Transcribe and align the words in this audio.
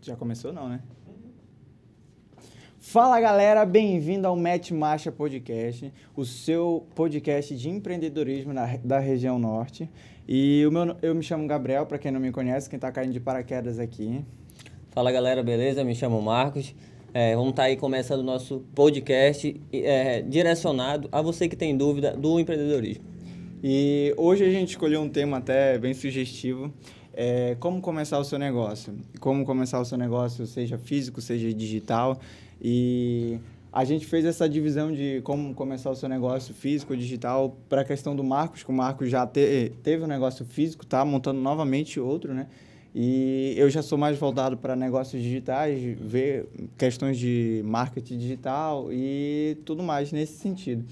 Já 0.00 0.16
começou 0.16 0.52
não, 0.52 0.68
né? 0.68 0.80
Fala 2.78 3.20
galera, 3.20 3.66
bem-vindo 3.66 4.28
ao 4.28 4.36
Match 4.36 4.70
Marcha 4.70 5.10
Podcast, 5.10 5.92
o 6.14 6.24
seu 6.24 6.86
podcast 6.94 7.56
de 7.56 7.68
empreendedorismo 7.68 8.52
na, 8.52 8.76
da 8.76 8.98
região 9.00 9.38
norte. 9.38 9.90
E 10.28 10.64
o 10.66 10.70
meu, 10.70 10.96
eu 11.02 11.14
me 11.14 11.22
chamo 11.22 11.46
Gabriel, 11.46 11.84
para 11.86 11.98
quem 11.98 12.12
não 12.12 12.20
me 12.20 12.30
conhece, 12.30 12.70
quem 12.70 12.76
está 12.76 12.92
caindo 12.92 13.12
de 13.12 13.20
paraquedas 13.20 13.78
aqui. 13.78 14.24
Fala 14.90 15.10
galera, 15.10 15.42
beleza? 15.42 15.82
Me 15.82 15.94
chamo 15.94 16.22
Marcos. 16.22 16.74
É, 17.12 17.34
vamos 17.34 17.50
estar 17.50 17.62
tá 17.62 17.68
aí 17.68 17.76
começando 17.76 18.20
o 18.20 18.24
nosso 18.24 18.60
podcast 18.74 19.60
é, 19.72 20.22
direcionado 20.22 21.08
a 21.10 21.20
você 21.20 21.48
que 21.48 21.56
tem 21.56 21.76
dúvida 21.76 22.16
do 22.16 22.38
empreendedorismo. 22.38 23.04
E 23.62 24.14
hoje 24.16 24.44
a 24.44 24.50
gente 24.50 24.70
escolheu 24.70 25.00
um 25.00 25.08
tema 25.08 25.38
até 25.38 25.78
bem 25.78 25.94
sugestivo, 25.94 26.72
é, 27.16 27.56
como 27.58 27.80
começar 27.80 28.18
o 28.18 28.24
seu 28.24 28.38
negócio. 28.38 28.94
Como 29.18 29.44
começar 29.46 29.80
o 29.80 29.84
seu 29.84 29.96
negócio, 29.96 30.46
seja 30.46 30.76
físico, 30.76 31.22
seja 31.22 31.52
digital. 31.52 32.20
E 32.60 33.38
a 33.72 33.84
gente 33.84 34.06
fez 34.06 34.24
essa 34.26 34.46
divisão 34.46 34.92
de 34.92 35.22
como 35.24 35.54
começar 35.54 35.90
o 35.90 35.96
seu 35.96 36.08
negócio 36.08 36.54
físico 36.54 36.94
digital 36.94 37.56
para 37.68 37.80
a 37.80 37.84
questão 37.84 38.14
do 38.14 38.22
Marcos, 38.22 38.62
que 38.62 38.70
o 38.70 38.74
Marcos 38.74 39.08
já 39.08 39.26
te, 39.26 39.72
teve 39.82 40.04
um 40.04 40.06
negócio 40.06 40.44
físico, 40.44 40.84
tá 40.84 41.04
montando 41.04 41.40
novamente 41.40 41.98
outro, 41.98 42.34
né? 42.34 42.46
E 42.94 43.54
eu 43.58 43.68
já 43.68 43.82
sou 43.82 43.98
mais 43.98 44.18
voltado 44.18 44.56
para 44.56 44.74
negócios 44.74 45.22
digitais, 45.22 45.78
ver 46.00 46.48
questões 46.78 47.18
de 47.18 47.62
marketing 47.64 48.16
digital 48.16 48.88
e 48.90 49.58
tudo 49.66 49.82
mais 49.82 50.12
nesse 50.12 50.38
sentido. 50.38 50.82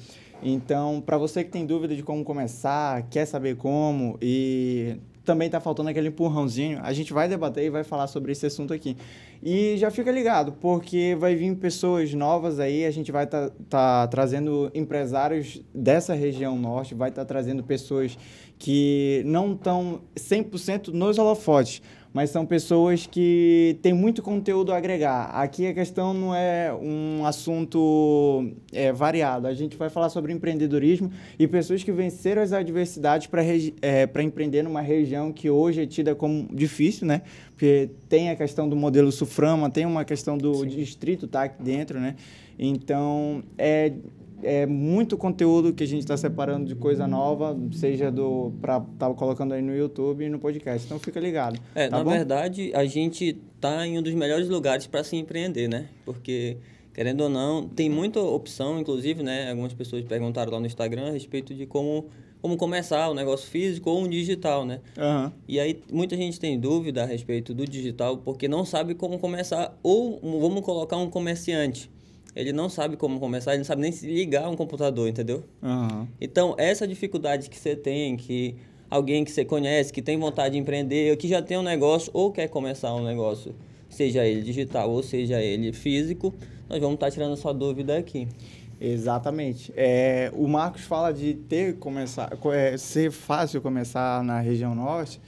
Então, 0.42 1.02
para 1.04 1.16
você 1.16 1.42
que 1.42 1.50
tem 1.50 1.64
dúvida 1.64 1.96
de 1.96 2.02
como 2.02 2.22
começar, 2.22 3.02
quer 3.08 3.24
saber 3.24 3.56
como 3.56 4.18
e 4.20 4.98
também 5.24 5.46
está 5.46 5.60
faltando 5.60 5.88
aquele 5.88 6.08
empurrãozinho, 6.08 6.78
a 6.82 6.92
gente 6.92 7.12
vai 7.12 7.28
debater 7.28 7.64
e 7.64 7.70
vai 7.70 7.82
falar 7.82 8.06
sobre 8.06 8.32
esse 8.32 8.46
assunto 8.46 8.72
aqui. 8.72 8.96
E 9.42 9.76
já 9.76 9.90
fica 9.90 10.10
ligado, 10.10 10.52
porque 10.52 11.16
vai 11.18 11.34
vir 11.34 11.54
pessoas 11.56 12.12
novas 12.12 12.60
aí, 12.60 12.84
a 12.84 12.90
gente 12.90 13.10
vai 13.10 13.24
estar 13.24 13.50
tá, 13.50 13.54
tá 13.68 14.06
trazendo 14.06 14.70
empresários 14.74 15.62
dessa 15.74 16.14
região 16.14 16.58
norte, 16.58 16.94
vai 16.94 17.08
estar 17.08 17.22
tá 17.22 17.26
trazendo 17.26 17.62
pessoas 17.62 18.16
que 18.58 19.22
não 19.26 19.52
estão 19.52 20.02
100% 20.16 20.88
nos 20.88 21.18
holofotes, 21.18 21.82
mas 22.14 22.30
são 22.30 22.46
pessoas 22.46 23.08
que 23.08 23.76
têm 23.82 23.92
muito 23.92 24.22
conteúdo 24.22 24.72
a 24.72 24.76
agregar. 24.76 25.24
Aqui 25.30 25.66
a 25.66 25.74
questão 25.74 26.14
não 26.14 26.32
é 26.32 26.72
um 26.72 27.26
assunto 27.26 28.52
é, 28.72 28.92
variado. 28.92 29.48
A 29.48 29.52
gente 29.52 29.76
vai 29.76 29.90
falar 29.90 30.08
sobre 30.08 30.32
empreendedorismo 30.32 31.10
e 31.36 31.48
pessoas 31.48 31.82
que 31.82 31.90
venceram 31.90 32.40
as 32.40 32.52
adversidades 32.52 33.26
para 33.26 33.42
é, 33.42 34.08
empreender 34.22 34.62
numa 34.62 34.80
região 34.80 35.32
que 35.32 35.50
hoje 35.50 35.82
é 35.82 35.86
tida 35.86 36.14
como 36.14 36.46
difícil, 36.52 37.04
né? 37.04 37.22
Porque 37.50 37.90
tem 38.08 38.30
a 38.30 38.36
questão 38.36 38.68
do 38.68 38.76
modelo 38.76 39.10
Suframa, 39.10 39.68
tem 39.68 39.84
uma 39.84 40.04
questão 40.04 40.38
do 40.38 40.54
Sim. 40.54 40.68
distrito 40.68 41.26
tá 41.26 41.42
aqui 41.42 41.60
dentro, 41.60 41.98
né? 41.98 42.14
Então, 42.56 43.42
é 43.58 43.92
é 44.42 44.66
muito 44.66 45.16
conteúdo 45.16 45.72
que 45.72 45.84
a 45.84 45.86
gente 45.86 46.00
está 46.00 46.16
separando 46.16 46.66
de 46.66 46.74
coisa 46.74 47.06
nova, 47.06 47.56
seja 47.72 48.10
do 48.10 48.52
para 48.60 48.78
estar 48.78 49.08
tá 49.08 49.14
colocando 49.14 49.54
aí 49.54 49.62
no 49.62 49.74
YouTube 49.74 50.24
e 50.24 50.28
no 50.28 50.38
podcast. 50.38 50.86
Então 50.86 50.98
fica 50.98 51.20
ligado. 51.20 51.60
É, 51.74 51.88
tá 51.88 51.98
na 51.98 52.04
bom? 52.04 52.10
verdade, 52.10 52.72
a 52.74 52.84
gente 52.84 53.38
está 53.54 53.86
em 53.86 53.98
um 53.98 54.02
dos 54.02 54.14
melhores 54.14 54.48
lugares 54.48 54.86
para 54.86 55.02
se 55.04 55.16
empreender, 55.16 55.68
né? 55.68 55.88
Porque 56.04 56.56
querendo 56.92 57.22
ou 57.22 57.28
não, 57.28 57.68
tem 57.68 57.90
muita 57.90 58.20
opção, 58.20 58.78
inclusive, 58.78 59.22
né? 59.22 59.50
Algumas 59.50 59.74
pessoas 59.74 60.04
perguntaram 60.04 60.52
lá 60.52 60.60
no 60.60 60.66
Instagram 60.66 61.08
a 61.08 61.12
respeito 61.12 61.54
de 61.54 61.66
como 61.66 62.06
como 62.40 62.58
começar 62.58 63.08
o 63.08 63.14
negócio 63.14 63.48
físico 63.48 63.88
ou 63.88 64.02
um 64.02 64.06
digital, 64.06 64.66
né? 64.66 64.80
Uhum. 64.98 65.32
E 65.48 65.58
aí 65.58 65.82
muita 65.90 66.14
gente 66.14 66.38
tem 66.38 66.60
dúvida 66.60 67.02
a 67.02 67.06
respeito 67.06 67.54
do 67.54 67.66
digital 67.66 68.18
porque 68.18 68.46
não 68.46 68.66
sabe 68.66 68.94
como 68.94 69.18
começar 69.18 69.74
ou 69.82 70.20
vamos 70.20 70.60
colocar 70.60 70.98
um 70.98 71.08
comerciante 71.08 71.90
ele 72.34 72.52
não 72.52 72.68
sabe 72.68 72.96
como 72.96 73.20
começar, 73.20 73.52
ele 73.52 73.58
não 73.58 73.64
sabe 73.64 73.82
nem 73.82 73.92
se 73.92 74.06
ligar 74.06 74.44
a 74.44 74.50
um 74.50 74.56
computador, 74.56 75.08
entendeu? 75.08 75.44
Uhum. 75.62 76.06
Então, 76.20 76.54
essa 76.58 76.86
dificuldade 76.86 77.48
que 77.48 77.56
você 77.58 77.76
tem, 77.76 78.16
que 78.16 78.56
alguém 78.90 79.24
que 79.24 79.30
você 79.30 79.44
conhece, 79.44 79.92
que 79.92 80.02
tem 80.02 80.18
vontade 80.18 80.54
de 80.54 80.58
empreender, 80.58 81.10
ou 81.10 81.16
que 81.16 81.28
já 81.28 81.40
tem 81.40 81.56
um 81.56 81.62
negócio 81.62 82.10
ou 82.14 82.32
quer 82.32 82.48
começar 82.48 82.94
um 82.94 83.04
negócio, 83.04 83.54
seja 83.88 84.26
ele 84.26 84.42
digital 84.42 84.90
ou 84.90 85.02
seja 85.02 85.40
ele 85.40 85.72
físico, 85.72 86.34
nós 86.68 86.80
vamos 86.80 86.94
estar 86.94 87.10
tirando 87.10 87.36
sua 87.36 87.52
dúvida 87.52 87.96
aqui. 87.96 88.26
Exatamente. 88.80 89.72
É, 89.76 90.30
o 90.34 90.48
Marcos 90.48 90.82
fala 90.82 91.12
de 91.12 91.34
ter 91.34 91.76
começar, 91.76 92.36
é, 92.52 92.76
ser 92.76 93.10
fácil 93.10 93.62
começar 93.62 94.22
na 94.24 94.40
região 94.40 94.74
norte, 94.74 95.20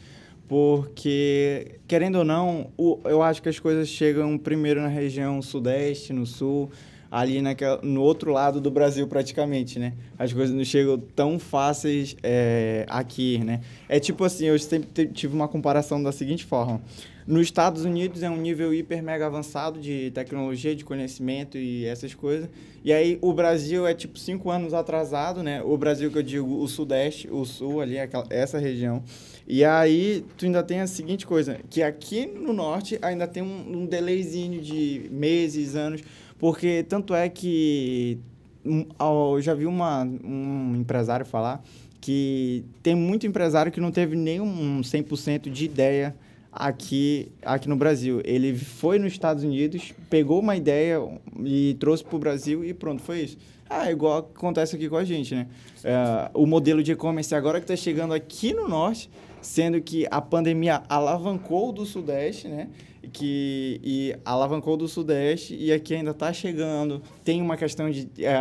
porque, 0.49 1.79
querendo 1.89 2.17
ou 2.17 2.25
não, 2.25 2.71
o, 2.77 3.01
eu 3.05 3.23
acho 3.23 3.43
que 3.43 3.49
as 3.49 3.59
coisas 3.59 3.89
chegam 3.89 4.37
primeiro 4.39 4.81
na 4.81 4.89
região 4.89 5.41
sudeste, 5.43 6.13
no 6.13 6.27
sul, 6.27 6.71
ali 7.11 7.41
naquela, 7.41 7.81
no 7.83 8.03
outro 8.03 8.33
lado 8.33 8.61
do 8.61 8.71
Brasil 8.71 9.07
praticamente, 9.07 9.79
né? 9.79 9.93
As 10.19 10.33
coisas 10.33 10.55
não 10.55 10.65
chegam 10.65 10.99
tão 10.99 11.39
fáceis 11.39 12.17
é, 12.23 12.85
aqui, 12.89 13.39
né? 13.39 13.61
É 13.89 13.99
tipo 14.01 14.25
assim, 14.25 14.47
eu 14.47 14.59
sempre 14.59 15.07
tive 15.09 15.35
uma 15.35 15.49
comparação 15.49 16.03
da 16.03 16.13
seguinte 16.13 16.45
forma. 16.45 16.81
Nos 17.27 17.43
Estados 17.43 17.85
Unidos 17.85 18.23
é 18.23 18.31
um 18.31 18.37
nível 18.37 18.73
hiper 18.73 19.03
mega 19.03 19.27
avançado 19.27 19.81
de 19.81 20.13
tecnologia, 20.13 20.77
de 20.77 20.85
conhecimento 20.85 21.59
e 21.59 21.85
essas 21.85 22.15
coisas. 22.15 22.49
E 22.85 22.93
aí 22.93 23.19
o 23.21 23.33
Brasil 23.33 23.85
é 23.85 23.93
tipo 23.93 24.17
cinco 24.17 24.49
anos 24.49 24.73
atrasado, 24.73 25.43
né? 25.43 25.61
O 25.61 25.77
Brasil 25.77 26.09
que 26.09 26.19
eu 26.19 26.23
digo, 26.23 26.63
o 26.63 26.69
Sudeste, 26.69 27.29
o 27.29 27.45
Sul 27.45 27.81
ali, 27.81 27.99
aquela, 27.99 28.25
essa 28.31 28.61
região. 28.61 29.03
E 29.45 29.65
aí 29.65 30.25
tu 30.37 30.45
ainda 30.45 30.63
tem 30.63 30.81
a 30.81 30.87
seguinte 30.87 31.27
coisa, 31.27 31.59
que 31.69 31.83
aqui 31.83 32.27
no 32.27 32.53
Norte 32.53 32.97
ainda 33.03 33.27
tem 33.27 33.43
um, 33.43 33.79
um 33.79 33.87
delayzinho 33.87 34.61
de 34.61 35.09
meses, 35.11 35.75
anos 35.75 36.03
porque 36.39 36.85
tanto 36.89 37.15
é 37.15 37.29
que 37.29 38.19
eu 38.65 39.41
já 39.41 39.55
vi 39.55 39.67
uma, 39.67 40.05
um 40.05 40.77
empresário 40.77 41.25
falar 41.25 41.63
que 42.01 42.65
tem 42.83 42.95
muito 42.95 43.27
empresário 43.27 43.73
que 43.73 43.81
não 43.81 43.91
teve 43.91 44.15
nenhum 44.15 44.81
100% 44.81 45.51
de 45.51 45.65
ideia 45.65 46.15
aqui, 46.53 47.33
aqui 47.43 47.69
no 47.69 47.77
Brasil. 47.77 48.21
Ele 48.25 48.57
foi 48.57 48.99
nos 48.99 49.13
Estados 49.13 49.43
Unidos, 49.43 49.93
pegou 50.09 50.41
uma 50.41 50.57
ideia 50.57 51.01
e 51.45 51.77
trouxe 51.81 52.05
para 52.05 52.17
o 52.17 52.19
Brasil 52.19 52.65
e 52.65 52.73
pronto, 52.73 53.03
foi 53.03 53.23
isso. 53.23 53.39
Ah, 53.69 53.91
igual 53.91 54.19
acontece 54.19 54.77
aqui 54.77 54.89
com 54.89 54.97
a 54.97 55.05
gente, 55.05 55.35
né? 55.35 55.49
É, 55.83 56.31
o 56.33 56.47
modelo 56.47 56.83
de 56.83 56.93
e-commerce 56.93 57.35
agora 57.35 57.59
que 57.59 57.65
está 57.65 57.75
chegando 57.75 58.15
aqui 58.15 58.55
no 58.55 58.69
Norte, 58.69 59.11
sendo 59.43 59.81
que 59.81 60.07
a 60.09 60.21
pandemia 60.21 60.85
alavancou 60.89 61.73
do 61.73 61.85
Sudeste, 61.85 62.47
né? 62.47 62.69
Que 63.13 63.81
e 63.83 64.15
alavancou 64.25 64.77
do 64.77 64.89
Sudeste 64.89 65.55
e 65.55 65.73
aqui 65.73 65.95
ainda 65.95 66.11
está 66.11 66.33
chegando. 66.33 67.03
Tem 67.25 67.41
uma 67.41 67.57
questão 67.57 67.91
de 67.91 68.09
é, 68.19 68.35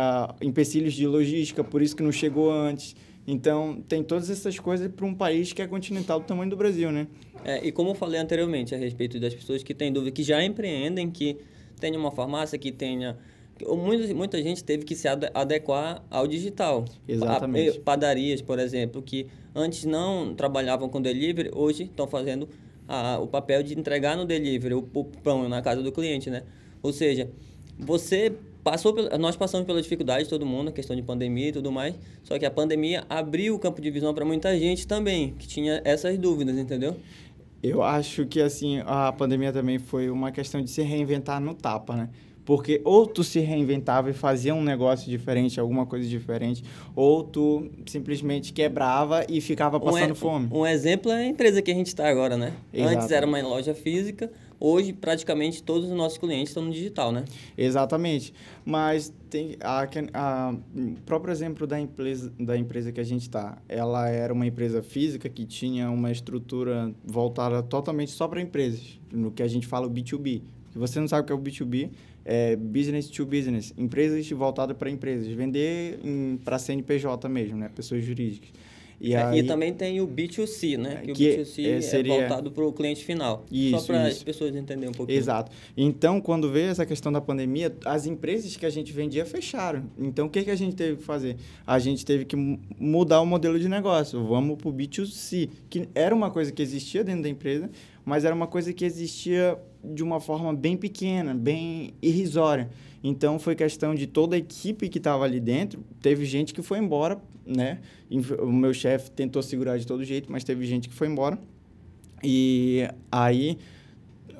empecilhos 0.44 0.94
de 0.94 1.06
logística, 1.06 1.62
por 1.64 1.82
isso 1.82 1.94
que 1.96 2.02
não 2.02 2.12
chegou 2.12 2.50
antes. 2.50 2.94
Então, 3.26 3.82
tem 3.88 4.04
todas 4.04 4.30
essas 4.30 4.58
coisas 4.58 4.90
para 4.90 5.04
um 5.04 5.14
país 5.14 5.52
que 5.52 5.60
é 5.60 5.66
continental 5.66 6.20
do 6.20 6.26
tamanho 6.26 6.48
do 6.48 6.56
Brasil, 6.56 6.92
né? 6.92 7.08
É, 7.44 7.66
e 7.66 7.72
como 7.72 7.90
eu 7.90 7.94
falei 7.94 8.20
anteriormente 8.20 8.74
a 8.74 8.78
respeito 8.78 9.18
das 9.18 9.34
pessoas 9.34 9.62
que 9.64 9.74
têm 9.74 9.92
dúvida, 9.92 10.12
que 10.12 10.22
já 10.22 10.44
empreendem, 10.44 11.10
que 11.10 11.36
tenha 11.80 11.98
uma 11.98 12.12
farmácia, 12.12 12.56
que 12.56 12.70
tenha... 12.70 13.18
Muita, 13.68 14.14
muita 14.14 14.42
gente 14.42 14.62
teve 14.62 14.84
que 14.84 14.94
se 14.94 15.08
adequar 15.08 16.04
ao 16.10 16.26
digital. 16.26 16.84
Exatamente. 17.08 17.80
Padarias, 17.80 18.42
por 18.42 18.58
exemplo, 18.58 19.02
que 19.02 19.26
antes 19.54 19.84
não 19.84 20.34
trabalhavam 20.34 20.88
com 20.88 21.00
delivery, 21.00 21.50
hoje 21.54 21.84
estão 21.84 22.06
fazendo 22.06 22.48
a, 22.88 23.18
o 23.18 23.26
papel 23.26 23.62
de 23.62 23.78
entregar 23.78 24.16
no 24.16 24.24
delivery 24.24 24.74
o, 24.74 24.88
o 24.94 25.04
pão 25.04 25.48
na 25.48 25.62
casa 25.62 25.82
do 25.82 25.92
cliente, 25.92 26.30
né? 26.30 26.42
Ou 26.82 26.92
seja, 26.92 27.30
você 27.78 28.32
passou 28.62 28.94
nós 29.18 29.36
passamos 29.36 29.66
pela 29.66 29.80
dificuldade 29.80 30.28
todo 30.28 30.44
mundo, 30.44 30.68
a 30.68 30.72
questão 30.72 30.96
de 30.96 31.02
pandemia 31.02 31.48
e 31.48 31.52
tudo 31.52 31.70
mais. 31.70 31.94
Só 32.24 32.38
que 32.38 32.44
a 32.44 32.50
pandemia 32.50 33.04
abriu 33.08 33.54
o 33.54 33.58
campo 33.58 33.80
de 33.80 33.90
visão 33.90 34.12
para 34.12 34.24
muita 34.24 34.58
gente 34.58 34.86
também 34.86 35.34
que 35.38 35.46
tinha 35.46 35.80
essas 35.84 36.18
dúvidas, 36.18 36.56
entendeu? 36.58 36.96
Eu 37.62 37.82
acho 37.82 38.26
que 38.26 38.40
assim 38.40 38.82
a 38.84 39.12
pandemia 39.12 39.52
também 39.52 39.78
foi 39.78 40.10
uma 40.10 40.30
questão 40.30 40.60
de 40.60 40.70
se 40.70 40.82
reinventar 40.82 41.40
no 41.40 41.54
tapa, 41.54 41.96
né? 41.96 42.08
Porque 42.46 42.80
ou 42.84 43.06
tu 43.08 43.24
se 43.24 43.40
reinventava 43.40 44.08
e 44.08 44.12
fazia 44.12 44.54
um 44.54 44.62
negócio 44.62 45.10
diferente, 45.10 45.58
alguma 45.58 45.84
coisa 45.84 46.08
diferente, 46.08 46.62
ou 46.94 47.24
tu 47.24 47.68
simplesmente 47.84 48.52
quebrava 48.52 49.26
e 49.28 49.40
ficava 49.40 49.80
passando 49.80 50.12
um 50.12 50.14
fome. 50.14 50.48
Um 50.52 50.64
exemplo 50.64 51.10
é 51.10 51.24
a 51.24 51.26
empresa 51.26 51.60
que 51.60 51.72
a 51.72 51.74
gente 51.74 51.88
está 51.88 52.08
agora, 52.08 52.36
né? 52.36 52.52
Exato. 52.72 52.96
Antes 52.96 53.10
era 53.10 53.26
uma 53.26 53.42
loja 53.42 53.74
física, 53.74 54.30
hoje 54.60 54.92
praticamente 54.92 55.60
todos 55.60 55.90
os 55.90 55.96
nossos 55.96 56.18
clientes 56.18 56.50
estão 56.50 56.62
no 56.62 56.70
digital, 56.70 57.10
né? 57.10 57.24
Exatamente. 57.58 58.32
Mas 58.64 59.12
tem 59.28 59.56
a, 59.60 59.88
a, 60.14 60.54
o 60.72 61.00
próprio 61.04 61.32
exemplo 61.32 61.66
da 61.66 61.80
empresa, 61.80 62.32
da 62.38 62.56
empresa 62.56 62.92
que 62.92 63.00
a 63.00 63.04
gente 63.04 63.22
está. 63.22 63.58
Ela 63.68 64.08
era 64.08 64.32
uma 64.32 64.46
empresa 64.46 64.84
física 64.84 65.28
que 65.28 65.44
tinha 65.44 65.90
uma 65.90 66.12
estrutura 66.12 66.92
voltada 67.04 67.60
totalmente 67.60 68.12
só 68.12 68.28
para 68.28 68.40
empresas, 68.40 69.00
no 69.12 69.32
que 69.32 69.42
a 69.42 69.48
gente 69.48 69.66
fala 69.66 69.88
o 69.88 69.90
B2B. 69.90 70.42
Se 70.72 70.78
você 70.78 71.00
não 71.00 71.08
sabe 71.08 71.22
o 71.22 71.26
que 71.26 71.32
é 71.32 71.34
o 71.34 71.38
B2B, 71.38 71.90
é, 72.28 72.56
business 72.56 73.06
to 73.08 73.24
business, 73.24 73.72
empresas 73.78 74.28
voltadas 74.30 74.76
para 74.76 74.90
empresas, 74.90 75.28
vender 75.28 76.00
para 76.44 76.58
CNPJ 76.58 77.28
mesmo, 77.28 77.56
né, 77.56 77.70
pessoas 77.74 78.04
jurídicas. 78.04 78.50
E, 78.98 79.12
É, 79.12 79.22
aí, 79.22 79.40
e 79.40 79.42
também 79.42 79.74
tem 79.74 80.00
o 80.00 80.08
B2C, 80.08 80.78
né? 80.78 81.02
Que, 81.04 81.12
Que, 81.12 81.28
o 81.28 81.36
B2C 81.44 81.64
é, 81.66 81.70
é, 81.72 81.80
seria- 81.82 82.14
voltado 82.18 82.50
para 82.50 82.64
o 82.64 82.72
cliente 82.72 83.04
final. 83.04 83.44
Isso, 83.52 83.78
Só 83.78 83.86
para 83.88 84.06
as 84.06 84.22
pessoas 84.22 84.56
entenderem 84.56 84.88
um 84.88 84.92
pouquinho. 84.92 85.18
Exato. 85.18 85.52
Então, 85.76 86.18
quando 86.18 86.50
veio 86.50 86.70
essa 86.70 86.86
questão 86.86 87.12
da 87.12 87.20
pandemia, 87.20 87.76
as 87.84 88.06
empresas 88.06 88.56
que 88.56 88.64
a 88.64 88.70
gente 88.70 88.94
vendia 88.94 89.26
fecharam. 89.26 89.84
Então, 89.98 90.28
o 90.28 90.30
que, 90.30 90.42
que 90.44 90.50
a 90.50 90.56
gente 90.56 90.74
teve 90.74 90.96
que 90.96 91.02
fazer? 91.04 91.36
A 91.66 91.78
gente 91.78 92.06
teve 92.06 92.24
que 92.24 92.36
mu- 92.36 92.58
mudar 92.80 93.20
o 93.20 93.26
modelo 93.26 93.58
de 93.60 93.68
negócio. 93.68 94.24
Vamos 94.26 94.56
para 94.56 94.68
o 94.70 94.72
B2C, 94.72 95.50
que 95.68 95.86
era 95.94 96.14
uma 96.14 96.30
coisa 96.30 96.50
que 96.50 96.62
existia 96.62 97.04
dentro 97.04 97.24
da 97.24 97.28
empresa, 97.28 97.70
mas 98.02 98.24
era 98.24 98.34
uma 98.34 98.46
coisa 98.46 98.72
que 98.72 98.82
existia 98.86 99.58
de 99.94 100.02
uma 100.02 100.20
forma 100.20 100.52
bem 100.54 100.76
pequena, 100.76 101.34
bem 101.34 101.94
irrisória. 102.02 102.70
Então, 103.02 103.38
foi 103.38 103.54
questão 103.54 103.94
de 103.94 104.06
toda 104.06 104.34
a 104.36 104.38
equipe 104.38 104.88
que 104.88 104.98
estava 104.98 105.24
ali 105.24 105.40
dentro. 105.40 105.84
Teve 106.00 106.24
gente 106.24 106.52
que 106.52 106.62
foi 106.62 106.78
embora, 106.78 107.18
né? 107.44 107.80
O 108.40 108.50
meu 108.50 108.74
chefe 108.74 109.10
tentou 109.10 109.42
segurar 109.42 109.78
de 109.78 109.86
todo 109.86 110.04
jeito, 110.04 110.30
mas 110.30 110.42
teve 110.44 110.66
gente 110.66 110.88
que 110.88 110.94
foi 110.94 111.08
embora. 111.08 111.38
E 112.22 112.88
aí 113.10 113.58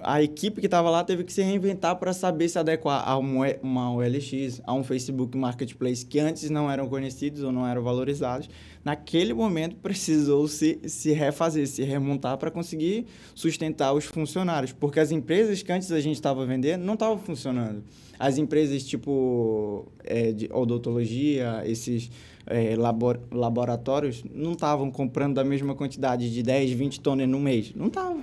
a 0.03 0.23
equipe 0.23 0.61
que 0.61 0.67
estava 0.67 0.91
lá 0.91 1.03
teve 1.03 1.25
que 1.25 1.33
se 1.33 1.43
reinventar 1.43 1.97
para 1.97 2.13
saber 2.13 2.49
se 2.49 2.59
adequar 2.59 3.07
a 3.07 3.17
uma 3.17 3.93
OLX, 3.93 4.61
a 4.65 4.75
um 4.75 4.85
Facebook 4.85 5.37
Marketplace 5.37 6.05
que 6.05 6.19
antes 6.19 6.49
não 6.51 6.71
eram 6.71 6.89
conhecidos 6.89 7.43
ou 7.43 7.53
não 7.53 7.67
eram 7.67 7.83
valorizados. 7.83 8.49
Naquele 8.85 9.35
momento 9.35 9.77
precisou 9.77 10.47
se, 10.47 10.79
se 10.87 11.13
refazer, 11.13 11.67
se 11.67 11.83
remontar 11.83 12.39
para 12.39 12.51
conseguir 12.51 13.07
sustentar 13.35 13.93
os 13.93 14.05
funcionários, 14.05 14.73
porque 14.73 15.01
as 15.01 15.11
empresas 15.11 15.63
que 15.63 15.73
antes 15.73 15.91
a 15.91 16.01
gente 16.01 16.17
estava 16.17 16.45
vendendo 16.47 16.83
não 16.83 16.95
estavam 16.95 17.19
funcionando. 17.19 17.83
As 18.19 18.39
empresas 18.39 18.85
tipo 18.85 19.87
é, 20.05 20.33
de 20.33 20.49
odontologia, 20.53 21.63
esses 21.67 22.11
é, 22.47 22.77
labor, 22.77 23.21
laboratórios, 23.31 24.25
não 24.33 24.53
estavam 24.53 24.91
comprando 24.91 25.35
da 25.35 25.45
mesma 25.45 25.75
quantidade 25.75 26.33
de 26.33 26.43
10, 26.43 26.71
20 26.71 27.01
toneladas 27.01 27.33
no 27.33 27.41
mês. 27.41 27.73
Não 27.75 27.89
estavam. 27.89 28.23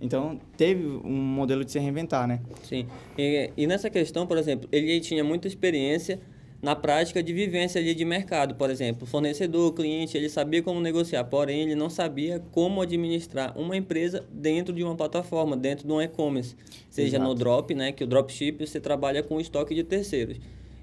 Então, 0.00 0.40
teve 0.56 0.86
um 0.86 1.12
modelo 1.12 1.64
de 1.64 1.72
se 1.72 1.78
reinventar, 1.78 2.26
né? 2.26 2.40
Sim. 2.62 2.86
E, 3.18 3.50
e 3.56 3.66
nessa 3.66 3.90
questão, 3.90 4.26
por 4.26 4.38
exemplo, 4.38 4.68
ele 4.72 4.98
tinha 5.00 5.22
muita 5.22 5.46
experiência 5.46 6.18
na 6.62 6.76
prática 6.76 7.22
de 7.22 7.32
vivência 7.32 7.80
ali 7.80 7.94
de 7.94 8.04
mercado, 8.04 8.54
por 8.54 8.70
exemplo, 8.70 9.06
fornecedor, 9.06 9.72
cliente, 9.72 10.16
ele 10.16 10.28
sabia 10.28 10.62
como 10.62 10.78
negociar, 10.80 11.24
porém 11.24 11.62
ele 11.62 11.74
não 11.74 11.88
sabia 11.88 12.42
como 12.52 12.82
administrar 12.82 13.56
uma 13.58 13.76
empresa 13.76 14.24
dentro 14.30 14.74
de 14.74 14.84
uma 14.84 14.94
plataforma, 14.94 15.56
dentro 15.56 15.86
de 15.86 15.92
um 15.92 16.00
e-commerce, 16.00 16.54
seja 16.90 17.16
Exato. 17.16 17.24
no 17.24 17.34
drop, 17.34 17.74
né, 17.74 17.92
que 17.92 18.04
o 18.04 18.06
dropship 18.06 18.66
você 18.66 18.78
trabalha 18.78 19.22
com 19.22 19.40
estoque 19.40 19.74
de 19.74 19.82
terceiros. 19.82 20.38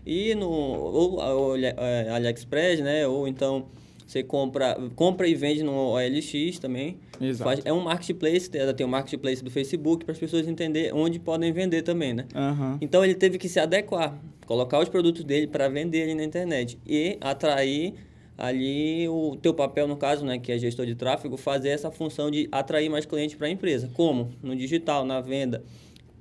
E 0.06 0.34
no 0.34 0.50
ou, 0.50 1.20
ou, 1.20 1.58
é, 1.58 2.10
AliExpress, 2.10 2.80
né, 2.80 3.06
ou 3.06 3.28
então 3.28 3.68
você 4.08 4.24
compra, 4.24 4.76
compra 4.96 5.28
e 5.28 5.36
vende 5.36 5.62
no 5.64 5.74
OLX 5.74 6.58
também. 6.60 6.98
Exato. 7.20 7.44
Faz- 7.50 7.62
é 7.66 7.74
um 7.74 7.82
marketplace, 7.82 8.50
tem 8.50 8.62
tem 8.74 8.86
o 8.86 8.90
marketplace 8.90 9.44
do 9.44 9.52
Facebook 9.52 10.06
para 10.06 10.14
as 10.14 10.18
pessoas 10.20 10.48
entenderem 10.48 10.94
onde 10.94 11.20
podem 11.20 11.52
vender 11.52 11.82
também, 11.82 12.14
né? 12.14 12.26
Aham. 12.34 12.78
Então 12.82 13.04
ele 13.04 13.14
teve 13.16 13.38
que 13.38 13.50
se 13.50 13.60
adequar, 13.60 14.18
colocar 14.46 14.80
os 14.80 14.88
produtos 14.90 15.24
dele 15.26 15.46
para 15.48 15.68
vender 15.68 16.04
ali 16.04 16.16
na 16.16 16.24
internet 16.24 16.80
e 16.88 17.18
atrair 17.20 17.94
ali 18.38 19.10
o 19.10 19.36
teu 19.42 19.54
papel 19.54 19.88
no 19.88 19.98
caso, 19.98 20.24
né, 20.26 20.38
que 20.38 20.52
é 20.52 20.58
gestor 20.60 20.86
de 20.86 20.96
tráfego, 20.96 21.36
fazer 21.38 21.70
essa 21.70 21.90
função 21.92 22.30
de 22.30 22.48
atrair 22.52 22.90
mais 22.90 23.06
clientes 23.06 23.36
para 23.36 23.48
a 23.48 23.50
empresa. 23.50 23.90
Como? 23.94 24.30
No 24.44 24.56
digital, 24.56 25.04
na 25.06 25.20
venda. 25.20 25.64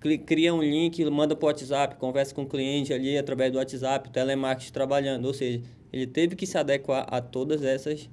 Cri- 0.01 0.19
Cria 0.19 0.55
um 0.55 0.63
link, 0.63 1.05
manda 1.11 1.37
para 1.37 1.45
o 1.45 1.49
WhatsApp, 1.49 1.97
conversa 1.97 2.35
com 2.35 2.43
o 2.43 2.47
cliente 2.47 2.93
ali 2.93 3.17
através 3.19 3.53
do 3.53 3.59
WhatsApp, 3.59 4.09
telemarketing 4.11 4.73
trabalhando. 4.73 5.27
Ou 5.27 5.35
seja, 5.35 5.61
ele 5.93 6.07
teve 6.07 6.37
que 6.37 6.47
se 6.47 6.57
adequar 6.59 7.07
a 7.11 7.21
todas 7.21 7.63
essas. 7.63 8.09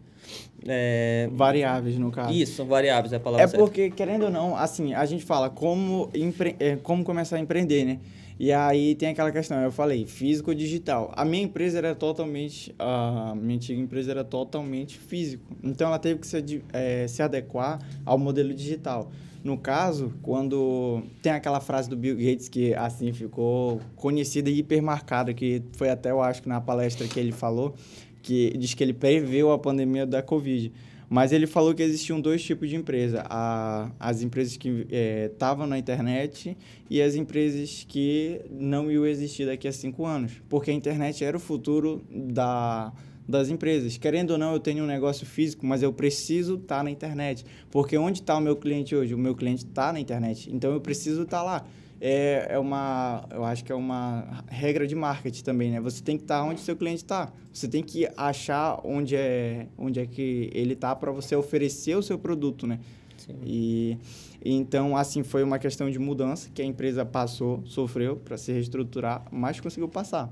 é, 0.67 1.29
Variáveis, 1.31 1.97
no 1.97 2.11
caso. 2.11 2.33
Isso, 2.33 2.55
são 2.55 2.65
variáveis, 2.65 3.11
é 3.13 3.17
a 3.17 3.19
palavra 3.19 3.43
É 3.43 3.47
certa. 3.47 3.63
porque, 3.63 3.89
querendo 3.89 4.23
ou 4.25 4.31
não, 4.31 4.55
assim, 4.55 4.93
a 4.93 5.05
gente 5.05 5.23
fala 5.25 5.49
como, 5.49 6.09
empre... 6.13 6.55
é, 6.59 6.75
como 6.77 7.03
começar 7.03 7.37
a 7.37 7.39
empreender, 7.39 7.85
né? 7.85 7.99
E 8.39 8.51
aí 8.51 8.95
tem 8.95 9.09
aquela 9.09 9.31
questão, 9.31 9.61
eu 9.61 9.71
falei, 9.71 10.05
físico 10.05 10.49
ou 10.49 10.55
digital. 10.55 11.11
A 11.15 11.23
minha 11.23 11.43
empresa 11.43 11.77
era 11.77 11.93
totalmente, 11.93 12.73
a 12.79 13.33
minha 13.35 13.55
antiga 13.55 13.79
empresa 13.79 14.11
era 14.11 14.23
totalmente 14.23 14.97
físico. 14.97 15.43
Então 15.63 15.87
ela 15.87 15.99
teve 15.99 16.19
que 16.19 16.27
se, 16.27 16.61
é, 16.73 17.07
se 17.07 17.21
adequar 17.21 17.79
ao 18.03 18.17
modelo 18.17 18.53
digital. 18.53 19.11
No 19.43 19.57
caso, 19.57 20.13
quando 20.21 21.03
tem 21.21 21.33
aquela 21.33 21.59
frase 21.59 21.89
do 21.89 21.97
Bill 21.97 22.15
Gates 22.15 22.47
que 22.47 22.73
assim 22.75 23.11
ficou 23.11 23.81
conhecida 23.95 24.49
e 24.49 24.59
hipermarcada, 24.59 25.33
que 25.33 25.61
foi 25.73 25.89
até 25.89 26.11
eu 26.11 26.21
acho 26.21 26.41
que 26.41 26.47
na 26.47 26.61
palestra 26.61 27.05
que 27.07 27.19
ele 27.19 27.33
falou, 27.33 27.75
que 28.21 28.57
diz 28.57 28.73
que 28.73 28.81
ele 28.81 28.93
preveu 28.93 29.51
a 29.51 29.59
pandemia 29.59 30.05
da 30.05 30.23
Covid. 30.23 30.71
Mas 31.09 31.31
ele 31.31 31.45
falou 31.45 31.75
que 31.75 31.83
existiam 31.83 32.19
dois 32.19 32.41
tipos 32.41 32.69
de 32.69 32.75
empresa. 32.77 33.23
A, 33.29 33.91
as 33.99 34.23
empresas 34.23 34.55
que 34.55 34.87
estavam 35.31 35.67
na 35.67 35.77
internet 35.77 36.57
e 36.89 37.01
as 37.01 37.13
empresas 37.13 37.85
que 37.87 38.41
não 38.49 38.89
iam 38.89 39.05
existir 39.05 39.45
daqui 39.45 39.67
a 39.67 39.71
cinco 39.71 40.05
anos. 40.05 40.41
Porque 40.49 40.71
a 40.71 40.73
internet 40.73 41.23
era 41.23 41.35
o 41.35 41.39
futuro 41.39 42.01
da, 42.09 42.91
das 43.27 43.49
empresas. 43.49 43.97
Querendo 43.97 44.31
ou 44.31 44.37
não, 44.37 44.53
eu 44.53 44.59
tenho 44.59 44.83
um 44.83 44.87
negócio 44.87 45.25
físico, 45.25 45.65
mas 45.65 45.81
eu 45.81 45.93
preciso 45.93 46.55
estar 46.55 46.83
na 46.83 46.91
internet. 46.91 47.45
Porque 47.71 47.97
onde 47.97 48.19
está 48.19 48.37
o 48.37 48.41
meu 48.41 48.55
cliente 48.55 48.95
hoje? 48.95 49.13
O 49.13 49.17
meu 49.17 49.35
cliente 49.35 49.65
está 49.65 49.93
na 49.93 49.99
internet. 49.99 50.49
Então, 50.53 50.71
eu 50.71 50.81
preciso 50.81 51.23
estar 51.23 51.43
lá. 51.43 51.65
É, 52.05 52.47
é 52.49 52.59
uma, 52.59 53.25
eu 53.31 53.45
acho 53.45 53.63
que 53.63 53.71
é 53.71 53.75
uma 53.75 54.43
regra 54.47 54.85
de 54.85 54.93
marketing 54.93 55.41
também, 55.41 55.71
né? 55.71 55.79
Você 55.79 56.03
tem 56.03 56.17
que 56.17 56.23
estar 56.23 56.43
onde 56.43 56.59
seu 56.59 56.75
cliente 56.75 56.97
está. 56.97 57.31
Você 57.53 57.65
tem 57.65 57.81
que 57.81 58.05
achar 58.17 58.81
onde 58.83 59.15
é, 59.15 59.67
onde 59.77 60.01
é 60.01 60.05
que 60.05 60.49
ele 60.53 60.73
está 60.73 60.93
para 60.93 61.11
você 61.11 61.33
oferecer 61.33 61.95
o 61.95 62.03
seu 62.03 62.19
produto, 62.19 62.67
né? 62.67 62.79
Sim. 63.15 63.35
E 63.45 63.97
então 64.43 64.97
assim 64.97 65.23
foi 65.23 65.43
uma 65.43 65.57
questão 65.57 65.89
de 65.89 65.97
mudança 65.97 66.49
que 66.53 66.61
a 66.61 66.65
empresa 66.65 67.05
passou, 67.05 67.63
sofreu 67.65 68.17
para 68.17 68.37
se 68.37 68.51
reestruturar, 68.51 69.23
mas 69.31 69.61
conseguiu 69.61 69.87
passar, 69.87 70.29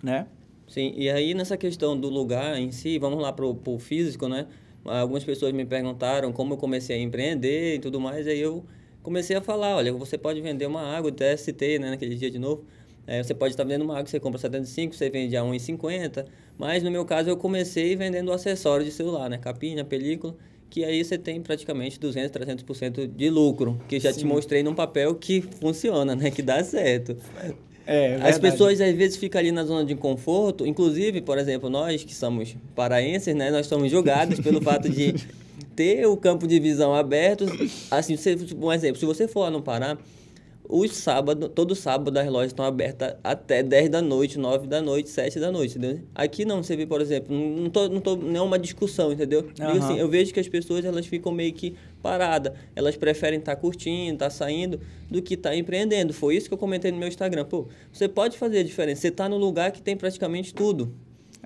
né? 0.00 0.28
Sim, 0.68 0.92
e 0.96 1.08
aí 1.08 1.32
nessa 1.32 1.56
questão 1.56 1.98
do 1.98 2.08
lugar 2.08 2.58
em 2.58 2.72
si, 2.72 2.98
vamos 2.98 3.20
lá 3.20 3.32
pro, 3.32 3.54
pro 3.54 3.78
físico, 3.78 4.28
né? 4.28 4.46
Algumas 4.84 5.24
pessoas 5.24 5.52
me 5.52 5.64
perguntaram 5.64 6.32
como 6.32 6.54
eu 6.54 6.58
comecei 6.58 6.96
a 6.96 7.00
empreender 7.00 7.76
e 7.76 7.78
tudo 7.78 8.00
mais, 8.00 8.26
aí 8.26 8.38
eu 8.40 8.64
comecei 9.02 9.36
a 9.36 9.40
falar, 9.40 9.76
olha, 9.76 9.92
você 9.92 10.18
pode 10.18 10.40
vender 10.40 10.66
uma 10.66 10.82
água 10.82 11.12
TST, 11.12 11.78
né, 11.78 11.90
naquele 11.90 12.16
dia 12.16 12.30
de 12.30 12.38
novo, 12.38 12.64
é, 13.06 13.22
você 13.22 13.32
pode 13.34 13.52
estar 13.52 13.62
vendendo 13.62 13.82
uma 13.82 13.94
água, 13.94 14.06
você 14.06 14.18
compra 14.18 14.38
75, 14.38 14.94
você 14.94 15.08
vende 15.08 15.36
a 15.36 15.42
1,50, 15.42 16.26
mas 16.58 16.82
no 16.82 16.90
meu 16.90 17.04
caso 17.04 17.30
eu 17.30 17.36
comecei 17.36 17.94
vendendo 17.94 18.32
acessório 18.32 18.84
de 18.84 18.90
celular, 18.90 19.30
né, 19.30 19.38
capinha, 19.38 19.84
película, 19.84 20.36
que 20.68 20.84
aí 20.84 21.04
você 21.04 21.16
tem 21.16 21.40
praticamente 21.40 21.98
200, 22.00 22.30
300% 22.30 23.06
de 23.06 23.30
lucro, 23.30 23.80
que 23.88 24.00
já 24.00 24.12
te 24.12 24.20
Sim. 24.20 24.26
mostrei 24.26 24.62
num 24.64 24.74
papel 24.74 25.14
que 25.14 25.40
funciona, 25.40 26.16
né, 26.16 26.30
que 26.30 26.42
dá 26.42 26.62
certo. 26.64 27.16
É, 27.86 28.14
As 28.16 28.20
verdade. 28.22 28.40
pessoas 28.40 28.80
às 28.80 28.94
vezes 28.94 29.16
ficam 29.16 29.38
ali 29.38 29.52
na 29.52 29.64
zona 29.64 29.84
de 29.84 29.94
conforto, 29.94 30.66
inclusive, 30.66 31.20
por 31.20 31.38
exemplo, 31.38 31.70
nós 31.70 32.02
que 32.02 32.14
somos 32.14 32.56
paraenses, 32.74 33.34
né, 33.34 33.50
nós 33.50 33.66
somos 33.66 33.90
julgados 33.90 34.40
pelo 34.40 34.60
fato 34.62 34.88
de 34.88 35.14
ter 35.76 36.04
o 36.06 36.16
campo 36.16 36.46
de 36.46 36.58
visão 36.58 36.94
aberto. 36.94 37.46
Assim, 37.90 38.16
se, 38.16 38.36
um 38.60 38.72
exemplo, 38.72 38.98
se 38.98 39.06
você 39.06 39.28
for 39.28 39.42
lá 39.42 39.50
no 39.50 39.62
Pará, 39.62 39.96
os 40.68 40.92
sábados, 40.92 41.50
todo 41.54 41.74
sábado 41.74 42.16
as 42.18 42.26
lojas 42.28 42.48
estão 42.48 42.64
abertas 42.64 43.14
até 43.22 43.62
10 43.62 43.88
da 43.88 44.02
noite, 44.02 44.38
9 44.38 44.66
da 44.66 44.82
noite, 44.82 45.08
7 45.08 45.38
da 45.38 45.50
noite, 45.50 45.78
entendeu? 45.78 46.00
Aqui 46.14 46.44
não, 46.44 46.62
você 46.62 46.76
vê, 46.76 46.86
por 46.86 47.00
exemplo, 47.00 47.34
não 47.34 47.70
tô, 47.70 47.88
não 47.88 48.00
tô, 48.00 48.16
não 48.16 48.36
é 48.36 48.42
uma 48.42 48.58
discussão, 48.58 49.12
entendeu? 49.12 49.42
Digo 49.42 49.68
Aham. 49.68 49.78
assim, 49.78 49.98
eu 49.98 50.08
vejo 50.08 50.32
que 50.32 50.40
as 50.40 50.48
pessoas 50.48 50.84
elas 50.84 51.06
ficam 51.06 51.32
meio 51.32 51.52
que 51.52 51.74
paradas, 52.02 52.52
elas 52.74 52.96
preferem 52.96 53.38
estar 53.38 53.56
curtindo, 53.56 54.14
estar 54.14 54.30
saindo, 54.30 54.80
do 55.10 55.22
que 55.22 55.34
estar 55.34 55.54
empreendendo. 55.56 56.12
Foi 56.12 56.36
isso 56.36 56.48
que 56.48 56.54
eu 56.54 56.58
comentei 56.58 56.90
no 56.90 56.98
meu 56.98 57.08
Instagram. 57.08 57.44
Pô, 57.44 57.66
você 57.92 58.08
pode 58.08 58.36
fazer 58.36 58.58
a 58.58 58.62
diferença, 58.62 59.02
você 59.02 59.08
está 59.08 59.28
no 59.28 59.36
lugar 59.36 59.72
que 59.72 59.82
tem 59.82 59.96
praticamente 59.96 60.54
tudo. 60.54 60.94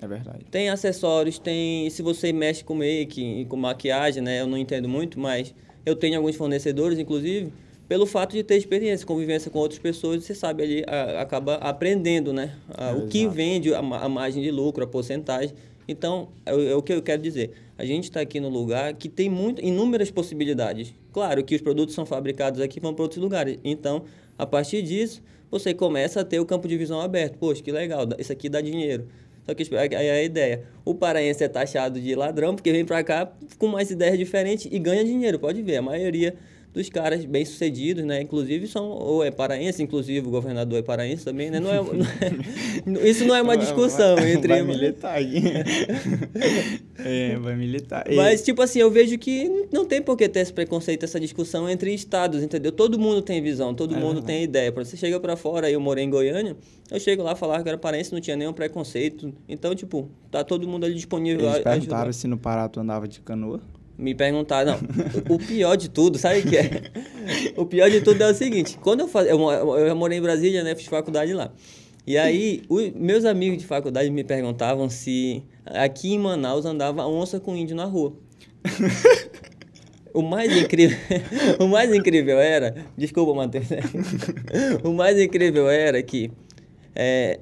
É 0.01 0.07
verdade. 0.07 0.39
Tem 0.49 0.69
acessórios, 0.69 1.37
tem. 1.37 1.87
Se 1.91 2.01
você 2.01 2.33
mexe 2.33 2.63
com 2.63 2.73
make 2.73 3.21
e 3.21 3.45
com 3.45 3.55
maquiagem, 3.55 4.23
né? 4.23 4.41
Eu 4.41 4.47
não 4.47 4.57
entendo 4.57 4.89
muito, 4.89 5.19
mas 5.19 5.53
eu 5.85 5.95
tenho 5.95 6.17
alguns 6.17 6.35
fornecedores, 6.35 6.97
inclusive, 6.97 7.53
pelo 7.91 8.05
fato 8.05 8.31
de 8.31 8.41
ter 8.41 8.55
experiência, 8.55 9.05
convivência 9.05 9.51
com 9.51 9.59
outras 9.59 9.77
pessoas, 9.77 10.23
você 10.23 10.33
sabe 10.33 10.63
ali, 10.63 10.83
a- 10.87 11.19
acaba 11.19 11.55
aprendendo, 11.55 12.31
né? 12.31 12.55
A- 12.69 12.91
É, 12.91 12.93
o 12.93 13.05
que 13.07 13.19
exato. 13.23 13.35
vende, 13.35 13.73
a, 13.73 13.79
a 13.79 14.07
margem 14.07 14.41
de 14.41 14.49
lucro, 14.49 14.81
a 14.81 14.87
porcentagem. 14.87 15.53
Então, 15.85 16.29
é, 16.45 16.53
o- 16.55 16.69
é 16.69 16.73
o 16.73 16.81
que 16.81 16.93
eu 16.93 17.01
quero 17.01 17.21
dizer. 17.21 17.51
A 17.77 17.83
gente 17.83 18.05
está 18.05 18.21
aqui 18.21 18.39
no 18.39 18.47
lugar 18.47 18.93
que 18.93 19.09
tem 19.09 19.29
muito, 19.29 19.61
inúmeras 19.61 20.09
possibilidades. 20.09 20.93
Claro 21.11 21.43
que 21.43 21.53
os 21.53 21.59
produtos 21.61 21.93
são 21.93 22.05
fabricados 22.05 22.61
aqui 22.61 22.79
vão 22.79 22.93
para 22.93 23.03
outros 23.03 23.21
lugares. 23.21 23.59
Então, 23.61 24.03
a 24.37 24.45
partir 24.45 24.81
disso, 24.83 25.21
você 25.51 25.73
começa 25.73 26.21
a 26.21 26.23
ter 26.23 26.39
o 26.39 26.45
campo 26.45 26.69
de 26.69 26.77
visão 26.77 27.01
aberto. 27.01 27.37
Poxa, 27.39 27.61
que 27.61 27.73
legal, 27.73 28.07
isso 28.17 28.31
aqui 28.31 28.47
dá 28.47 28.61
dinheiro. 28.61 29.05
Só 29.45 29.53
que 29.53 29.63
aí 29.75 30.05
é 30.05 30.11
a 30.11 30.23
ideia. 30.23 30.63
O 30.85 30.95
paraense 30.95 31.43
é 31.43 31.49
taxado 31.49 31.99
de 31.99 32.15
ladrão 32.15 32.55
porque 32.55 32.71
vem 32.71 32.85
para 32.85 33.03
cá 33.03 33.29
com 33.57 33.67
mais 33.67 33.91
ideias 33.91 34.17
diferentes 34.17 34.69
e 34.71 34.79
ganha 34.79 35.03
dinheiro. 35.03 35.37
Pode 35.39 35.61
ver, 35.61 35.75
a 35.75 35.81
maioria 35.81 36.35
dos 36.73 36.89
caras 36.89 37.25
bem-sucedidos, 37.25 38.03
né? 38.05 38.21
Inclusive 38.21 38.67
são 38.67 38.89
ou 38.89 39.23
é 39.23 39.29
paraense, 39.29 39.83
inclusive 39.83 40.25
o 40.25 40.31
governador 40.31 40.79
é 40.79 40.81
paraense 40.81 41.25
também, 41.25 41.51
né? 41.51 41.59
Não 41.59 41.69
é, 41.69 41.81
não 41.81 43.01
é 43.03 43.09
isso 43.09 43.25
não 43.25 43.35
é 43.35 43.41
uma 43.41 43.57
discussão 43.57 44.15
vai, 44.15 44.33
entre 44.33 44.47
vai 44.47 44.63
militar 44.63 45.17
é, 46.97 47.35
vai 47.37 47.55
militar. 47.55 48.05
Mas 48.15 48.41
tipo 48.41 48.61
assim, 48.61 48.79
eu 48.79 48.89
vejo 48.89 49.17
que 49.17 49.67
não 49.71 49.85
tem 49.85 50.01
por 50.01 50.15
que 50.15 50.29
ter 50.29 50.39
esse 50.39 50.53
preconceito, 50.53 51.03
essa 51.03 51.19
discussão 51.19 51.69
entre 51.69 51.93
estados, 51.93 52.41
entendeu? 52.41 52.71
Todo 52.71 52.97
mundo 52.97 53.21
tem 53.21 53.41
visão, 53.41 53.73
todo 53.73 53.95
é, 53.95 53.99
mundo 53.99 54.21
tem 54.21 54.43
ideia. 54.43 54.71
Quando 54.71 54.85
você 54.85 54.95
chega 54.95 55.19
para 55.19 55.35
fora, 55.35 55.69
eu 55.69 55.79
morei 55.79 56.05
em 56.05 56.09
Goiânia, 56.09 56.55
eu 56.89 56.99
chego 56.99 57.21
lá 57.21 57.35
falar 57.35 57.61
que 57.63 57.67
era 57.67 57.77
paraense, 57.77 58.13
não 58.13 58.21
tinha 58.21 58.37
nenhum 58.37 58.53
preconceito. 58.53 59.33
Então, 59.47 59.75
tipo, 59.75 60.09
tá 60.29 60.43
todo 60.43 60.67
mundo 60.67 60.85
ali 60.85 60.95
disponível 60.95 61.49
Eles 61.49 61.59
perguntaram 61.59 62.01
ajudar. 62.03 62.13
se 62.13 62.27
no 62.27 62.37
Pará 62.37 62.69
tu 62.69 62.79
andava 62.79 63.07
de 63.07 63.19
canoa? 63.19 63.61
Me 64.01 64.15
perguntar, 64.15 64.65
não, 64.65 64.79
o 65.29 65.37
pior 65.37 65.75
de 65.75 65.87
tudo, 65.87 66.17
sabe 66.17 66.39
o 66.39 66.43
que 66.43 66.57
é? 66.57 66.81
O 67.55 67.65
pior 67.65 67.89
de 67.89 68.01
tudo 68.01 68.21
é 68.21 68.31
o 68.31 68.33
seguinte, 68.33 68.77
quando 68.81 69.01
eu 69.01 69.07
fazia, 69.07 69.31
eu, 69.31 69.39
eu 69.77 69.95
morei 69.95 70.17
em 70.17 70.21
Brasília, 70.21 70.63
né, 70.63 70.73
fiz 70.75 70.87
faculdade 70.87 71.31
lá. 71.33 71.53
E 72.05 72.17
aí, 72.17 72.63
meus 72.95 73.25
amigos 73.25 73.59
de 73.59 73.65
faculdade 73.67 74.09
me 74.09 74.23
perguntavam 74.23 74.89
se 74.89 75.43
aqui 75.65 76.13
em 76.13 76.19
Manaus 76.19 76.65
andava 76.65 77.05
onça 77.05 77.39
com 77.39 77.55
índio 77.55 77.75
na 77.75 77.85
rua. 77.85 78.13
O 80.13 80.21
mais 80.21 80.55
incrível, 80.57 80.97
o 81.59 81.67
mais 81.67 81.93
incrível 81.93 82.39
era, 82.39 82.75
desculpa, 82.97 83.33
Matheus, 83.33 83.67
o 84.83 84.91
mais 84.91 85.17
incrível 85.19 85.69
era 85.69 86.01
que 86.01 86.31
é, 86.95 87.39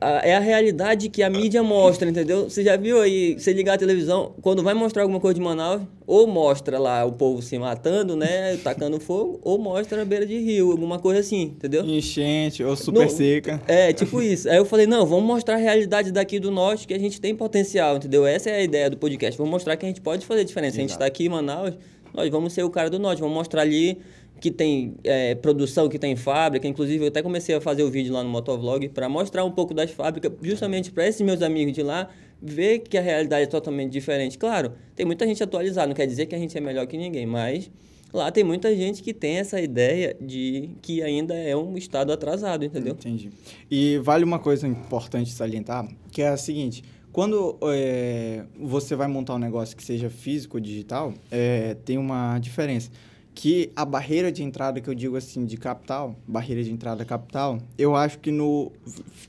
a, 0.00 0.26
é 0.26 0.36
a 0.36 0.40
realidade 0.40 1.08
que 1.08 1.22
a 1.22 1.30
mídia 1.30 1.62
mostra, 1.62 2.08
entendeu? 2.08 2.48
Você 2.48 2.62
já 2.62 2.76
viu 2.76 3.00
aí, 3.00 3.34
você 3.34 3.52
ligar 3.52 3.74
a 3.74 3.78
televisão, 3.78 4.34
quando 4.40 4.62
vai 4.62 4.74
mostrar 4.74 5.02
alguma 5.02 5.20
coisa 5.20 5.34
de 5.34 5.40
Manaus, 5.40 5.82
ou 6.06 6.26
mostra 6.26 6.78
lá 6.78 7.04
o 7.04 7.12
povo 7.12 7.42
se 7.42 7.58
matando, 7.58 8.16
né, 8.16 8.56
tacando 8.62 8.98
fogo, 9.00 9.40
ou 9.42 9.58
mostra 9.58 10.02
a 10.02 10.04
beira 10.04 10.24
de 10.24 10.38
rio, 10.38 10.70
alguma 10.70 10.98
coisa 10.98 11.20
assim, 11.20 11.42
entendeu? 11.42 11.84
Enchente, 11.84 12.62
ou 12.62 12.76
super 12.76 13.04
no, 13.04 13.10
seca. 13.10 13.60
É, 13.66 13.92
tipo 13.92 14.22
isso. 14.22 14.48
Aí 14.48 14.56
eu 14.56 14.64
falei, 14.64 14.86
não, 14.86 15.04
vamos 15.04 15.24
mostrar 15.24 15.54
a 15.54 15.58
realidade 15.58 16.12
daqui 16.12 16.38
do 16.38 16.50
norte, 16.50 16.86
que 16.86 16.94
a 16.94 16.98
gente 16.98 17.20
tem 17.20 17.34
potencial, 17.34 17.96
entendeu? 17.96 18.26
Essa 18.26 18.50
é 18.50 18.56
a 18.56 18.62
ideia 18.62 18.88
do 18.88 18.96
podcast. 18.96 19.36
Vamos 19.36 19.50
mostrar 19.50 19.76
que 19.76 19.84
a 19.84 19.88
gente 19.88 20.00
pode 20.00 20.24
fazer 20.24 20.44
diferença. 20.44 20.76
Exato. 20.76 20.80
A 20.80 20.82
gente 20.82 20.92
está 20.92 21.06
aqui 21.06 21.26
em 21.26 21.28
Manaus, 21.28 21.74
nós 22.14 22.30
vamos 22.30 22.52
ser 22.52 22.62
o 22.62 22.70
cara 22.70 22.88
do 22.88 22.98
norte, 22.98 23.20
vamos 23.20 23.36
mostrar 23.36 23.62
ali 23.62 23.98
que 24.40 24.50
tem 24.50 24.94
é, 25.04 25.34
produção, 25.34 25.88
que 25.88 25.98
tem 25.98 26.16
fábrica. 26.16 26.66
Inclusive, 26.66 27.04
eu 27.04 27.08
até 27.08 27.22
comecei 27.22 27.54
a 27.54 27.60
fazer 27.60 27.82
o 27.82 27.90
vídeo 27.90 28.12
lá 28.12 28.22
no 28.22 28.28
Motovlog 28.28 28.88
para 28.90 29.08
mostrar 29.08 29.44
um 29.44 29.50
pouco 29.50 29.74
das 29.74 29.90
fábricas, 29.90 30.32
justamente 30.42 30.90
para 30.90 31.06
esses 31.06 31.20
meus 31.20 31.42
amigos 31.42 31.72
de 31.72 31.82
lá 31.82 32.08
ver 32.40 32.80
que 32.80 32.96
a 32.96 33.00
realidade 33.00 33.44
é 33.44 33.46
totalmente 33.46 33.92
diferente. 33.92 34.38
Claro, 34.38 34.72
tem 34.94 35.04
muita 35.04 35.26
gente 35.26 35.42
atualizada, 35.42 35.88
não 35.88 35.94
quer 35.94 36.06
dizer 36.06 36.26
que 36.26 36.34
a 36.34 36.38
gente 36.38 36.56
é 36.56 36.60
melhor 36.60 36.86
que 36.86 36.96
ninguém, 36.96 37.26
mas 37.26 37.70
lá 38.12 38.30
tem 38.30 38.44
muita 38.44 38.74
gente 38.74 39.02
que 39.02 39.12
tem 39.12 39.38
essa 39.38 39.60
ideia 39.60 40.16
de 40.20 40.70
que 40.80 41.02
ainda 41.02 41.34
é 41.34 41.56
um 41.56 41.76
estado 41.76 42.12
atrasado, 42.12 42.64
entendeu? 42.64 42.94
Entendi. 42.94 43.30
E 43.70 43.98
vale 43.98 44.24
uma 44.24 44.38
coisa 44.38 44.66
importante 44.66 45.32
salientar, 45.32 45.88
que 46.12 46.22
é 46.22 46.28
a 46.28 46.36
seguinte 46.36 46.82
quando 47.12 47.58
é, 47.62 48.44
você 48.60 48.94
vai 48.94 49.08
montar 49.08 49.34
um 49.34 49.38
negócio 49.38 49.76
que 49.76 49.82
seja 49.82 50.08
físico 50.08 50.56
ou 50.56 50.60
digital, 50.60 51.12
é, 51.30 51.74
tem 51.84 51.98
uma 51.98 52.38
diferença 52.38 52.90
que 53.38 53.70
a 53.76 53.84
barreira 53.84 54.32
de 54.32 54.42
entrada 54.42 54.80
que 54.80 54.90
eu 54.90 54.94
digo 54.94 55.16
assim 55.16 55.44
de 55.44 55.56
capital, 55.56 56.16
barreira 56.26 56.60
de 56.60 56.72
entrada 56.72 57.04
capital, 57.04 57.60
eu 57.78 57.94
acho 57.94 58.18
que 58.18 58.32
no 58.32 58.72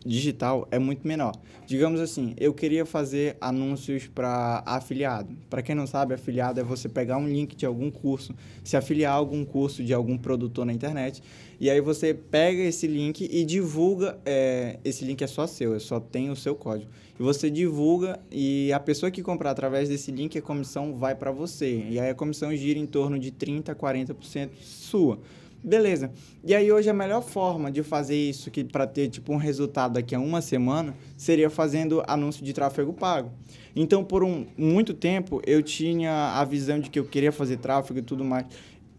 digital 0.03 0.67
é 0.71 0.79
muito 0.79 1.07
menor. 1.07 1.35
Digamos 1.67 1.99
assim, 2.01 2.33
eu 2.35 2.51
queria 2.51 2.87
fazer 2.87 3.37
anúncios 3.39 4.07
para 4.07 4.63
afiliado. 4.65 5.37
Para 5.47 5.61
quem 5.61 5.75
não 5.75 5.85
sabe, 5.85 6.15
afiliado 6.15 6.59
é 6.59 6.63
você 6.63 6.89
pegar 6.89 7.17
um 7.17 7.27
link 7.27 7.55
de 7.55 7.67
algum 7.67 7.91
curso, 7.91 8.33
se 8.63 8.75
afiliar 8.75 9.13
a 9.13 9.15
algum 9.15 9.45
curso 9.45 9.83
de 9.83 9.93
algum 9.93 10.17
produtor 10.17 10.65
na 10.65 10.73
internet, 10.73 11.21
e 11.59 11.69
aí 11.69 11.81
você 11.81 12.13
pega 12.13 12.61
esse 12.61 12.87
link 12.87 13.27
e 13.29 13.43
divulga. 13.43 14.17
É, 14.25 14.79
esse 14.83 15.03
link 15.03 15.21
é 15.21 15.27
só 15.27 15.45
seu, 15.45 15.79
só 15.79 15.99
tem 15.99 16.29
o 16.29 16.35
seu 16.35 16.55
código 16.55 16.89
e 17.19 17.23
você 17.23 17.49
divulga 17.49 18.17
e 18.31 18.71
a 18.71 18.79
pessoa 18.79 19.11
que 19.11 19.21
comprar 19.21 19.51
através 19.51 19.89
desse 19.89 20.09
link, 20.09 20.37
a 20.37 20.41
comissão 20.41 20.95
vai 20.95 21.13
para 21.13 21.31
você. 21.31 21.85
E 21.89 21.99
aí 21.99 22.09
a 22.09 22.15
comissão 22.15 22.55
gira 22.55 22.79
em 22.79 22.85
torno 22.85 23.19
de 23.19 23.29
30% 23.29 23.69
a 23.69 23.75
40% 23.75 24.51
sua. 24.61 25.19
Beleza. 25.61 26.09
E 26.41 26.55
aí 26.55 26.71
hoje 26.71 26.89
a 26.89 26.93
melhor 26.93 27.21
forma 27.21 27.69
de 27.69 27.83
fazer 27.83 28.15
isso 28.15 28.49
que 28.49 28.63
para 28.63 28.87
ter 28.87 29.09
tipo 29.09 29.33
um 29.33 29.35
resultado 29.35 29.95
daqui 29.95 30.15
a 30.15 30.19
uma 30.19 30.41
semana 30.41 30.95
seria 31.17 31.49
fazendo 31.49 32.01
anúncio 32.07 32.45
de 32.45 32.53
tráfego 32.53 32.93
pago. 32.93 33.29
Então 33.75 34.01
por 34.01 34.23
um 34.23 34.45
muito 34.57 34.93
tempo 34.93 35.41
eu 35.45 35.61
tinha 35.61 36.39
a 36.39 36.45
visão 36.45 36.79
de 36.79 36.89
que 36.89 36.97
eu 36.97 37.03
queria 37.03 37.33
fazer 37.33 37.57
tráfego 37.57 37.99
e 37.99 38.01
tudo 38.01 38.23
mais. 38.23 38.45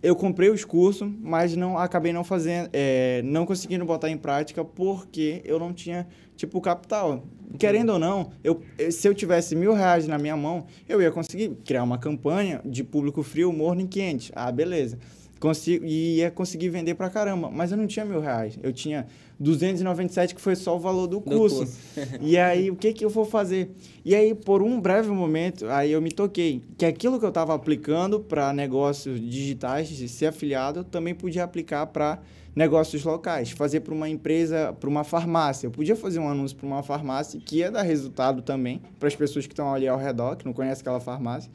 Eu 0.03 0.17
comprei 0.17 0.49
os 0.51 0.65
cursos, 0.65 1.11
mas 1.21 1.55
não 1.55 1.77
acabei 1.77 2.13
não 2.13 2.25
fazendo, 2.25 2.71
é, 2.73 3.21
não 3.23 3.45
conseguindo 3.45 3.85
botar 3.85 4.09
em 4.09 4.17
prática 4.17 4.65
porque 4.65 5.43
eu 5.45 5.59
não 5.59 5.73
tinha 5.73 6.07
tipo 6.37 6.61
capital 6.61 7.23
querendo 7.59 7.91
ou 7.91 7.99
não, 7.99 8.33
eu, 8.45 8.63
se 8.91 9.09
eu 9.09 9.15
tivesse 9.15 9.57
mil 9.57 9.73
reais 9.73 10.07
na 10.07 10.19
minha 10.19 10.37
mão, 10.37 10.67
eu 10.89 11.01
ia 11.03 11.11
conseguir 11.11 11.57
criar 11.65 11.83
uma 11.83 11.99
campanha 11.99 12.61
de 12.65 12.85
público 12.85 13.23
frio, 13.23 13.53
morno 13.53 13.83
e 13.83 13.89
quente. 13.89 14.31
Ah, 14.35 14.53
beleza. 14.53 14.99
Consigo, 15.41 15.87
e 15.87 16.17
ia 16.17 16.31
conseguir 16.31 16.69
vender 16.69 16.95
pra 16.95 17.09
caramba. 17.09 17.51
Mas 17.51 17.73
eu 17.73 17.79
não 17.79 17.87
tinha 17.87 18.05
mil 18.05 18.21
reais. 18.21 18.59
Eu 18.63 18.75
tinha 18.75 19.07
297, 19.39 20.35
que 20.35 20.41
foi 20.41 20.55
só 20.55 20.77
o 20.77 20.79
valor 20.79 21.07
do 21.07 21.19
curso. 21.19 21.61
Do 21.61 21.67
curso. 21.67 21.79
e 22.21 22.37
aí, 22.37 22.71
o 22.71 22.77
que, 22.77 22.93
que 22.93 23.03
eu 23.03 23.09
vou 23.09 23.25
fazer? 23.25 23.71
E 24.05 24.15
aí, 24.15 24.35
por 24.35 24.63
um 24.63 24.79
breve 24.79 25.09
momento, 25.09 25.67
aí 25.71 25.93
eu 25.93 26.03
me 26.03 26.13
toquei 26.13 26.63
que 26.77 26.85
aquilo 26.85 27.19
que 27.19 27.25
eu 27.25 27.31
estava 27.31 27.55
aplicando 27.55 28.21
para 28.21 28.53
negócios 28.53 29.19
digitais, 29.19 29.89
de 29.89 30.09
ser 30.09 30.27
afiliado, 30.27 30.81
eu 30.81 30.85
também 30.85 31.15
podia 31.15 31.43
aplicar 31.43 31.87
para 31.87 32.21
negócios 32.55 33.03
locais, 33.05 33.51
fazer 33.51 33.81
para 33.81 33.95
uma 33.95 34.09
empresa, 34.09 34.77
para 34.79 34.91
uma 34.91 35.05
farmácia. 35.05 35.67
Eu 35.67 35.71
podia 35.71 35.97
fazer 35.97 36.19
um 36.19 36.29
anúncio 36.29 36.57
para 36.57 36.67
uma 36.67 36.83
farmácia 36.83 37.41
que 37.43 37.57
ia 37.57 37.71
dar 37.71 37.83
resultado 37.83 38.43
também 38.43 38.83
para 38.99 39.09
as 39.09 39.17
pessoas 39.17 39.47
que 39.47 39.53
estão 39.55 39.73
ali 39.73 39.89
ao 39.89 39.99
redor, 39.99 40.37
que 40.37 40.45
não 40.45 40.53
conhecem 40.53 40.83
aquela 40.83 41.01
farmácia. 41.01 41.51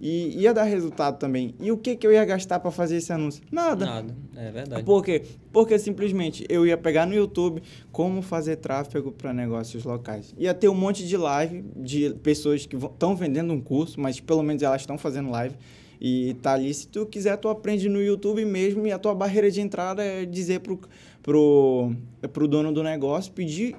E 0.00 0.40
ia 0.40 0.52
dar 0.52 0.64
resultado 0.64 1.18
também. 1.18 1.54
E 1.58 1.72
o 1.72 1.76
que, 1.76 1.96
que 1.96 2.06
eu 2.06 2.12
ia 2.12 2.24
gastar 2.24 2.60
para 2.60 2.70
fazer 2.70 2.96
esse 2.96 3.12
anúncio? 3.12 3.42
Nada. 3.50 3.86
Nada, 3.86 4.16
é 4.36 4.50
verdade. 4.50 4.82
Por 4.82 5.02
quê? 5.02 5.22
Porque 5.52 5.78
simplesmente 5.78 6.44
eu 6.48 6.66
ia 6.66 6.76
pegar 6.76 7.06
no 7.06 7.14
YouTube 7.14 7.62
como 7.90 8.20
fazer 8.20 8.56
tráfego 8.56 9.10
para 9.10 9.32
negócios 9.32 9.84
locais. 9.84 10.34
Ia 10.36 10.52
ter 10.52 10.68
um 10.68 10.74
monte 10.74 11.06
de 11.06 11.16
live 11.16 11.64
de 11.76 12.14
pessoas 12.22 12.66
que 12.66 12.76
estão 12.76 13.16
vendendo 13.16 13.52
um 13.52 13.60
curso, 13.60 14.00
mas 14.00 14.20
pelo 14.20 14.42
menos 14.42 14.62
elas 14.62 14.82
estão 14.82 14.98
fazendo 14.98 15.30
live 15.30 15.56
e 16.00 16.34
tá 16.42 16.52
ali. 16.52 16.72
Se 16.72 16.86
tu 16.88 17.06
quiser, 17.06 17.36
tu 17.38 17.48
aprende 17.48 17.88
no 17.88 18.02
YouTube 18.02 18.44
mesmo 18.44 18.86
e 18.86 18.92
a 18.92 18.98
tua 18.98 19.14
barreira 19.14 19.50
de 19.50 19.60
entrada 19.60 20.02
é 20.02 20.24
dizer 20.24 20.60
pro, 20.60 20.78
pro, 21.22 21.92
pro 22.32 22.46
dono 22.46 22.72
do 22.72 22.82
negócio, 22.82 23.32
pedir 23.32 23.74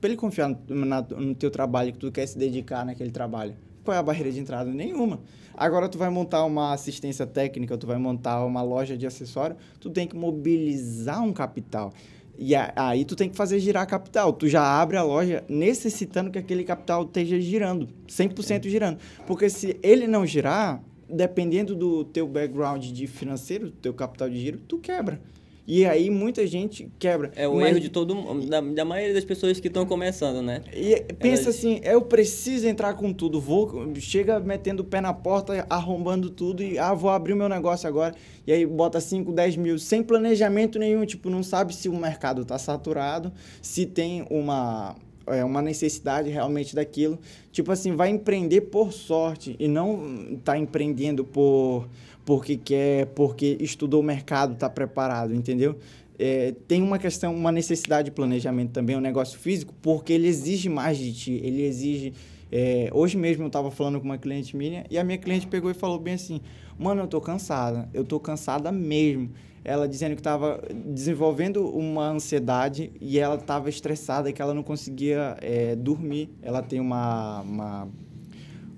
para 0.00 0.10
ele 0.10 0.16
confiar 0.16 0.48
no, 0.68 0.84
na, 0.84 1.00
no 1.00 1.34
teu 1.34 1.50
trabalho, 1.50 1.92
que 1.92 1.98
tu 1.98 2.10
quer 2.10 2.26
se 2.26 2.36
dedicar 2.36 2.84
naquele 2.84 3.10
trabalho. 3.10 3.54
Qual 3.84 3.94
é 3.94 3.98
a 3.98 4.02
barreira 4.02 4.30
de 4.30 4.40
entrada? 4.40 4.70
Nenhuma. 4.70 5.20
Agora 5.62 5.88
tu 5.88 5.96
vai 5.96 6.10
montar 6.10 6.44
uma 6.44 6.72
assistência 6.72 7.24
técnica, 7.24 7.78
tu 7.78 7.86
vai 7.86 7.96
montar 7.96 8.44
uma 8.44 8.60
loja 8.62 8.96
de 8.96 9.06
acessório, 9.06 9.54
tu 9.78 9.90
tem 9.90 10.08
que 10.08 10.16
mobilizar 10.16 11.22
um 11.22 11.32
capital. 11.32 11.92
E 12.36 12.52
aí 12.56 13.04
tu 13.04 13.14
tem 13.14 13.28
que 13.28 13.36
fazer 13.36 13.60
girar 13.60 13.86
capital. 13.86 14.32
Tu 14.32 14.48
já 14.48 14.60
abre 14.60 14.96
a 14.96 15.04
loja 15.04 15.44
necessitando 15.48 16.32
que 16.32 16.38
aquele 16.40 16.64
capital 16.64 17.04
esteja 17.04 17.40
girando, 17.40 17.88
100% 18.08 18.68
girando. 18.68 18.98
Porque 19.24 19.48
se 19.48 19.78
ele 19.84 20.08
não 20.08 20.26
girar, 20.26 20.82
dependendo 21.08 21.76
do 21.76 22.02
teu 22.06 22.26
background 22.26 22.84
de 22.84 23.06
financeiro, 23.06 23.66
do 23.66 23.76
teu 23.76 23.94
capital 23.94 24.28
de 24.28 24.40
giro, 24.40 24.58
tu 24.66 24.78
quebra. 24.78 25.20
E 25.66 25.86
aí 25.86 26.10
muita 26.10 26.44
gente 26.46 26.90
quebra. 26.98 27.30
É 27.36 27.46
o 27.46 27.56
Mas... 27.56 27.70
erro 27.70 27.80
de 27.80 27.88
todo 27.88 28.14
da, 28.46 28.60
da 28.60 28.84
maioria 28.84 29.14
das 29.14 29.24
pessoas 29.24 29.60
que 29.60 29.68
estão 29.68 29.86
começando, 29.86 30.42
né? 30.42 30.62
E 30.74 30.96
pensa 31.14 31.44
Elas... 31.44 31.56
assim, 31.56 31.80
eu 31.84 32.02
preciso 32.02 32.66
entrar 32.66 32.94
com 32.94 33.12
tudo, 33.12 33.40
vou 33.40 33.92
chega 33.96 34.40
metendo 34.40 34.82
o 34.82 34.86
pé 34.86 35.00
na 35.00 35.14
porta, 35.14 35.64
arrombando 35.70 36.30
tudo 36.30 36.62
e 36.62 36.78
ah, 36.78 36.92
vou 36.94 37.10
abrir 37.10 37.32
o 37.32 37.36
meu 37.36 37.48
negócio 37.48 37.88
agora. 37.88 38.14
E 38.44 38.52
aí 38.52 38.66
bota 38.66 39.00
5, 39.00 39.30
10 39.32 39.56
mil, 39.56 39.78
sem 39.78 40.02
planejamento 40.02 40.78
nenhum, 40.78 41.06
tipo, 41.06 41.30
não 41.30 41.44
sabe 41.44 41.74
se 41.74 41.88
o 41.88 41.96
mercado 41.96 42.42
está 42.42 42.58
saturado, 42.58 43.32
se 43.60 43.86
tem 43.86 44.26
uma 44.30 44.96
é 45.26 45.44
uma 45.44 45.62
necessidade 45.62 46.28
realmente 46.28 46.74
daquilo. 46.74 47.18
Tipo 47.52 47.72
assim, 47.72 47.94
vai 47.94 48.10
empreender 48.10 48.62
por 48.62 48.92
sorte 48.92 49.54
e 49.58 49.68
não 49.68 50.36
tá 50.44 50.58
empreendendo 50.58 51.24
por 51.24 51.88
porque 52.24 52.56
quer, 52.56 53.06
porque 53.06 53.56
estudou 53.60 54.00
o 54.00 54.04
mercado, 54.04 54.54
está 54.54 54.68
preparado, 54.68 55.34
entendeu? 55.34 55.76
É, 56.18 56.54
tem 56.68 56.82
uma 56.82 56.98
questão, 56.98 57.34
uma 57.34 57.50
necessidade 57.50 58.06
de 58.06 58.10
planejamento 58.10 58.70
também, 58.70 58.96
um 58.96 59.00
negócio 59.00 59.38
físico, 59.38 59.74
porque 59.82 60.12
ele 60.12 60.28
exige 60.28 60.68
mais 60.68 60.98
de 60.98 61.12
ti, 61.12 61.40
ele 61.42 61.62
exige... 61.62 62.12
É, 62.54 62.90
hoje 62.92 63.16
mesmo 63.16 63.44
eu 63.44 63.46
estava 63.46 63.70
falando 63.70 63.98
com 63.98 64.04
uma 64.04 64.18
cliente 64.18 64.54
minha 64.54 64.84
e 64.90 64.98
a 64.98 65.04
minha 65.04 65.16
cliente 65.16 65.46
pegou 65.46 65.70
e 65.70 65.74
falou 65.74 65.98
bem 65.98 66.14
assim, 66.14 66.38
mano, 66.78 67.00
eu 67.00 67.06
tô 67.06 67.18
cansada, 67.18 67.88
eu 67.94 68.04
tô 68.04 68.20
cansada 68.20 68.70
mesmo 68.70 69.30
ela 69.64 69.88
dizendo 69.88 70.14
que 70.14 70.20
estava 70.20 70.60
desenvolvendo 70.86 71.68
uma 71.68 72.08
ansiedade 72.08 72.92
e 73.00 73.18
ela 73.18 73.36
estava 73.36 73.68
estressada 73.68 74.32
que 74.32 74.42
ela 74.42 74.52
não 74.52 74.62
conseguia 74.62 75.36
é, 75.40 75.76
dormir. 75.76 76.30
Ela 76.42 76.62
tem 76.62 76.80
uma, 76.80 77.42
uma, 77.42 77.88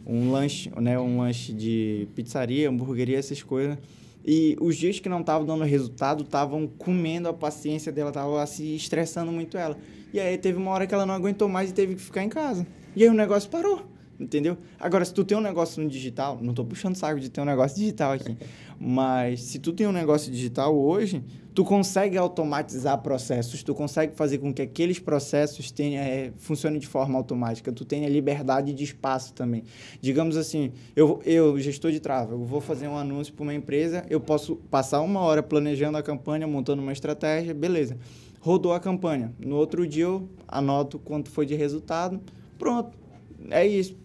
um 0.06 0.30
lanche, 0.30 0.70
né, 0.80 0.98
um 0.98 1.18
lanche 1.18 1.52
de 1.52 2.08
pizzaria, 2.14 2.68
hamburgueria, 2.68 3.18
essas 3.18 3.42
coisas. 3.42 3.78
E 4.26 4.56
os 4.60 4.76
dias 4.76 4.98
que 4.98 5.08
não 5.08 5.20
estavam 5.20 5.46
dando 5.46 5.64
resultado, 5.64 6.24
estavam 6.24 6.66
comendo 6.66 7.28
a 7.28 7.32
paciência 7.32 7.92
dela, 7.92 8.08
estavam 8.08 8.44
se 8.46 8.74
estressando 8.74 9.30
muito 9.30 9.58
ela. 9.58 9.76
E 10.12 10.20
aí 10.20 10.38
teve 10.38 10.56
uma 10.56 10.70
hora 10.70 10.86
que 10.86 10.94
ela 10.94 11.04
não 11.04 11.14
aguentou 11.14 11.48
mais 11.48 11.70
e 11.70 11.74
teve 11.74 11.94
que 11.94 12.00
ficar 12.00 12.22
em 12.22 12.28
casa. 12.28 12.66
E 12.96 13.02
aí 13.02 13.08
o 13.08 13.14
negócio 13.14 13.50
parou. 13.50 13.82
Entendeu? 14.18 14.56
Agora, 14.78 15.04
se 15.04 15.12
tu 15.12 15.24
tem 15.24 15.36
um 15.36 15.40
negócio 15.40 15.82
no 15.82 15.90
digital, 15.90 16.38
não 16.40 16.54
tô 16.54 16.64
puxando 16.64 16.94
saco 16.94 17.18
de 17.18 17.28
ter 17.28 17.40
um 17.40 17.44
negócio 17.44 17.76
digital 17.76 18.12
aqui, 18.12 18.36
mas 18.78 19.42
se 19.42 19.58
tu 19.58 19.72
tem 19.72 19.88
um 19.88 19.92
negócio 19.92 20.30
digital 20.30 20.74
hoje, 20.74 21.22
tu 21.54 21.64
consegue 21.64 22.18
automatizar 22.18 23.00
processos, 23.00 23.62
tu 23.62 23.74
consegue 23.74 24.16
fazer 24.16 24.38
com 24.38 24.52
que 24.52 24.60
aqueles 24.60 24.98
processos 24.98 25.70
tenha, 25.70 26.00
é, 26.00 26.32
funcionem 26.36 26.80
de 26.80 26.86
forma 26.86 27.16
automática, 27.16 27.72
tu 27.72 27.84
tenha 27.84 28.08
liberdade 28.08 28.72
de 28.72 28.82
espaço 28.82 29.32
também. 29.32 29.62
Digamos 30.00 30.36
assim, 30.36 30.72
eu, 30.96 31.22
eu 31.24 31.58
gestor 31.60 31.92
de 31.92 32.00
tráfego, 32.00 32.44
vou 32.44 32.60
fazer 32.60 32.88
um 32.88 32.96
anúncio 32.96 33.32
para 33.32 33.44
uma 33.44 33.54
empresa, 33.54 34.04
eu 34.10 34.20
posso 34.20 34.56
passar 34.68 35.00
uma 35.00 35.20
hora 35.20 35.42
planejando 35.42 35.96
a 35.96 36.02
campanha, 36.02 36.46
montando 36.46 36.82
uma 36.82 36.92
estratégia, 36.92 37.54
beleza. 37.54 37.96
Rodou 38.40 38.74
a 38.74 38.80
campanha. 38.80 39.32
No 39.38 39.56
outro 39.56 39.86
dia 39.86 40.04
eu 40.04 40.28
anoto 40.46 40.98
quanto 40.98 41.30
foi 41.30 41.46
de 41.46 41.54
resultado, 41.54 42.20
pronto 42.58 43.04
é 43.50 43.66
isso, 43.66 43.96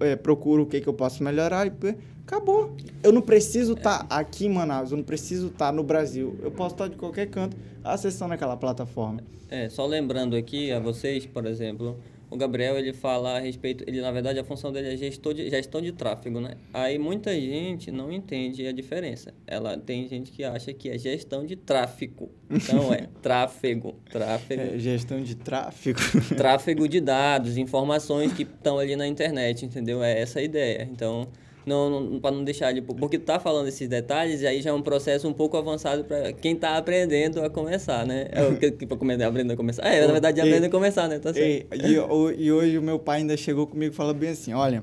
é, 0.00 0.16
procuro 0.16 0.64
o 0.64 0.66
que, 0.66 0.80
que 0.80 0.86
eu 0.86 0.92
posso 0.92 1.22
melhorar 1.22 1.66
e 1.66 1.70
acabou. 2.28 2.76
Eu 3.02 3.10
não 3.10 3.22
preciso 3.22 3.72
estar 3.72 4.04
tá 4.04 4.16
aqui 4.16 4.46
em 4.46 4.50
Manaus, 4.50 4.90
eu 4.90 4.98
não 4.98 5.04
preciso 5.04 5.46
estar 5.46 5.66
tá 5.66 5.72
no 5.72 5.82
Brasil. 5.82 6.38
Eu 6.42 6.50
posso 6.50 6.74
estar 6.74 6.84
tá 6.84 6.90
de 6.90 6.96
qualquer 6.96 7.26
canto 7.26 7.56
acessando 7.82 8.34
aquela 8.34 8.56
plataforma. 8.56 9.22
É, 9.48 9.68
só 9.70 9.86
lembrando 9.86 10.36
aqui 10.36 10.70
a 10.70 10.78
vocês, 10.78 11.24
por 11.24 11.46
exemplo, 11.46 11.98
o 12.30 12.36
Gabriel 12.36 12.78
ele 12.78 12.92
fala 12.92 13.38
a 13.38 13.38
respeito, 13.38 13.82
ele 13.86 14.02
na 14.02 14.12
verdade 14.12 14.38
a 14.38 14.44
função 14.44 14.70
dele 14.70 14.92
é 14.92 14.96
gestor 14.98 15.32
de, 15.32 15.48
gestão 15.48 15.80
de 15.80 15.90
tráfego, 15.92 16.38
né? 16.38 16.56
Aí 16.74 16.98
muita 16.98 17.32
gente 17.32 17.90
não 17.90 18.12
entende 18.12 18.66
a 18.66 18.72
diferença. 18.72 19.32
Ela 19.46 19.78
tem 19.78 20.06
gente 20.06 20.30
que 20.30 20.44
acha 20.44 20.74
que 20.74 20.90
é 20.90 20.98
gestão 20.98 21.46
de 21.46 21.56
tráfego. 21.56 22.30
Então 22.50 22.92
é 22.92 23.08
tráfego, 23.22 23.94
tráfego. 24.10 24.60
É, 24.60 24.78
gestão 24.78 25.22
de 25.22 25.34
tráfego. 25.34 25.98
Tráfego 26.36 26.86
de 26.86 27.00
dados, 27.00 27.56
informações 27.56 28.34
que 28.34 28.42
estão 28.42 28.78
ali 28.78 28.94
na 28.94 29.08
internet, 29.08 29.64
entendeu? 29.64 30.02
É 30.02 30.20
essa 30.20 30.40
a 30.40 30.42
ideia. 30.42 30.86
Então, 30.92 31.26
não, 31.68 32.00
não 32.00 32.20
para 32.20 32.34
não 32.34 32.42
deixar 32.42 32.70
ele 32.70 32.82
porque 32.82 33.18
tu 33.18 33.24
tá 33.24 33.38
falando 33.38 33.68
esses 33.68 33.88
detalhes 33.88 34.40
e 34.40 34.46
aí 34.46 34.62
já 34.62 34.70
é 34.70 34.72
um 34.72 34.82
processo 34.82 35.28
um 35.28 35.32
pouco 35.32 35.56
avançado 35.56 36.04
para 36.04 36.32
quem 36.32 36.56
tá 36.56 36.76
aprendendo 36.76 37.44
a 37.44 37.50
começar, 37.50 38.06
né? 38.06 38.28
É 38.32 38.42
o 38.44 38.56
que 38.56 38.86
para 38.86 38.96
aprender 39.28 39.52
a 39.52 39.56
começar. 39.56 39.86
É, 39.86 40.06
na 40.06 40.12
verdade, 40.12 40.40
aprender 40.40 40.66
a 40.66 40.70
começar, 40.70 41.06
né? 41.08 41.18
Tá. 41.18 41.30
E, 41.36 41.66
e, 41.72 42.42
e, 42.42 42.52
hoje 42.52 42.78
o 42.78 42.82
meu 42.82 42.98
pai 42.98 43.18
ainda 43.18 43.36
chegou 43.36 43.66
comigo 43.66 43.92
e 43.92 43.96
falou 43.96 44.14
bem 44.14 44.30
assim: 44.30 44.52
"Olha, 44.54 44.82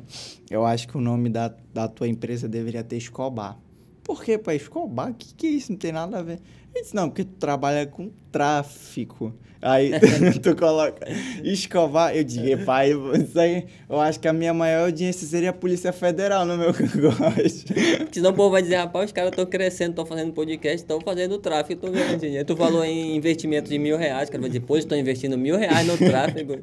eu 0.49 0.65
acho 0.65 0.87
que 0.87 0.95
o 0.95 1.01
nome 1.01 1.29
da, 1.29 1.53
da 1.73 1.87
tua 1.87 2.07
empresa 2.07 2.47
deveria 2.47 2.83
ter 2.83 2.97
Escobar". 2.97 3.59
Por 4.03 4.23
que, 4.23 4.37
pai? 4.37 4.55
Escobar? 4.55 5.09
O 5.09 5.13
que, 5.15 5.33
que 5.33 5.47
é 5.47 5.49
isso? 5.49 5.71
Não 5.71 5.79
tem 5.79 5.91
nada 5.91 6.19
a 6.19 6.21
ver. 6.21 6.39
Ele 6.75 6.83
disse, 6.83 6.93
não, 6.93 7.07
porque 7.09 7.23
tu 7.23 7.35
trabalha 7.39 7.87
com 7.87 8.11
tráfico. 8.31 9.33
Aí 9.65 9.91
tu 10.43 10.55
coloca 10.55 11.07
escovar, 11.43 12.15
eu 12.15 12.23
digo, 12.23 12.63
pai, 12.65 12.91
isso 12.91 13.39
aí, 13.39 13.65
eu 13.89 13.99
acho 13.99 14.19
que 14.19 14.27
a 14.27 14.33
minha 14.33 14.53
maior 14.53 14.85
audiência 14.85 15.25
seria 15.27 15.49
a 15.49 15.53
Polícia 15.53 15.91
Federal 15.91 16.45
no 16.45 16.55
meu 16.55 16.71
negócio. 16.77 17.65
Senão 18.11 18.29
o 18.29 18.33
povo 18.33 18.51
vai 18.51 18.61
dizer, 18.61 18.75
rapaz, 18.75 19.05
os 19.05 19.11
caras 19.11 19.31
estão 19.31 19.45
crescendo, 19.45 19.91
estão 19.91 20.05
fazendo 20.05 20.33
podcast, 20.33 20.77
estão 20.77 21.01
fazendo 21.01 21.39
tráfego, 21.39 21.73
estão 21.73 21.91
ganhando 21.91 22.19
dinheiro. 22.19 22.45
Tu 22.45 22.55
falou 22.55 22.85
em 22.85 23.15
investimento 23.15 23.69
de 23.69 23.79
mil 23.79 23.97
reais, 23.97 24.29
cara 24.29 24.41
vai 24.41 24.49
dizer, 24.49 24.59
pô, 24.59 24.77
estão 24.77 24.97
investindo 24.97 25.35
mil 25.35 25.57
reais 25.57 25.87
no 25.87 25.97
tráfego. 25.97 26.59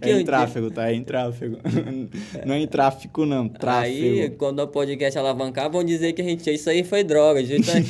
é 0.00 0.12
em 0.12 0.24
tráfego, 0.24 0.70
tá? 0.70 0.90
É 0.90 0.94
em 0.94 1.02
tráfego. 1.02 1.58
Não 2.46 2.54
é 2.54 2.60
em 2.60 2.66
tráfico, 2.68 3.26
não, 3.26 3.48
tráfego. 3.48 4.06
Aí, 4.06 4.30
quando 4.38 4.60
o 4.60 4.68
podcast 4.68 5.18
alavancar, 5.18 5.68
vão 5.68 5.82
dizer 5.82 6.12
que 6.12 6.22
a 6.22 6.24
gente, 6.24 6.48
isso 6.48 6.70
aí 6.70 6.84
foi 6.84 7.02
droga. 7.02 7.40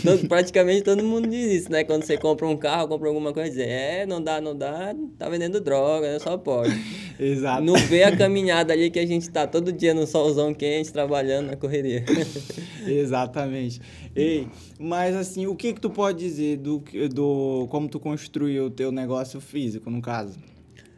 Todo, 0.02 0.28
praticamente 0.28 0.82
todo 0.82 1.04
mundo 1.04 1.23
diz 1.26 1.62
isso, 1.62 1.72
né? 1.72 1.84
Quando 1.84 2.04
você 2.04 2.16
compra 2.16 2.46
um 2.46 2.56
carro, 2.56 2.88
compra 2.88 3.08
alguma 3.08 3.32
coisa, 3.32 3.50
dizer, 3.50 3.68
é, 3.68 4.06
não 4.06 4.22
dá, 4.22 4.40
não 4.40 4.56
dá, 4.56 4.94
tá 5.18 5.28
vendendo 5.28 5.60
droga, 5.60 6.12
né? 6.12 6.18
Só 6.18 6.36
pode. 6.36 6.74
Exato. 7.18 7.62
Não 7.62 7.74
vê 7.74 8.02
a 8.02 8.16
caminhada 8.16 8.72
ali 8.72 8.90
que 8.90 8.98
a 8.98 9.06
gente 9.06 9.30
tá 9.30 9.46
todo 9.46 9.72
dia 9.72 9.94
no 9.94 10.06
solzão 10.06 10.52
quente, 10.52 10.92
trabalhando 10.92 11.46
na 11.46 11.56
correria. 11.56 12.04
Exatamente. 12.86 13.80
Ei, 14.14 14.48
mas 14.78 15.14
assim, 15.14 15.46
o 15.46 15.54
que 15.54 15.72
que 15.72 15.80
tu 15.80 15.90
pode 15.90 16.18
dizer 16.18 16.58
do, 16.58 16.82
do 17.12 17.66
como 17.70 17.88
tu 17.88 17.98
construiu 17.98 18.66
o 18.66 18.70
teu 18.70 18.90
negócio 18.92 19.40
físico, 19.40 19.90
no 19.90 20.02
caso? 20.02 20.38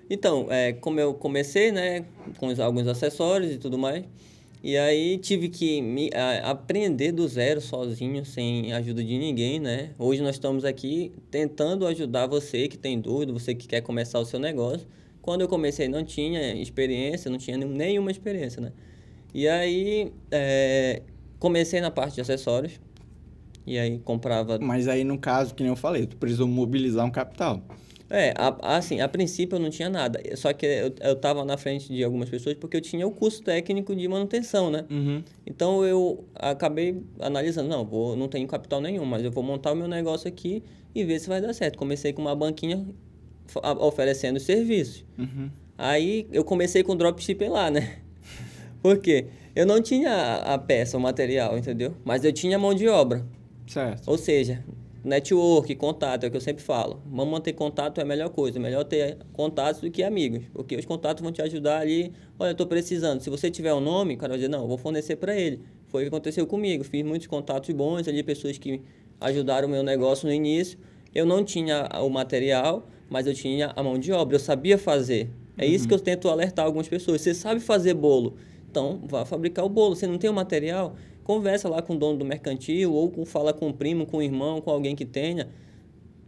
Então, 0.08 0.46
é, 0.50 0.72
como 0.72 1.00
eu 1.00 1.14
comecei, 1.14 1.72
né, 1.72 2.04
com 2.38 2.48
alguns 2.62 2.86
acessórios 2.86 3.52
e 3.52 3.58
tudo 3.58 3.76
mais, 3.76 4.04
e 4.62 4.76
aí 4.76 5.18
tive 5.18 5.48
que 5.48 5.80
me, 5.80 6.10
a, 6.14 6.50
aprender 6.50 7.12
do 7.12 7.26
zero 7.28 7.60
sozinho, 7.60 8.24
sem 8.24 8.72
ajuda 8.72 9.02
de 9.02 9.18
ninguém, 9.18 9.60
né? 9.60 9.90
Hoje 9.98 10.22
nós 10.22 10.36
estamos 10.36 10.64
aqui 10.64 11.12
tentando 11.30 11.86
ajudar 11.86 12.26
você 12.26 12.68
que 12.68 12.76
tem 12.76 13.00
dúvida, 13.00 13.32
você 13.32 13.54
que 13.54 13.68
quer 13.68 13.80
começar 13.80 14.18
o 14.18 14.24
seu 14.24 14.40
negócio. 14.40 14.86
Quando 15.22 15.40
eu 15.40 15.48
comecei 15.48 15.88
não 15.88 16.04
tinha 16.04 16.54
experiência, 16.54 17.30
não 17.30 17.38
tinha 17.38 17.56
nenhuma 17.56 18.10
experiência, 18.10 18.60
né? 18.60 18.72
E 19.34 19.46
aí 19.46 20.12
é, 20.30 21.02
comecei 21.38 21.80
na 21.80 21.90
parte 21.90 22.14
de 22.14 22.20
acessórios. 22.20 22.80
E 23.66 23.78
aí 23.78 23.98
comprava. 23.98 24.58
Mas 24.58 24.86
aí 24.86 25.02
no 25.02 25.18
caso, 25.18 25.54
que 25.54 25.62
nem 25.62 25.70
eu 25.70 25.76
falei, 25.76 26.06
tu 26.06 26.16
precisou 26.16 26.46
mobilizar 26.46 27.04
um 27.04 27.10
capital. 27.10 27.60
É, 28.08 28.32
a, 28.36 28.76
assim, 28.76 29.00
a 29.00 29.08
princípio 29.08 29.56
eu 29.56 29.60
não 29.60 29.70
tinha 29.70 29.88
nada. 29.88 30.20
Só 30.36 30.52
que 30.52 30.64
eu, 30.64 30.94
eu 31.00 31.16
tava 31.16 31.44
na 31.44 31.56
frente 31.56 31.92
de 31.92 32.04
algumas 32.04 32.28
pessoas 32.28 32.56
porque 32.56 32.76
eu 32.76 32.80
tinha 32.80 33.06
o 33.06 33.10
curso 33.10 33.42
técnico 33.42 33.94
de 33.94 34.06
manutenção, 34.06 34.70
né? 34.70 34.84
Uhum. 34.90 35.22
Então 35.44 35.84
eu 35.84 36.24
acabei 36.34 37.02
analisando, 37.18 37.68
não, 37.68 37.84
vou, 37.84 38.16
não 38.16 38.28
tenho 38.28 38.46
capital 38.46 38.80
nenhum, 38.80 39.04
mas 39.04 39.24
eu 39.24 39.30
vou 39.30 39.42
montar 39.42 39.72
o 39.72 39.76
meu 39.76 39.88
negócio 39.88 40.28
aqui 40.28 40.62
e 40.94 41.04
ver 41.04 41.18
se 41.18 41.28
vai 41.28 41.40
dar 41.40 41.52
certo. 41.52 41.76
Comecei 41.76 42.12
com 42.12 42.22
uma 42.22 42.34
banquinha 42.34 42.86
oferecendo 43.80 44.38
serviço. 44.38 45.04
Uhum. 45.18 45.50
Aí 45.76 46.26
eu 46.32 46.44
comecei 46.44 46.82
com 46.82 46.96
dropshipping 46.96 47.48
lá, 47.48 47.70
né? 47.70 47.98
Por 48.82 48.98
quê? 48.98 49.26
Eu 49.54 49.66
não 49.66 49.80
tinha 49.80 50.36
a 50.36 50.58
peça, 50.58 50.96
o 50.96 51.00
material, 51.00 51.56
entendeu? 51.58 51.94
Mas 52.04 52.24
eu 52.24 52.32
tinha 52.32 52.58
mão 52.58 52.74
de 52.74 52.88
obra. 52.88 53.26
Certo. 53.66 54.08
Ou 54.08 54.16
seja, 54.16 54.62
network, 55.06 55.74
contato, 55.76 56.24
é 56.24 56.26
o 56.26 56.30
que 56.30 56.36
eu 56.36 56.40
sempre 56.40 56.62
falo. 56.62 57.00
Vamos 57.06 57.32
manter 57.32 57.52
contato 57.52 57.98
é 57.98 58.02
a 58.02 58.04
melhor 58.06 58.28
coisa. 58.30 58.58
Melhor 58.58 58.84
ter 58.84 59.18
contatos 59.32 59.80
do 59.80 59.90
que 59.90 60.02
amigos. 60.02 60.44
Porque 60.52 60.76
os 60.76 60.84
contatos 60.84 61.22
vão 61.22 61.32
te 61.32 61.40
ajudar 61.42 61.80
ali. 61.80 62.12
Olha, 62.38 62.50
eu 62.50 62.52
estou 62.52 62.66
precisando. 62.66 63.20
Se 63.20 63.30
você 63.30 63.50
tiver 63.50 63.72
um 63.72 63.80
nome, 63.80 64.14
o 64.14 64.18
cara 64.18 64.30
vai 64.30 64.38
dizer, 64.38 64.48
não, 64.48 64.62
eu 64.62 64.68
vou 64.68 64.78
fornecer 64.78 65.16
para 65.16 65.36
ele. 65.36 65.60
Foi 65.88 66.02
o 66.02 66.04
que 66.04 66.08
aconteceu 66.08 66.46
comigo. 66.46 66.84
Fiz 66.84 67.04
muitos 67.04 67.26
contatos 67.26 67.74
bons 67.74 68.06
ali, 68.08 68.22
pessoas 68.22 68.58
que 68.58 68.82
ajudaram 69.20 69.68
o 69.68 69.70
meu 69.70 69.82
negócio 69.82 70.26
no 70.26 70.32
início. 70.32 70.78
Eu 71.14 71.24
não 71.24 71.44
tinha 71.44 71.88
o 72.02 72.10
material, 72.10 72.86
mas 73.08 73.26
eu 73.26 73.34
tinha 73.34 73.72
a 73.74 73.82
mão 73.82 73.98
de 73.98 74.12
obra. 74.12 74.36
Eu 74.36 74.40
sabia 74.40 74.76
fazer. 74.76 75.30
É 75.56 75.64
uhum. 75.64 75.72
isso 75.72 75.88
que 75.88 75.94
eu 75.94 75.98
tento 76.00 76.28
alertar 76.28 76.64
algumas 76.66 76.88
pessoas. 76.88 77.20
Você 77.20 77.32
sabe 77.32 77.60
fazer 77.60 77.94
bolo, 77.94 78.36
então 78.70 79.00
vá 79.04 79.24
fabricar 79.24 79.64
o 79.64 79.68
bolo. 79.68 79.96
Você 79.96 80.06
não 80.06 80.18
tem 80.18 80.28
o 80.28 80.34
material, 80.34 80.94
conversa 81.26 81.68
lá 81.68 81.82
com 81.82 81.94
o 81.94 81.98
dono 81.98 82.16
do 82.16 82.24
mercantil 82.24 82.92
ou 82.92 83.10
com, 83.10 83.26
fala 83.26 83.52
com 83.52 83.68
o 83.68 83.74
primo, 83.74 84.06
com 84.06 84.18
o 84.18 84.22
irmão, 84.22 84.60
com 84.60 84.70
alguém 84.70 84.94
que 84.94 85.04
tenha. 85.04 85.48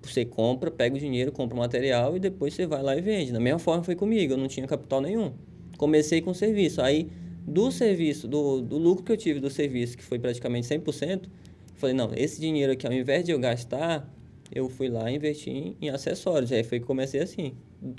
Você 0.03 0.25
compra, 0.25 0.73
pega 0.73 0.97
o 0.97 0.99
dinheiro, 0.99 1.31
compra 1.31 1.55
o 1.55 1.59
material 1.59 2.17
e 2.17 2.21
depois 2.21 2.53
você 2.53 2.67
vai 2.67 2.83
lá 2.83 2.97
e 2.97 3.01
vende. 3.01 3.31
Da 3.31 3.39
mesma 3.39 3.61
forma 3.61 3.85
foi 3.85 3.95
comigo, 3.95 4.33
eu 4.33 4.37
não 4.37 4.49
tinha 4.49 4.67
capital 4.67 5.01
nenhum. 5.01 5.33
Comecei 5.77 6.21
com 6.21 6.33
o 6.33 6.35
serviço. 6.35 6.83
Aí, 6.83 7.09
do 7.47 7.71
serviço, 7.71 8.27
do, 8.27 8.61
do 8.61 8.77
lucro 8.77 9.05
que 9.05 9.13
eu 9.13 9.17
tive 9.17 9.39
do 9.39 9.49
serviço, 9.49 9.97
que 9.97 10.03
foi 10.03 10.19
praticamente 10.19 10.67
100%, 10.67 11.27
falei, 11.75 11.95
não, 11.95 12.11
esse 12.17 12.41
dinheiro 12.41 12.73
aqui, 12.73 12.85
ao 12.85 12.93
invés 12.93 13.25
de 13.25 13.31
eu 13.31 13.39
gastar, 13.39 14.13
eu 14.53 14.69
fui 14.69 14.89
lá 14.89 15.09
e 15.13 15.15
investi 15.15 15.51
em, 15.51 15.77
em 15.81 15.91
acessórios. 15.91 16.51
Aí 16.51 16.65
foi 16.65 16.81
que 16.81 16.87
comecei 16.87 17.21
assim, 17.21 17.53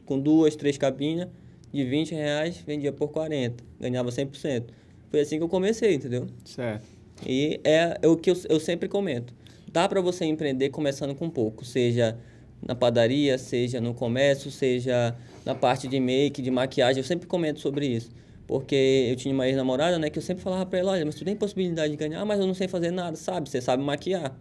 com 0.05 0.19
duas, 0.19 0.53
três 0.57 0.77
cabines, 0.77 1.27
de 1.71 1.85
20 1.85 2.11
reais, 2.11 2.61
vendia 2.67 2.91
por 2.91 3.07
40, 3.07 3.63
ganhava 3.79 4.09
100%. 4.09 4.78
Foi 5.09 5.21
assim 5.21 5.37
que 5.37 5.43
eu 5.43 5.49
comecei, 5.49 5.95
entendeu? 5.95 6.27
Certo. 6.45 6.87
E 7.25 7.59
é, 7.63 7.97
é 8.01 8.07
o 8.07 8.15
que 8.15 8.29
eu, 8.29 8.37
eu 8.49 8.59
sempre 8.59 8.87
comento. 8.87 9.33
Dá 9.71 9.87
para 9.87 10.01
você 10.01 10.25
empreender 10.25 10.69
começando 10.69 11.13
com 11.15 11.29
pouco, 11.29 11.65
seja 11.65 12.17
na 12.65 12.75
padaria, 12.75 13.37
seja 13.37 13.79
no 13.79 13.93
comércio, 13.93 14.51
seja 14.51 15.15
na 15.45 15.55
parte 15.55 15.87
de 15.87 15.99
make, 15.99 16.41
de 16.41 16.51
maquiagem. 16.51 17.01
Eu 17.01 17.07
sempre 17.07 17.27
comento 17.27 17.59
sobre 17.59 17.87
isso. 17.87 18.11
Porque 18.47 19.07
eu 19.09 19.15
tinha 19.15 19.33
uma 19.33 19.47
ex-namorada, 19.47 19.99
né, 19.99 20.09
que 20.09 20.17
eu 20.17 20.23
sempre 20.23 20.41
falava 20.41 20.65
para 20.65 20.79
ela, 20.79 20.93
olha, 20.93 21.05
mas 21.05 21.13
tu 21.13 21.23
tem 21.23 21.35
possibilidade 21.35 21.91
de 21.91 21.97
ganhar, 21.97 22.25
mas 22.25 22.39
eu 22.39 22.47
não 22.47 22.55
sei 22.55 22.67
fazer 22.67 22.89
nada, 22.89 23.15
sabe? 23.15 23.47
Você 23.47 23.61
sabe 23.61 23.83
maquiar. 23.83 24.35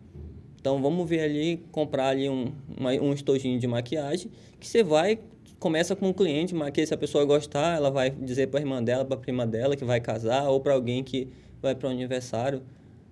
Então 0.58 0.80
vamos 0.80 1.08
ver 1.08 1.20
ali, 1.20 1.62
comprar 1.70 2.08
ali 2.08 2.28
um, 2.28 2.50
uma, 2.76 2.92
um 2.92 3.12
estojinho 3.12 3.58
de 3.60 3.66
maquiagem, 3.66 4.30
que 4.58 4.66
você 4.66 4.82
vai 4.82 5.18
começa 5.58 5.94
com 5.96 6.08
um 6.08 6.12
cliente, 6.12 6.54
mas 6.54 6.70
que 6.70 6.84
se 6.86 6.94
a 6.94 6.96
pessoa 6.96 7.24
gostar, 7.24 7.76
ela 7.76 7.90
vai 7.90 8.10
dizer 8.10 8.48
para 8.48 8.60
a 8.60 8.62
irmã 8.62 8.82
dela, 8.82 9.04
para 9.04 9.16
a 9.16 9.20
prima 9.20 9.46
dela 9.46 9.76
que 9.76 9.84
vai 9.84 10.00
casar 10.00 10.48
ou 10.48 10.60
para 10.60 10.74
alguém 10.74 11.02
que 11.02 11.28
vai 11.60 11.74
para 11.74 11.88
o 11.88 11.90
aniversário. 11.90 12.62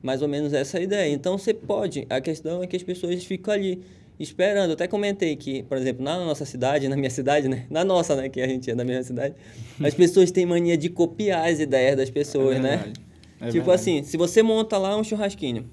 Mais 0.02 0.22
ou 0.22 0.28
menos 0.28 0.52
essa 0.52 0.78
é 0.78 0.80
a 0.80 0.85
ideia. 0.85 1.12
Então 1.12 1.37
você 1.37 1.52
pode. 1.52 2.06
A 2.09 2.20
questão 2.20 2.62
é 2.62 2.66
que 2.66 2.76
as 2.76 2.82
pessoas 2.82 3.24
ficam 3.24 3.54
ali 3.54 3.82
esperando. 4.18 4.70
Eu 4.70 4.74
até 4.74 4.87
comentei 4.87 5.35
que, 5.35 5.62
por 5.64 5.76
exemplo, 5.76 6.04
na 6.04 6.16
nossa 6.24 6.44
cidade, 6.44 6.87
na 6.88 6.96
minha 6.96 7.11
cidade, 7.11 7.48
né? 7.48 7.66
Na 7.68 7.85
nossa, 7.85 8.14
né? 8.14 8.28
Que 8.28 8.40
a 8.40 8.46
gente 8.46 8.70
é 8.70 8.74
da 8.74 8.85
mesma 8.85 9.02
cidade. 9.02 9.35
As 9.82 9.92
pessoas 9.94 10.30
têm 10.30 10.46
mania 10.46 10.76
de 10.76 10.88
copiar 10.88 11.48
as 11.48 11.59
ideias 11.59 11.96
das 11.96 12.11
pessoas, 12.11 12.56
é 12.56 12.61
né? 12.61 12.92
É 13.40 13.46
tipo 13.46 13.66
verdade. 13.66 13.70
assim, 13.70 14.02
se 14.02 14.16
você 14.16 14.42
monta 14.42 14.78
lá 14.78 14.96
um 14.96 15.02
churrasquinho, 15.02 15.68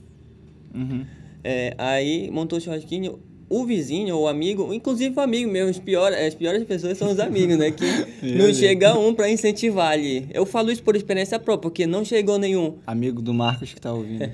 Uhum. 0.74 1.06
É, 1.44 1.76
aí 1.78 2.32
montou 2.32 2.58
o 2.58 2.62
churrasquinho. 2.62 3.20
O 3.54 3.68
vizinho 3.68 4.18
ou 4.18 4.28
amigo, 4.28 4.74
inclusive 4.74 5.16
o 5.16 5.22
amigo 5.22 5.52
meu, 5.52 5.70
os 5.70 5.78
piores, 5.78 6.18
as 6.18 6.34
piores 6.34 6.64
pessoas 6.64 6.98
são 6.98 7.12
os 7.12 7.20
amigos, 7.20 7.56
né? 7.56 7.70
Que 7.70 7.86
não 8.36 8.52
chega 8.52 8.98
um 8.98 9.14
pra 9.14 9.30
incentivar 9.30 9.92
ali. 9.92 10.28
Eu 10.34 10.44
falo 10.44 10.72
isso 10.72 10.82
por 10.82 10.96
experiência 10.96 11.38
própria, 11.38 11.62
porque 11.62 11.86
não 11.86 12.04
chegou 12.04 12.40
nenhum. 12.40 12.80
Amigo 12.88 13.22
do 13.22 13.32
Marcos 13.32 13.72
que 13.72 13.80
tá 13.80 13.94
ouvindo. 13.94 14.28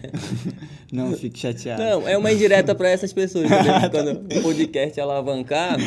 não 0.89 1.12
fique 1.12 1.38
chateado. 1.38 1.84
Não, 1.84 2.08
é 2.08 2.17
uma 2.17 2.32
indireta 2.32 2.73
pra 2.73 2.89
essas 2.89 3.12
pessoas, 3.12 3.43
entendeu? 3.43 3.73
Quando 3.91 4.38
o 4.38 4.41
podcast 4.41 5.01
alavancar. 5.01 5.77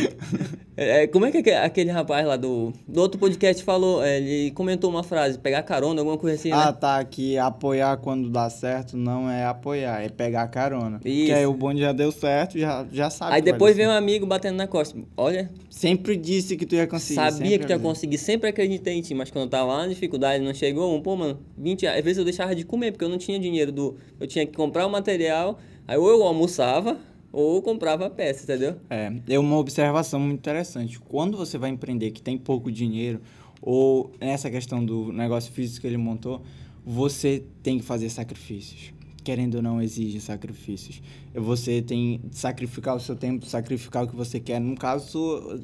É, 0.74 1.06
como 1.06 1.26
é 1.26 1.30
que 1.30 1.37
aque- 1.38 1.50
aquele 1.52 1.90
rapaz 1.90 2.26
lá 2.26 2.37
do, 2.37 2.72
do 2.88 3.00
outro 3.00 3.18
podcast 3.20 3.62
falou? 3.62 4.02
É, 4.02 4.16
Ele 4.18 4.50
comentou 4.52 4.88
uma 4.88 5.02
frase, 5.02 5.38
pegar 5.38 5.62
carona, 5.62 6.00
alguma 6.00 6.16
coisa 6.16 6.37
assim, 6.37 6.50
Ah, 6.50 6.66
né? 6.66 6.72
tá. 6.72 7.04
Que 7.04 7.37
apoiar 7.37 7.98
quando 7.98 8.30
dá 8.30 8.48
certo 8.48 8.96
não 8.96 9.28
é 9.30 9.44
apoiar, 9.44 10.02
é 10.02 10.08
pegar 10.08 10.48
carona. 10.48 10.98
Isso. 11.04 11.26
Que 11.26 11.32
aí 11.32 11.44
o 11.46 11.52
bonde 11.52 11.80
já 11.82 11.92
deu 11.92 12.11
certo, 12.11 12.58
já, 12.58 12.87
já 12.90 13.11
sabe. 13.11 13.35
Aí 13.35 13.42
depois 13.42 13.76
vem 13.76 13.87
um 13.87 13.90
amigo 13.90 14.24
batendo 14.24 14.56
na 14.56 14.66
costa. 14.66 14.98
Olha, 15.16 15.50
Sempre 15.68 16.16
disse 16.16 16.56
que 16.56 16.64
tu 16.64 16.74
ia 16.74 16.87
conseguir. 16.87 17.16
sabia 17.16 17.58
que 17.58 17.66
tu 17.66 17.70
ia 17.70 17.78
conseguir, 17.78 18.16
sempre 18.18 18.48
acreditei 18.48 18.94
em 18.94 19.02
ti, 19.02 19.12
mas 19.14 19.30
quando 19.30 19.44
eu 19.44 19.50
tava 19.50 19.66
lá 19.72 19.78
na 19.82 19.88
dificuldade, 19.88 20.42
não 20.42 20.54
chegou 20.54 20.94
um, 20.94 21.02
pô, 21.02 21.16
mano, 21.16 21.38
20 21.58 21.82
reais. 21.82 21.98
Às 21.98 22.04
vezes 22.04 22.18
eu 22.18 22.24
deixava 22.24 22.54
de 22.54 22.64
comer, 22.64 22.92
porque 22.92 23.04
eu 23.04 23.08
não 23.11 23.18
tinha 23.18 23.38
dinheiro 23.38 23.72
do. 23.72 23.96
Eu 24.18 24.26
tinha 24.26 24.46
que 24.46 24.52
comprar 24.56 24.87
o 24.87 24.90
material, 24.90 25.58
aí 25.87 25.98
ou 25.98 26.08
eu 26.08 26.22
almoçava, 26.22 26.96
ou 27.32 27.62
comprava 27.62 28.10
peça, 28.10 28.44
entendeu? 28.44 28.76
É, 28.90 29.12
é 29.28 29.38
uma 29.38 29.56
observação 29.56 30.20
muito 30.20 30.38
interessante. 30.38 31.00
Quando 31.00 31.36
você 31.36 31.56
vai 31.56 31.70
empreender 31.70 32.10
que 32.10 32.20
tem 32.20 32.36
pouco 32.36 32.70
dinheiro, 32.70 33.20
ou 33.60 34.12
nessa 34.20 34.50
questão 34.50 34.84
do 34.84 35.12
negócio 35.12 35.52
físico 35.52 35.82
que 35.82 35.86
ele 35.86 35.96
montou, 35.96 36.42
você 36.84 37.44
tem 37.62 37.78
que 37.78 37.84
fazer 37.84 38.10
sacrifícios. 38.10 38.92
Querendo 39.24 39.56
ou 39.56 39.62
não, 39.62 39.80
exige 39.80 40.20
sacrifícios. 40.20 41.00
Você 41.35 41.80
tem 41.80 42.20
que 42.30 42.37
sacrificar 42.37 42.96
o 42.96 43.00
seu 43.00 43.14
tempo, 43.14 43.46
sacrificar 43.46 44.04
o 44.04 44.08
que 44.08 44.16
você 44.16 44.40
quer. 44.40 44.61
No 44.61 44.76
caso, 44.76 45.61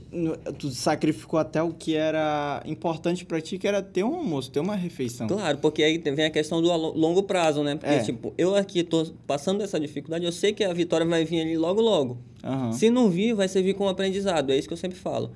tu, 0.59 0.71
sacrificou 0.71 1.41
até 1.41 1.63
o 1.63 1.73
que 1.73 1.95
era 1.95 2.63
importante 2.65 3.25
pra 3.25 3.41
ti, 3.41 3.59
que 3.59 3.67
era 3.67 3.83
ter 3.83 4.05
um 4.05 4.15
almoço, 4.15 4.51
ter 4.51 4.61
uma 4.61 4.77
refeição. 4.77 5.27
Claro, 5.27 5.59
porque 5.59 5.83
aí 5.83 5.99
vem 5.99 6.25
a 6.27 6.31
questão 6.31 6.63
do 6.63 6.69
longo 6.73 7.23
prazo, 7.25 7.63
né? 7.65 7.75
Porque, 7.75 7.95
É. 7.95 8.03
tipo, 8.03 8.33
eu 8.39 8.55
aqui 8.55 8.83
tô 8.85 9.05
passando 9.27 9.63
essa 9.63 9.79
dificuldade, 9.81 10.25
eu 10.25 10.33
sei 10.33 10.53
que 10.53 10.63
a 10.63 10.73
vitória 10.73 11.05
vai 11.05 11.25
vir 11.25 11.41
ali 11.41 11.57
logo, 11.57 11.81
logo. 11.81 12.19
Aham. 12.45 12.73
Se 12.73 12.89
não 12.91 13.11
vir, 13.11 13.35
vai 13.35 13.49
servir 13.49 13.75
como 13.75 13.91
aprendizado. 13.91 14.51
É 14.53 14.57
isso 14.57 14.69
que 14.69 14.75
eu 14.75 14.79
sempre 14.79 14.99
falo. 14.99 15.33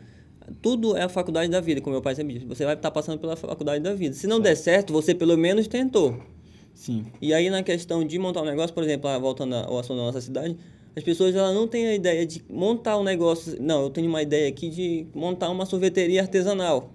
Tudo 0.61 0.97
é 0.97 1.03
a 1.03 1.09
faculdade 1.09 1.51
da 1.51 1.61
vida, 1.61 1.81
como 1.81 1.95
meu 1.95 2.03
pai 2.03 2.15
sempre 2.15 2.35
disse. 2.35 2.47
Você 2.47 2.65
vai 2.65 2.75
estar 2.75 2.91
passando 2.91 3.19
pela 3.19 3.37
faculdade 3.37 3.83
da 3.83 3.95
vida. 3.95 4.15
Se 4.15 4.27
não 4.27 4.41
der 4.41 4.57
certo, 4.57 4.93
você 4.93 5.15
pelo 5.15 5.37
menos 5.37 5.67
tentou. 5.69 6.21
Sim. 6.75 7.05
E 7.21 7.33
aí, 7.33 7.49
na 7.51 7.63
questão 7.63 8.05
de 8.05 8.19
montar 8.19 8.43
um 8.43 8.47
negócio, 8.47 8.75
por 8.75 8.83
exemplo, 8.83 9.09
ah, 9.09 9.19
voltando 9.19 9.55
ao 9.55 9.79
assunto 9.79 9.99
da 9.99 10.05
nossa 10.05 10.21
cidade, 10.21 10.57
as 10.97 11.03
pessoas 11.03 11.35
elas 11.35 11.55
não 11.55 11.67
têm 11.67 11.87
a 11.87 11.95
ideia 11.95 12.27
de 12.27 12.43
montar 12.51 12.99
um 12.99 13.05
negócio. 13.05 13.57
Não, 13.61 13.83
eu 13.83 13.91
tenho 13.91 14.09
uma 14.09 14.23
ideia 14.23 14.49
aqui 14.49 14.69
de 14.69 15.07
montar 15.15 15.51
uma 15.51 15.65
sorveteria 15.65 16.23
artesanal. 16.23 16.91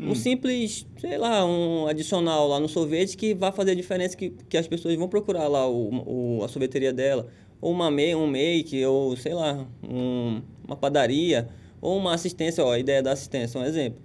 Um 0.00 0.14
simples, 0.14 0.86
sei 0.98 1.18
lá, 1.18 1.44
um 1.44 1.88
adicional 1.88 2.46
lá 2.46 2.60
no 2.60 2.68
sorvete 2.68 3.16
que 3.16 3.34
vai 3.34 3.50
fazer 3.50 3.72
a 3.72 3.74
diferença 3.74 4.16
que, 4.16 4.30
que 4.48 4.56
as 4.56 4.68
pessoas 4.68 4.94
vão 4.94 5.08
procurar 5.08 5.48
lá 5.48 5.68
o, 5.68 6.38
o, 6.38 6.44
a 6.44 6.48
sorveteria 6.48 6.92
dela. 6.92 7.26
Ou 7.60 7.72
uma 7.72 7.90
me, 7.90 8.14
um 8.14 8.28
make, 8.28 8.84
ou 8.84 9.16
sei 9.16 9.34
lá, 9.34 9.66
um, 9.82 10.40
uma 10.64 10.76
padaria, 10.76 11.48
ou 11.80 11.96
uma 11.96 12.14
assistência, 12.14 12.64
ó, 12.64 12.72
a 12.72 12.78
ideia 12.78 13.02
da 13.02 13.10
assistência, 13.10 13.60
um 13.60 13.64
exemplo. 13.64 14.00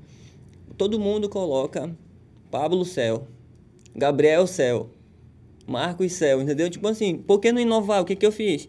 Todo 0.75 0.99
mundo 0.99 1.29
coloca 1.29 1.95
Pablo 2.49 2.83
Céu, 2.83 3.27
Gabriel 3.95 4.47
Céu, 4.47 4.89
Marcos 5.67 6.13
Céu, 6.13 6.41
entendeu? 6.41 6.69
Tipo 6.69 6.87
assim, 6.87 7.17
por 7.17 7.39
que 7.39 7.51
não 7.51 7.61
inovar? 7.61 8.01
O 8.01 8.05
que, 8.05 8.15
que 8.15 8.25
eu 8.25 8.31
fiz? 8.31 8.67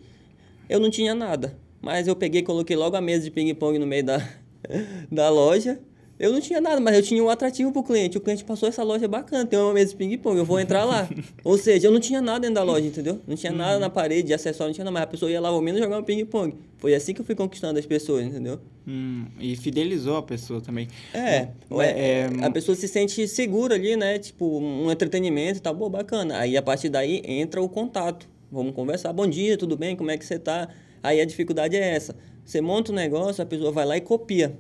Eu 0.68 0.78
não 0.78 0.90
tinha 0.90 1.14
nada, 1.14 1.56
mas 1.80 2.06
eu 2.06 2.16
peguei 2.16 2.40
e 2.40 2.44
coloquei 2.44 2.76
logo 2.76 2.96
a 2.96 3.00
mesa 3.00 3.24
de 3.24 3.30
ping-pong 3.30 3.78
no 3.78 3.86
meio 3.86 4.04
da, 4.04 4.28
da 5.10 5.28
loja. 5.28 5.80
Eu 6.18 6.32
não 6.32 6.40
tinha 6.40 6.60
nada, 6.60 6.80
mas 6.80 6.94
eu 6.94 7.02
tinha 7.02 7.22
um 7.22 7.28
atrativo 7.28 7.72
pro 7.72 7.82
cliente. 7.82 8.16
O 8.16 8.20
cliente 8.20 8.44
passou 8.44 8.68
essa 8.68 8.82
loja 8.82 9.08
bacana, 9.08 9.44
tem 9.44 9.58
uma 9.58 9.72
mesa 9.72 9.90
de 9.90 9.96
ping-pong, 9.96 10.38
eu 10.38 10.44
vou 10.44 10.60
entrar 10.60 10.84
lá. 10.84 11.08
Ou 11.42 11.58
seja, 11.58 11.88
eu 11.88 11.92
não 11.92 11.98
tinha 11.98 12.22
nada 12.22 12.40
dentro 12.40 12.54
da 12.54 12.62
loja, 12.62 12.86
entendeu? 12.86 13.20
Não 13.26 13.34
tinha 13.34 13.52
nada 13.52 13.78
na 13.78 13.90
parede, 13.90 14.28
de 14.28 14.34
acessório, 14.34 14.68
não 14.68 14.74
tinha 14.74 14.84
nada, 14.84 14.94
mas 14.94 15.02
a 15.02 15.06
pessoa 15.06 15.30
ia 15.30 15.40
lá 15.40 15.48
ao 15.48 15.60
menos 15.60 15.80
jogar 15.80 15.98
um 15.98 16.04
ping-pong. 16.04 16.54
Foi 16.78 16.94
assim 16.94 17.12
que 17.12 17.20
eu 17.20 17.24
fui 17.24 17.34
conquistando 17.34 17.78
as 17.78 17.86
pessoas, 17.86 18.24
entendeu? 18.24 18.60
Hum, 18.86 19.24
e 19.40 19.56
fidelizou 19.56 20.16
a 20.16 20.22
pessoa 20.22 20.60
também. 20.60 20.86
É, 21.12 21.48
Bom, 21.68 21.82
é, 21.82 21.88
é, 21.88 22.30
a 22.42 22.50
pessoa 22.50 22.76
se 22.76 22.86
sente 22.86 23.26
segura 23.26 23.74
ali, 23.74 23.96
né? 23.96 24.18
Tipo, 24.18 24.60
um 24.60 24.90
entretenimento 24.92 25.58
e 25.58 25.62
tal, 25.62 25.74
pô, 25.74 25.88
bacana. 25.88 26.38
Aí 26.38 26.56
a 26.56 26.62
partir 26.62 26.90
daí 26.90 27.22
entra 27.24 27.60
o 27.60 27.68
contato. 27.68 28.28
Vamos 28.52 28.72
conversar. 28.72 29.12
Bom 29.12 29.26
dia, 29.26 29.58
tudo 29.58 29.76
bem? 29.76 29.96
Como 29.96 30.10
é 30.12 30.16
que 30.16 30.24
você 30.24 30.38
tá? 30.38 30.68
Aí 31.02 31.20
a 31.20 31.24
dificuldade 31.24 31.74
é 31.76 31.94
essa. 31.96 32.14
Você 32.44 32.60
monta 32.60 32.92
um 32.92 32.94
negócio, 32.94 33.42
a 33.42 33.46
pessoa 33.46 33.72
vai 33.72 33.84
lá 33.84 33.96
e 33.96 34.00
copia. 34.00 34.56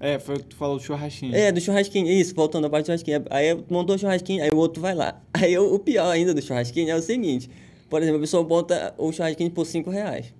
É, 0.00 0.18
foi 0.18 0.36
o 0.36 0.38
que 0.38 0.46
tu 0.46 0.56
falou 0.56 0.76
do 0.76 0.82
churrasquinho. 0.82 1.34
É, 1.34 1.50
do 1.50 1.60
churrasquinho, 1.60 2.08
isso, 2.08 2.34
voltando 2.34 2.66
à 2.66 2.70
parte 2.70 2.84
do 2.84 2.86
churrasquinho. 2.86 3.24
Aí 3.30 3.56
montou 3.68 3.96
o 3.96 3.98
churrasquinho, 3.98 4.42
aí 4.44 4.50
o 4.52 4.56
outro 4.56 4.80
vai 4.80 4.94
lá. 4.94 5.20
Aí 5.34 5.58
o 5.58 5.74
o 5.74 5.78
pior 5.78 6.10
ainda 6.10 6.32
do 6.32 6.40
churrasquinho 6.40 6.90
é 6.90 6.96
o 6.96 7.02
seguinte: 7.02 7.50
por 7.88 8.02
exemplo, 8.02 8.18
a 8.18 8.20
pessoa 8.20 8.46
monta 8.46 8.94
o 8.96 9.12
churrasquinho 9.12 9.50
por 9.50 9.64
5 9.64 9.90
reais. 9.90 10.32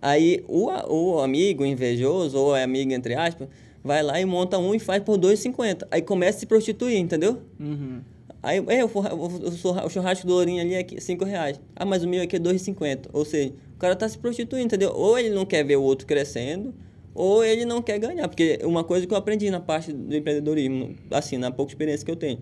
Aí 0.00 0.44
o, 0.48 0.66
o 0.66 1.20
amigo 1.20 1.64
invejoso, 1.64 2.36
ou 2.36 2.56
é 2.56 2.64
amigo 2.64 2.92
entre 2.92 3.14
aspas, 3.14 3.48
vai 3.84 4.02
lá 4.02 4.20
e 4.20 4.24
monta 4.24 4.58
um 4.58 4.74
e 4.74 4.78
faz 4.78 5.02
por 5.02 5.16
2,50. 5.16 5.86
Aí 5.90 6.02
começa 6.02 6.38
a 6.38 6.40
se 6.40 6.46
prostituir, 6.46 6.98
entendeu? 6.98 7.40
Uhum. 7.60 8.00
Aí, 8.42 8.56
é, 8.66 8.84
o, 8.84 8.88
o, 8.88 9.86
o 9.86 9.90
churrasco 9.90 10.26
do 10.26 10.32
Lourinho 10.32 10.60
ali 10.60 10.74
é 10.74 10.84
5 10.98 11.24
reais. 11.24 11.60
Ah, 11.76 11.84
mas 11.84 12.02
o 12.02 12.08
meu 12.08 12.22
aqui 12.22 12.34
é 12.34 12.40
2,50. 12.40 13.06
Ou 13.12 13.24
seja, 13.24 13.52
o 13.76 13.78
cara 13.78 13.94
tá 13.94 14.08
se 14.08 14.18
prostituindo, 14.18 14.66
entendeu? 14.66 14.92
Ou 14.92 15.16
ele 15.16 15.30
não 15.30 15.46
quer 15.46 15.64
ver 15.64 15.76
o 15.76 15.82
outro 15.82 16.06
crescendo, 16.06 16.74
ou 17.14 17.44
ele 17.44 17.64
não 17.64 17.82
quer 17.82 17.98
ganhar. 17.98 18.28
Porque 18.28 18.58
uma 18.64 18.84
coisa 18.84 19.06
que 19.06 19.12
eu 19.12 19.18
aprendi 19.18 19.50
na 19.50 19.60
parte 19.60 19.92
do 19.92 20.14
empreendedorismo, 20.14 20.94
assim, 21.10 21.36
na 21.36 21.50
pouca 21.50 21.72
experiência 21.72 22.04
que 22.04 22.10
eu 22.10 22.16
tenho. 22.16 22.38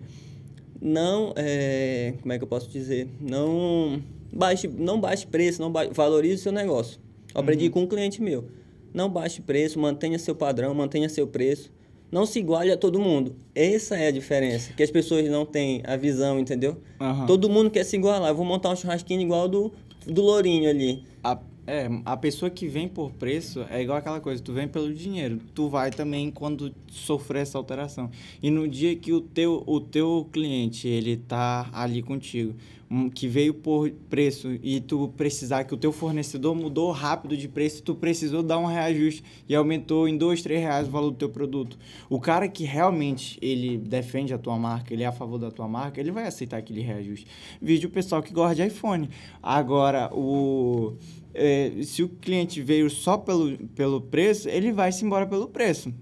Não, 0.81 1.33
é, 1.35 2.15
como 2.21 2.33
é 2.33 2.37
que 2.37 2.43
eu 2.43 2.47
posso 2.47 2.69
dizer? 2.69 3.07
Não 3.19 4.01
baixe, 4.33 4.67
não 4.67 4.99
baixe 4.99 5.27
preço, 5.27 5.61
não 5.61 5.71
baixe, 5.71 5.91
valorize 5.93 6.35
o 6.35 6.39
seu 6.39 6.51
negócio. 6.51 6.99
Eu 7.33 7.41
aprendi 7.41 7.69
com 7.69 7.81
um 7.81 7.87
cliente 7.87 8.21
meu. 8.21 8.45
Não 8.93 9.09
baixe 9.09 9.41
preço, 9.41 9.79
mantenha 9.79 10.17
seu 10.17 10.35
padrão, 10.35 10.73
mantenha 10.73 11.07
seu 11.07 11.27
preço. 11.27 11.71
Não 12.11 12.25
se 12.25 12.39
iguale 12.39 12.71
a 12.71 12.77
todo 12.77 12.99
mundo. 12.99 13.35
Essa 13.55 13.95
é 13.95 14.07
a 14.07 14.11
diferença, 14.11 14.73
que 14.73 14.83
as 14.83 14.91
pessoas 14.91 15.29
não 15.29 15.45
têm 15.45 15.81
a 15.85 15.95
visão, 15.95 16.39
entendeu? 16.39 16.81
Aham. 16.99 17.25
Todo 17.25 17.49
mundo 17.49 17.71
quer 17.71 17.85
se 17.85 17.95
igualar. 17.95 18.31
Eu 18.31 18.35
vou 18.35 18.45
montar 18.45 18.69
um 18.69 18.75
churrasquinho 18.75 19.21
igual 19.21 19.47
do, 19.47 19.71
do 20.05 20.21
Lourinho 20.21 20.69
ali. 20.69 21.05
A, 21.23 21.39
é, 21.71 21.89
a 22.03 22.17
pessoa 22.17 22.51
que 22.51 22.67
vem 22.67 22.89
por 22.89 23.13
preço 23.13 23.65
é 23.69 23.81
igual 23.81 23.97
aquela 23.97 24.19
coisa, 24.19 24.43
tu 24.43 24.51
vem 24.51 24.67
pelo 24.67 24.93
dinheiro. 24.93 25.39
Tu 25.55 25.69
vai 25.69 25.89
também 25.89 26.29
quando 26.29 26.75
sofrer 26.89 27.43
essa 27.43 27.57
alteração. 27.57 28.11
E 28.43 28.51
no 28.51 28.67
dia 28.67 28.93
que 28.93 29.13
o 29.13 29.21
teu, 29.21 29.63
o 29.65 29.79
teu 29.79 30.27
cliente, 30.33 30.89
ele 30.89 31.15
tá 31.15 31.69
ali 31.71 32.03
contigo, 32.03 32.55
um, 32.89 33.09
que 33.09 33.25
veio 33.25 33.53
por 33.53 33.89
preço 34.09 34.51
e 34.61 34.81
tu 34.81 35.13
precisar 35.15 35.63
que 35.63 35.73
o 35.73 35.77
teu 35.77 35.93
fornecedor 35.93 36.53
mudou 36.53 36.91
rápido 36.91 37.37
de 37.37 37.47
preço, 37.47 37.81
tu 37.81 37.95
precisou 37.95 38.43
dar 38.43 38.57
um 38.57 38.65
reajuste 38.65 39.23
e 39.47 39.55
aumentou 39.55 40.09
em 40.09 40.17
dois, 40.17 40.41
três 40.41 40.59
reais 40.59 40.89
o 40.89 40.91
valor 40.91 41.11
do 41.11 41.15
teu 41.15 41.29
produto. 41.29 41.79
O 42.09 42.19
cara 42.19 42.49
que 42.49 42.65
realmente 42.65 43.39
ele 43.41 43.77
defende 43.77 44.33
a 44.33 44.37
tua 44.37 44.57
marca, 44.57 44.93
ele 44.93 45.03
é 45.03 45.05
a 45.07 45.11
favor 45.13 45.37
da 45.37 45.49
tua 45.49 45.69
marca, 45.69 46.01
ele 46.01 46.11
vai 46.11 46.27
aceitar 46.27 46.57
aquele 46.57 46.81
reajuste. 46.81 47.25
Vídeo 47.61 47.87
o 47.87 47.91
pessoal 47.93 48.21
que 48.21 48.33
gosta 48.33 48.55
de 48.55 48.67
iPhone. 48.67 49.09
Agora, 49.41 50.13
o 50.13 50.97
é, 51.33 51.71
se 51.83 52.03
o 52.03 52.09
cliente 52.09 52.61
veio 52.61 52.89
só 52.89 53.17
pelo, 53.17 53.57
pelo 53.75 54.01
preço, 54.01 54.49
ele 54.49 54.71
vai 54.71 54.91
se 54.91 55.05
embora 55.05 55.25
pelo 55.25 55.47
preço. 55.47 55.93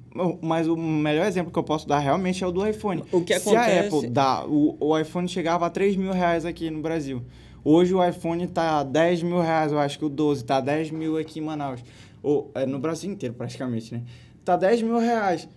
Mas 0.41 0.67
o 0.67 0.75
melhor 0.75 1.25
exemplo 1.27 1.51
que 1.51 1.59
eu 1.59 1.63
posso 1.63 1.87
dar 1.87 1.99
realmente 1.99 2.43
é 2.43 2.47
o 2.47 2.51
do 2.51 2.65
iPhone. 2.67 3.03
O 3.11 3.21
que 3.21 3.37
Se 3.39 3.55
a 3.55 3.61
acontece- 3.61 3.95
Apple 3.97 4.09
dá, 4.09 4.45
o, 4.45 4.75
o 4.79 4.97
iPhone 4.97 5.27
chegava 5.27 5.65
a 5.65 5.69
3 5.69 5.95
mil 5.95 6.11
reais 6.11 6.45
aqui 6.45 6.69
no 6.69 6.81
Brasil. 6.81 7.21
Hoje 7.63 7.93
o 7.93 8.03
iPhone 8.03 8.47
tá 8.47 8.79
a 8.79 8.83
10 8.83 9.21
mil 9.23 9.39
reais, 9.39 9.71
eu 9.71 9.79
acho 9.79 9.99
que 9.99 10.05
o 10.05 10.09
12 10.09 10.43
tá 10.45 10.59
10 10.61 10.91
mil 10.91 11.17
aqui 11.17 11.39
em 11.39 11.43
Manaus. 11.43 11.83
Ou, 12.23 12.51
é, 12.55 12.65
no 12.65 12.79
Brasil 12.79 13.11
inteiro, 13.11 13.35
praticamente, 13.35 13.93
né? 13.93 14.01
Tá 14.43 14.55
10 14.55 14.81
mil 14.81 14.97
reais. 14.97 15.47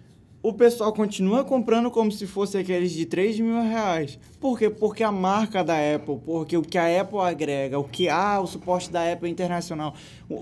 O 0.43 0.53
pessoal 0.53 0.93
continua 0.93 1.45
comprando 1.45 1.89
como 1.89 2.11
se 2.11 2.27
fosse 2.27 2.59
aqueles 2.59 2.91
de 2.91 3.07
3 3.07 3.39
mil 3.39 3.63
reais. 3.63 4.19
Por 4.41 4.59
quê? 4.59 4.69
Porque 4.69 5.05
a 5.05 5.13
marca 5.13 5.63
da 5.63 5.77
Apple, 5.95 6.19
porque 6.27 6.57
o 6.57 6.63
que 6.63 6.77
a 6.77 7.01
Apple 7.01 7.21
agrega, 7.21 7.79
o 7.79 7.85
que 7.85 8.09
ah, 8.09 8.41
o 8.41 8.47
suporte 8.49 8.91
da 8.91 9.13
Apple 9.13 9.31
internacional. 9.31 9.95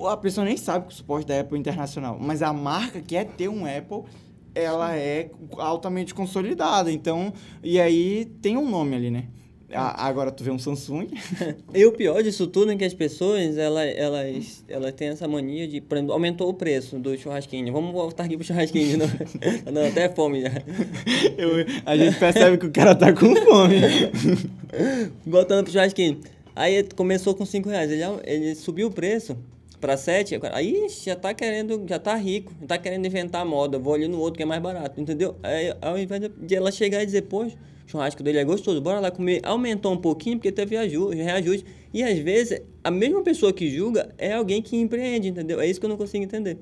A 0.09 0.17
pessoa 0.17 0.47
nem 0.47 0.57
sabe 0.57 0.87
que 0.87 0.95
o 0.95 0.97
suporte 0.97 1.27
da 1.27 1.39
Apple 1.39 1.59
é 1.59 1.61
internacional, 1.61 2.17
mas 2.19 2.41
a 2.41 2.51
marca 2.51 3.03
que 3.03 3.15
é 3.15 3.25
ter 3.25 3.49
um 3.51 3.67
Apple, 3.67 4.05
ela 4.55 4.97
é 4.97 5.31
altamente 5.59 6.15
consolidada. 6.15 6.91
Então, 6.91 7.35
e 7.63 7.79
aí 7.79 8.25
tem 8.41 8.57
um 8.57 8.71
nome 8.71 8.97
ali, 8.97 9.11
né? 9.11 9.27
A- 9.73 10.07
agora 10.07 10.31
tu 10.31 10.43
vê 10.43 10.51
um 10.51 10.59
Samsung. 10.59 11.09
E 11.75 11.85
o 11.87 11.93
pior 11.93 12.23
disso 12.23 12.47
tudo 12.47 12.73
é 12.73 12.77
que 12.77 12.85
as 12.85 12.93
pessoas, 12.95 13.57
elas, 13.57 13.95
elas, 13.97 14.65
elas 14.69 14.93
têm 14.93 15.09
essa 15.09 15.29
mania 15.29 15.69
de, 15.69 15.81
por 15.81 15.97
exemplo, 15.97 16.13
aumentou 16.13 16.49
o 16.49 16.55
preço 16.55 16.99
do 16.99 17.17
churrasquinho. 17.17 17.73
Vamos 17.73 17.93
voltar 17.93 18.25
aqui 18.25 18.37
pro 18.37 18.45
churrasquinho. 18.47 18.99
Tá 18.99 19.71
dando 19.71 19.87
até 19.91 20.09
fome 20.09 20.41
já. 20.43 20.51
Eu- 21.39 21.65
a 21.87 21.97
gente 21.97 22.19
percebe 22.19 22.59
que 22.59 22.67
o 22.67 22.71
cara 22.73 22.95
tá 22.95 23.13
com 23.13 23.35
fome. 23.37 23.77
Voltando 25.27 25.65
pro 25.65 25.73
churrasquinho. 25.73 26.21
Aí 26.55 26.83
começou 26.97 27.35
com 27.35 27.45
5 27.47 27.69
reais. 27.69 27.91
Ele, 27.91 28.03
ele 28.25 28.55
subiu 28.55 28.89
o 28.89 28.91
preço 28.91 29.37
para 29.81 29.97
7. 29.97 30.39
Aí 30.53 30.87
já 31.05 31.17
tá 31.17 31.33
querendo, 31.33 31.85
já 31.89 31.99
tá 31.99 32.15
rico, 32.17 32.53
tá 32.67 32.77
querendo 32.77 33.07
inventar 33.07 33.45
moda. 33.47 33.79
Vou 33.79 33.95
ali 33.95 34.09
no 34.09 34.19
outro 34.19 34.37
que 34.37 34.43
é 34.43 34.47
mais 34.47 34.61
barato, 34.61 35.01
entendeu? 35.01 35.37
Aí, 35.43 35.73
ao 35.81 35.99
invés 35.99 36.23
de 36.39 36.55
ela 36.55 36.71
chegar 36.71 37.03
e 37.03 37.07
dizer, 37.07 37.23
poxa, 37.23 37.57
churrasco 37.91 38.23
dele 38.23 38.39
é 38.39 38.45
gostoso, 38.45 38.81
bora 38.81 39.01
lá 39.01 39.11
comer. 39.11 39.41
Aumentou 39.45 39.93
um 39.93 39.97
pouquinho 39.97 40.37
porque 40.37 40.53
teve 40.53 40.77
ajuste, 40.77 41.17
reajuste. 41.17 41.67
E 41.93 42.03
às 42.03 42.19
vezes, 42.19 42.63
a 42.85 42.91
mesma 42.91 43.23
pessoa 43.23 43.53
que 43.53 43.69
julga 43.69 44.15
é 44.17 44.33
alguém 44.33 44.63
que 44.63 44.77
empreende, 44.77 45.29
entendeu? 45.29 45.61
É 45.61 45.67
isso 45.67 45.81
que 45.81 45.87
eu 45.87 45.91
não 45.91 45.97
consigo 45.97 46.23
entender. 46.23 46.59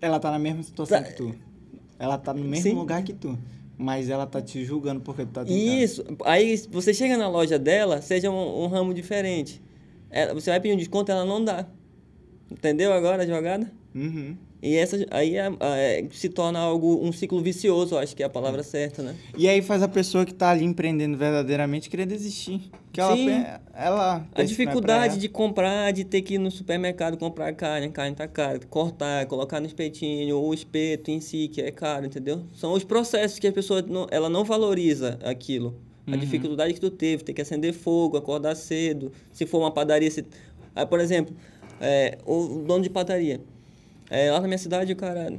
Ela 0.00 0.20
tá 0.20 0.30
na 0.30 0.38
mesma 0.38 0.62
situação 0.62 0.98
tá. 0.98 1.04
que 1.04 1.14
tu. 1.14 1.34
Ela 1.98 2.18
tá 2.18 2.34
no 2.34 2.44
mesmo 2.44 2.70
Sim. 2.70 2.74
lugar 2.74 3.02
que 3.02 3.14
tu. 3.14 3.38
Mas 3.76 4.08
ela 4.08 4.26
tá 4.26 4.40
te 4.40 4.64
julgando 4.64 5.00
porque 5.00 5.24
tu 5.24 5.32
tá 5.32 5.44
tentando. 5.44 5.58
Isso. 5.58 6.04
Aí 6.24 6.56
você 6.70 6.92
chega 6.92 7.16
na 7.16 7.28
loja 7.28 7.58
dela, 7.58 8.02
seja 8.02 8.30
um, 8.30 8.64
um 8.64 8.66
ramo 8.66 8.92
diferente. 8.92 9.62
Ela, 10.10 10.34
você 10.34 10.50
vai 10.50 10.60
pedir 10.60 10.74
um 10.74 10.78
desconto, 10.78 11.10
ela 11.10 11.24
não 11.24 11.42
dá. 11.42 11.66
Entendeu 12.50 12.92
agora 12.92 13.22
a 13.22 13.26
jogada? 13.26 13.70
Uhum. 13.94 14.36
E 14.64 14.76
essa 14.76 14.96
aí 15.10 15.36
é, 15.36 15.52
é, 15.60 16.06
se 16.10 16.30
torna 16.30 16.58
algo, 16.58 16.98
um 17.06 17.12
ciclo 17.12 17.38
vicioso, 17.42 17.98
acho 17.98 18.16
que 18.16 18.22
é 18.22 18.26
a 18.26 18.30
palavra 18.30 18.62
certa, 18.62 19.02
né? 19.02 19.14
E 19.36 19.46
aí 19.46 19.60
faz 19.60 19.82
a 19.82 19.88
pessoa 19.88 20.24
que 20.24 20.32
está 20.32 20.48
ali 20.48 20.64
empreendendo 20.64 21.18
verdadeiramente 21.18 21.90
querer 21.90 22.06
desistir. 22.06 22.70
Que 22.90 22.98
ela, 22.98 23.14
Sim. 23.14 23.44
ela 23.74 24.26
a 24.34 24.42
dificuldade 24.42 25.18
de 25.18 25.28
comprar, 25.28 25.92
de 25.92 26.02
ter 26.02 26.22
que 26.22 26.36
ir 26.36 26.38
no 26.38 26.50
supermercado 26.50 27.18
comprar 27.18 27.52
carne, 27.52 27.88
a 27.88 27.90
carne 27.90 28.16
tá 28.16 28.26
cara, 28.26 28.58
cortar, 28.70 29.26
colocar 29.26 29.60
no 29.60 29.66
espetinho, 29.66 30.38
ou 30.38 30.48
o 30.48 30.54
espeto 30.54 31.10
em 31.10 31.20
si, 31.20 31.46
que 31.48 31.60
é 31.60 31.70
caro, 31.70 32.06
entendeu? 32.06 32.42
São 32.54 32.72
os 32.72 32.84
processos 32.84 33.38
que 33.38 33.46
a 33.46 33.52
pessoa 33.52 33.82
não, 33.82 34.06
ela 34.10 34.30
não 34.30 34.44
valoriza 34.44 35.18
aquilo. 35.22 35.76
A 36.06 36.12
uhum. 36.12 36.16
dificuldade 36.16 36.72
que 36.72 36.80
tu 36.80 36.90
teve, 36.90 37.22
ter 37.22 37.34
que 37.34 37.42
acender 37.42 37.74
fogo, 37.74 38.16
acordar 38.16 38.54
cedo. 38.54 39.12
Se 39.30 39.44
for 39.44 39.58
uma 39.58 39.70
padaria, 39.70 40.10
se... 40.10 40.24
Aí, 40.74 40.86
por 40.86 41.00
exemplo, 41.00 41.36
é, 41.82 42.16
o 42.24 42.62
dono 42.66 42.82
de 42.82 42.88
padaria 42.88 43.42
é, 44.14 44.30
lá 44.30 44.40
na 44.40 44.46
minha 44.46 44.58
cidade, 44.58 44.94
cara 44.94 45.32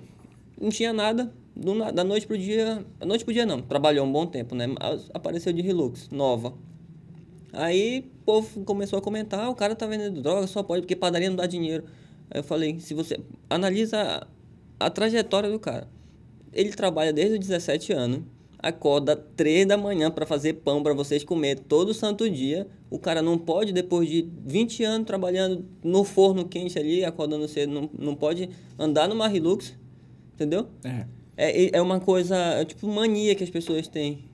não 0.60 0.70
tinha 0.70 0.92
nada. 0.92 1.32
Do, 1.56 1.92
da 1.94 2.04
noite 2.04 2.28
pro 2.28 2.38
dia. 2.38 2.86
Da 3.00 3.06
noite 3.06 3.24
pro 3.24 3.34
dia 3.34 3.46
não, 3.46 3.62
trabalhou 3.62 4.06
um 4.06 4.12
bom 4.12 4.26
tempo, 4.26 4.54
né? 4.54 4.66
Apareceu 5.14 5.54
de 5.54 5.62
Hilux, 5.62 6.10
nova. 6.10 6.54
Aí 7.54 8.12
o 8.22 8.26
povo 8.26 8.66
começou 8.66 9.00
a 9.00 9.02
comentar: 9.02 9.50
o 9.50 9.56
cara 9.56 9.76
tá 9.76 9.88
vendendo 9.88 10.22
droga, 10.22 10.46
só 10.48 10.62
pode, 10.62 10.82
porque 10.82 10.96
padaria 10.96 11.30
não 11.30 11.38
dá 11.38 11.46
dinheiro. 11.46 11.86
Aí 12.30 12.40
eu 12.40 12.44
falei: 12.44 12.78
se 12.82 12.94
você 12.94 13.18
analisa 13.50 14.28
a, 14.78 14.88
a 14.88 14.90
trajetória 14.90 15.50
do 15.50 15.58
cara, 15.58 15.88
ele 16.52 16.72
trabalha 16.72 17.14
desde 17.14 17.36
os 17.36 17.40
17 17.40 17.94
anos, 17.94 18.24
acorda 18.66 19.16
3 19.16 19.68
da 19.68 19.78
manhã 19.78 20.10
para 20.10 20.26
fazer 20.26 20.54
pão 20.54 20.82
para 20.82 20.92
vocês 20.92 21.24
comer 21.24 21.60
todo 21.60 21.94
santo 21.94 22.28
dia. 22.28 22.68
O 22.90 22.98
cara 22.98 23.22
não 23.22 23.38
pode, 23.38 23.72
depois 23.72 24.10
de 24.10 24.28
20 24.44 24.84
anos 24.84 25.06
trabalhando 25.06 25.64
no 25.84 26.04
forno 26.04 26.46
quente 26.46 26.80
ali, 26.80 27.06
acordando 27.06 27.48
cedo, 27.48 27.72
não, 27.72 27.90
não 27.96 28.16
pode 28.16 28.50
andar 28.80 29.08
numa 29.08 29.32
Hilux, 29.32 29.78
entendeu? 30.34 30.68
É. 30.84 31.06
É, 31.38 31.78
é 31.78 31.82
uma 31.82 32.00
coisa, 32.00 32.36
é 32.36 32.66
tipo 32.66 32.88
mania 32.88 33.36
que 33.36 33.44
as 33.44 33.50
pessoas 33.52 33.88
têm. 33.88 34.26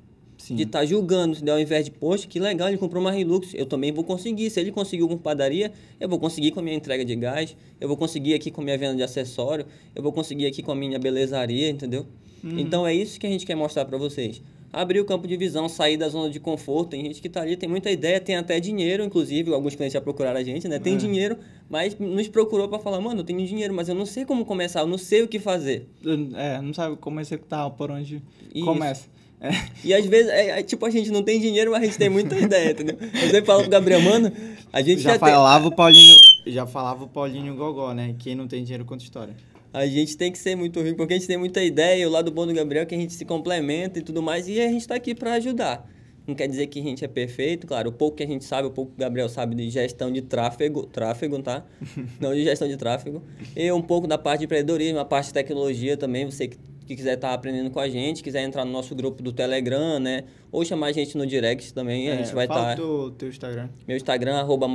Sim. 0.41 0.55
De 0.55 0.63
estar 0.63 0.79
tá 0.79 0.85
julgando, 0.85 1.35
entendeu? 1.35 1.53
ao 1.53 1.59
invés 1.59 1.85
de, 1.85 1.91
poxa, 1.91 2.27
que 2.27 2.39
legal, 2.39 2.67
ele 2.67 2.77
comprou 2.79 2.99
uma 2.99 3.15
Hilux, 3.15 3.53
eu 3.53 3.67
também 3.67 3.91
vou 3.91 4.03
conseguir. 4.03 4.49
Se 4.49 4.59
ele 4.59 4.71
conseguiu 4.71 5.07
com 5.07 5.15
padaria, 5.15 5.71
eu 5.99 6.09
vou 6.09 6.17
conseguir 6.17 6.49
com 6.49 6.59
a 6.59 6.63
minha 6.63 6.75
entrega 6.75 7.05
de 7.05 7.15
gás, 7.15 7.55
eu 7.79 7.87
vou 7.87 7.95
conseguir 7.95 8.33
aqui 8.33 8.49
com 8.49 8.59
a 8.61 8.63
minha 8.63 8.75
venda 8.75 8.95
de 8.95 9.03
acessório, 9.03 9.67
eu 9.95 10.01
vou 10.01 10.11
conseguir 10.11 10.47
aqui 10.47 10.63
com 10.63 10.71
a 10.71 10.75
minha 10.75 10.97
belezaria, 10.97 11.69
entendeu? 11.69 12.07
Uhum. 12.43 12.57
Então 12.57 12.87
é 12.87 12.93
isso 12.93 13.19
que 13.19 13.27
a 13.27 13.29
gente 13.29 13.45
quer 13.45 13.53
mostrar 13.53 13.85
para 13.85 13.99
vocês. 13.99 14.41
Abrir 14.73 14.99
o 15.01 15.05
campo 15.05 15.27
de 15.27 15.35
visão, 15.35 15.67
sair 15.67 15.97
da 15.97 16.07
zona 16.07 16.29
de 16.29 16.39
conforto. 16.39 16.91
Tem 16.91 17.03
gente 17.03 17.21
que 17.21 17.27
está 17.27 17.41
ali, 17.41 17.57
tem 17.57 17.67
muita 17.67 17.91
ideia, 17.91 18.19
tem 18.21 18.35
até 18.35 18.59
dinheiro, 18.59 19.03
inclusive, 19.03 19.53
alguns 19.53 19.75
clientes 19.75 19.93
já 19.93 20.01
procuraram 20.01 20.39
a 20.39 20.43
gente, 20.43 20.67
né? 20.67 20.79
Tem 20.79 20.93
é. 20.93 20.97
dinheiro, 20.97 21.37
mas 21.69 21.97
nos 21.99 22.27
procurou 22.27 22.69
para 22.69 22.79
falar, 22.79 23.01
mano, 23.01 23.19
eu 23.19 23.23
tenho 23.23 23.45
dinheiro, 23.45 23.73
mas 23.73 23.89
eu 23.89 23.95
não 23.95 24.05
sei 24.05 24.25
como 24.25 24.45
começar, 24.45 24.81
eu 24.81 24.87
não 24.87 24.97
sei 24.97 25.23
o 25.23 25.27
que 25.27 25.39
fazer. 25.39 25.89
É, 26.35 26.61
não 26.61 26.73
sabe 26.73 26.95
como 26.97 27.19
executar, 27.19 27.69
por 27.71 27.91
onde 27.91 28.21
isso. 28.53 28.65
começa. 28.65 29.09
É. 29.41 29.49
E 29.83 29.93
às 29.93 30.05
vezes, 30.05 30.31
é, 30.31 30.59
é, 30.59 30.63
tipo, 30.63 30.85
a 30.85 30.89
gente 30.89 31.11
não 31.11 31.23
tem 31.23 31.39
dinheiro, 31.39 31.71
mas 31.71 31.81
a 31.81 31.85
gente 31.85 31.97
tem 31.97 32.09
muita 32.09 32.37
ideia, 32.39 32.71
entendeu? 32.71 32.95
Eu 33.01 33.29
sempre 33.29 33.45
falo 33.45 33.61
pro 33.61 33.71
Gabriel, 33.71 34.01
mano, 34.01 34.31
a 34.71 34.81
gente 34.81 35.01
já, 35.01 35.13
já 35.13 35.19
falava 35.19 35.63
tem... 35.63 35.73
o 35.73 35.75
Paulinho, 35.75 36.15
já 36.47 36.67
falava 36.67 37.03
o 37.03 37.07
Paulinho 37.07 37.55
Gogó, 37.55 37.93
né? 37.93 38.15
Quem 38.19 38.35
não 38.35 38.47
tem 38.47 38.63
dinheiro 38.63 38.85
conta 38.85 39.03
história 39.03 39.35
a 39.73 39.85
gente 39.85 40.17
tem 40.17 40.31
que 40.31 40.37
ser 40.37 40.55
muito 40.55 40.81
rico, 40.81 40.97
porque 40.97 41.13
a 41.13 41.17
gente 41.17 41.27
tem 41.27 41.37
muita 41.37 41.63
ideia, 41.63 42.07
o 42.07 42.11
lado 42.11 42.31
bom 42.31 42.45
do 42.45 42.53
Gabriel 42.53 42.83
é 42.83 42.85
que 42.85 42.95
a 42.95 42.97
gente 42.97 43.13
se 43.13 43.25
complementa 43.25 43.99
e 43.99 44.01
tudo 44.01 44.21
mais, 44.21 44.47
e 44.47 44.59
a 44.59 44.67
gente 44.67 44.81
está 44.81 44.95
aqui 44.95 45.15
para 45.15 45.33
ajudar. 45.33 45.89
Não 46.27 46.35
quer 46.35 46.47
dizer 46.47 46.67
que 46.67 46.79
a 46.79 46.83
gente 46.83 47.03
é 47.03 47.07
perfeito, 47.07 47.65
claro, 47.65 47.89
o 47.89 47.93
pouco 47.93 48.17
que 48.17 48.23
a 48.23 48.27
gente 48.27 48.45
sabe, 48.45 48.67
o 48.67 48.71
pouco 48.71 48.91
que 48.91 48.97
o 48.97 48.99
Gabriel 48.99 49.27
sabe 49.27 49.55
de 49.55 49.69
gestão 49.69 50.11
de 50.11 50.21
tráfego, 50.21 50.85
tráfego, 50.85 51.41
tá? 51.41 51.65
Não 52.19 52.33
de 52.33 52.43
gestão 52.43 52.67
de 52.67 52.77
tráfego. 52.77 53.23
E 53.55 53.71
um 53.71 53.81
pouco 53.81 54.07
da 54.07 54.17
parte 54.17 54.39
de 54.39 54.45
empreendedorismo, 54.45 54.99
a 54.99 55.05
parte 55.05 55.27
de 55.27 55.33
tecnologia 55.33 55.97
também, 55.97 56.25
você 56.25 56.47
que, 56.47 56.57
que 56.85 56.95
quiser 56.95 57.15
estar 57.15 57.29
tá 57.29 57.33
aprendendo 57.33 57.71
com 57.71 57.79
a 57.79 57.89
gente, 57.89 58.21
quiser 58.21 58.43
entrar 58.43 58.63
no 58.65 58.71
nosso 58.71 58.93
grupo 58.93 59.23
do 59.23 59.33
Telegram, 59.33 59.99
né? 59.99 60.25
Ou 60.51 60.63
chamar 60.63 60.87
a 60.87 60.91
gente 60.91 61.17
no 61.17 61.25
direct 61.25 61.73
também, 61.73 62.07
é, 62.07 62.13
a 62.13 62.15
gente 62.17 62.33
vai 62.35 62.45
estar... 62.45 62.75
Tá... 62.75 62.83
o 62.83 63.09
teu 63.09 63.27
Instagram. 63.27 63.69
Meu 63.87 63.97
Instagram, 63.97 64.35
arroba. 64.35 64.67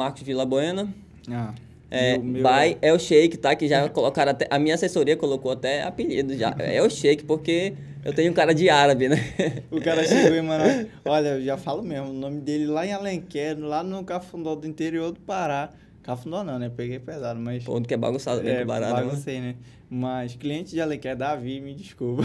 Ah. 1.31 1.55
É, 1.91 2.19
meu, 2.19 2.43
by 2.43 2.77
é 2.83 2.93
o 2.93 2.99
Shake, 2.99 3.37
tá? 3.37 3.55
Que 3.55 3.69
já 3.69 3.89
colocaram 3.89 4.33
até. 4.33 4.47
A 4.51 4.59
minha 4.59 4.75
assessoria 4.75 5.17
colocou 5.17 5.53
até 5.53 5.83
apelido 5.83 6.37
já. 6.37 6.55
É 6.59 6.83
o 6.83 6.91
Shake, 6.91 7.25
porque 7.25 7.75
eu 8.05 8.13
tenho 8.13 8.33
um 8.33 8.35
cara 8.35 8.55
de 8.55 8.69
árabe, 8.69 9.09
né? 9.09 9.17
O 9.71 9.81
cara 9.81 10.05
chegou 10.05 10.37
e, 10.37 10.43
mano, 10.43 10.89
olha, 11.05 11.29
eu 11.29 11.43
já 11.43 11.57
falo 11.57 11.83
mesmo, 11.83 12.11
o 12.11 12.13
nome 12.13 12.41
dele 12.41 12.67
lá 12.67 12.85
em 12.85 12.93
Alenquer, 12.93 13.57
lá 13.59 13.83
no 13.83 14.03
Cafundó 14.05 14.55
do 14.55 14.67
interior 14.67 15.13
do 15.13 15.21
Pará. 15.21 15.71
Cafundó 16.03 16.45
não, 16.45 16.59
né? 16.59 16.71
Peguei 16.75 16.99
pesado, 16.99 17.39
mas. 17.39 17.65
Pô, 17.65 17.81
que 17.81 17.95
é 17.95 17.97
bagunçado 17.97 18.41
bem 18.41 18.55
é, 18.55 18.65
barato. 18.65 18.95
Né, 18.95 19.03
baguncei, 19.03 19.41
né? 19.41 19.55
Mas 19.89 20.35
cliente 20.35 20.71
de 20.73 20.81
Alenquer, 20.81 21.17
Davi, 21.17 21.61
me 21.61 21.73
desculpa. 21.73 22.25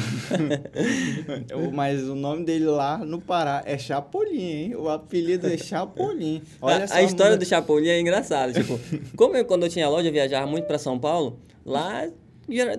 Mas 1.72 2.02
o 2.04 2.16
nome 2.16 2.44
dele 2.44 2.66
lá 2.66 2.98
no 2.98 3.22
Pará 3.22 3.62
é 3.66 3.78
Chapolin, 3.78 4.42
hein? 4.42 4.76
O 4.76 4.90
apelido 4.90 5.46
é 5.48 5.58
Chapolin. 5.58 6.42
Olha 6.60 6.86
a, 6.90 6.96
a 6.96 7.04
história 7.04 7.38
do 7.38 7.46
Chapolin 7.46 7.90
é 7.90 8.00
engraçada. 8.00 8.52
Tipo, 8.52 8.80
como 9.16 9.38
eu, 9.38 9.46
quando 9.46 9.64
eu 9.64 9.70
tinha 9.70 9.88
loja, 9.88 10.08
eu 10.08 10.14
viajava 10.14 10.48
muito 10.48 10.66
para 10.66 10.80
São 10.80 10.98
Paulo, 10.98 11.40
lá 11.64 12.10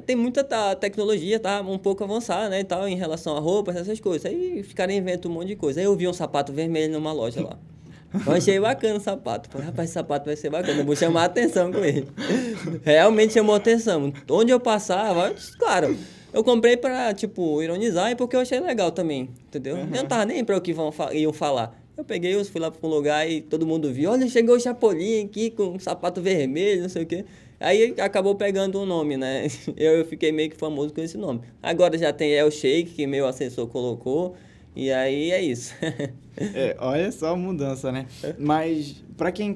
tem 0.04 0.16
muita 0.16 0.44
tá, 0.44 0.74
tecnologia, 0.74 1.38
tá 1.38 1.60
um 1.60 1.78
pouco 1.78 2.04
avançada, 2.04 2.48
né, 2.48 2.60
e 2.60 2.64
tal, 2.64 2.86
em 2.86 2.96
relação 2.96 3.36
a 3.36 3.40
roupas, 3.40 3.76
essas 3.76 4.00
coisas. 4.00 4.26
Aí 4.26 4.60
os 4.60 4.74
caras 4.74 4.94
inventam 4.94 5.30
um 5.30 5.34
monte 5.34 5.48
de 5.48 5.56
coisa. 5.56 5.80
Aí 5.80 5.86
eu 5.86 5.96
vi 5.96 6.06
um 6.08 6.12
sapato 6.12 6.52
vermelho 6.52 6.92
numa 6.92 7.12
loja 7.12 7.42
lá. 7.42 7.58
Eu 8.26 8.32
achei 8.32 8.60
bacana 8.60 8.96
o 8.96 9.00
sapato. 9.00 9.48
Falei, 9.48 9.66
rapaz, 9.66 9.88
esse 9.88 9.94
sapato 9.94 10.26
vai 10.26 10.36
ser 10.36 10.50
bacana, 10.50 10.80
eu 10.80 10.84
vou 10.84 10.96
chamar 10.96 11.22
a 11.22 11.24
atenção 11.24 11.72
com 11.72 11.84
ele. 11.84 12.06
Realmente 12.84 13.32
chamou 13.32 13.54
atenção. 13.54 14.12
Onde 14.30 14.52
eu 14.52 14.60
passava, 14.60 15.34
claro, 15.58 15.96
eu 16.32 16.42
comprei 16.42 16.76
pra, 16.76 17.12
tipo, 17.12 17.62
ironizar 17.62 18.10
e 18.10 18.16
porque 18.16 18.36
eu 18.36 18.40
achei 18.40 18.60
legal 18.60 18.90
também, 18.90 19.28
entendeu? 19.46 19.76
Uhum. 19.76 19.88
Eu 19.92 20.02
não 20.02 20.06
tava 20.06 20.24
nem 20.24 20.44
pra 20.44 20.56
o 20.56 20.60
que 20.60 20.72
vão, 20.72 20.92
iam 21.12 21.32
falar. 21.32 21.78
Eu 21.96 22.04
peguei, 22.04 22.42
fui 22.44 22.60
lá 22.60 22.70
pra 22.70 22.86
um 22.86 22.90
lugar 22.90 23.28
e 23.28 23.42
todo 23.42 23.66
mundo 23.66 23.92
viu, 23.92 24.10
olha, 24.10 24.26
chegou 24.26 24.56
o 24.56 24.60
Chapolin 24.60 25.26
aqui 25.26 25.50
com 25.50 25.74
um 25.74 25.78
sapato 25.78 26.22
vermelho, 26.22 26.82
não 26.82 26.88
sei 26.88 27.02
o 27.02 27.06
quê. 27.06 27.24
Aí 27.60 27.94
acabou 27.98 28.34
pegando 28.34 28.78
o 28.78 28.82
um 28.82 28.86
nome, 28.86 29.16
né? 29.16 29.46
Eu, 29.76 29.98
eu 29.98 30.04
fiquei 30.04 30.32
meio 30.32 30.50
que 30.50 30.56
famoso 30.56 30.92
com 30.92 31.00
esse 31.00 31.16
nome. 31.16 31.42
Agora 31.62 31.96
já 31.96 32.12
tem 32.12 32.32
El 32.32 32.50
Shake, 32.50 32.92
que 32.94 33.06
meu 33.06 33.26
assessor 33.26 33.68
colocou. 33.68 34.34
E 34.74 34.90
aí 34.90 35.30
é 35.30 35.42
isso. 35.42 35.74
é, 36.36 36.74
olha 36.78 37.12
só 37.12 37.34
a 37.34 37.36
mudança, 37.36 37.92
né? 37.92 38.06
Mas 38.38 39.04
para 39.16 39.30
quem 39.30 39.54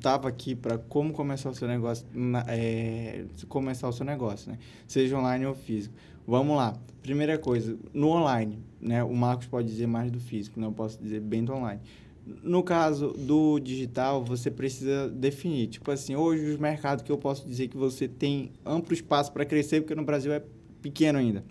tava 0.00 0.28
aqui 0.28 0.54
para 0.54 0.78
como 0.78 1.12
começar 1.12 1.50
o 1.50 1.54
seu 1.54 1.68
negócio, 1.68 2.06
é, 2.48 3.24
começar 3.48 3.88
o 3.88 3.92
seu 3.92 4.06
negócio, 4.06 4.50
né? 4.50 4.58
Seja 4.86 5.18
online 5.18 5.44
ou 5.44 5.54
físico. 5.54 5.94
Vamos 6.26 6.56
lá. 6.56 6.74
Primeira 7.02 7.38
coisa, 7.38 7.76
no 7.92 8.08
online, 8.08 8.58
né? 8.80 9.04
O 9.04 9.14
Marcos 9.14 9.46
pode 9.46 9.68
dizer 9.68 9.86
mais 9.86 10.10
do 10.10 10.18
físico, 10.18 10.58
não 10.58 10.70
né? 10.70 10.74
posso 10.76 10.98
dizer 11.00 11.20
bem 11.20 11.44
do 11.44 11.52
online. 11.52 11.80
No 12.42 12.62
caso 12.62 13.12
do 13.12 13.60
digital, 13.60 14.24
você 14.24 14.50
precisa 14.50 15.08
definir. 15.08 15.68
Tipo 15.68 15.92
assim, 15.92 16.16
hoje 16.16 16.46
os 16.46 16.58
mercados 16.58 17.04
que 17.04 17.12
eu 17.12 17.18
posso 17.18 17.46
dizer 17.46 17.68
que 17.68 17.76
você 17.76 18.08
tem 18.08 18.50
amplo 18.64 18.94
espaço 18.94 19.30
para 19.32 19.44
crescer, 19.44 19.82
porque 19.82 19.94
no 19.94 20.02
Brasil 20.02 20.32
é 20.32 20.42
pequeno 20.82 21.18
ainda. 21.18 21.44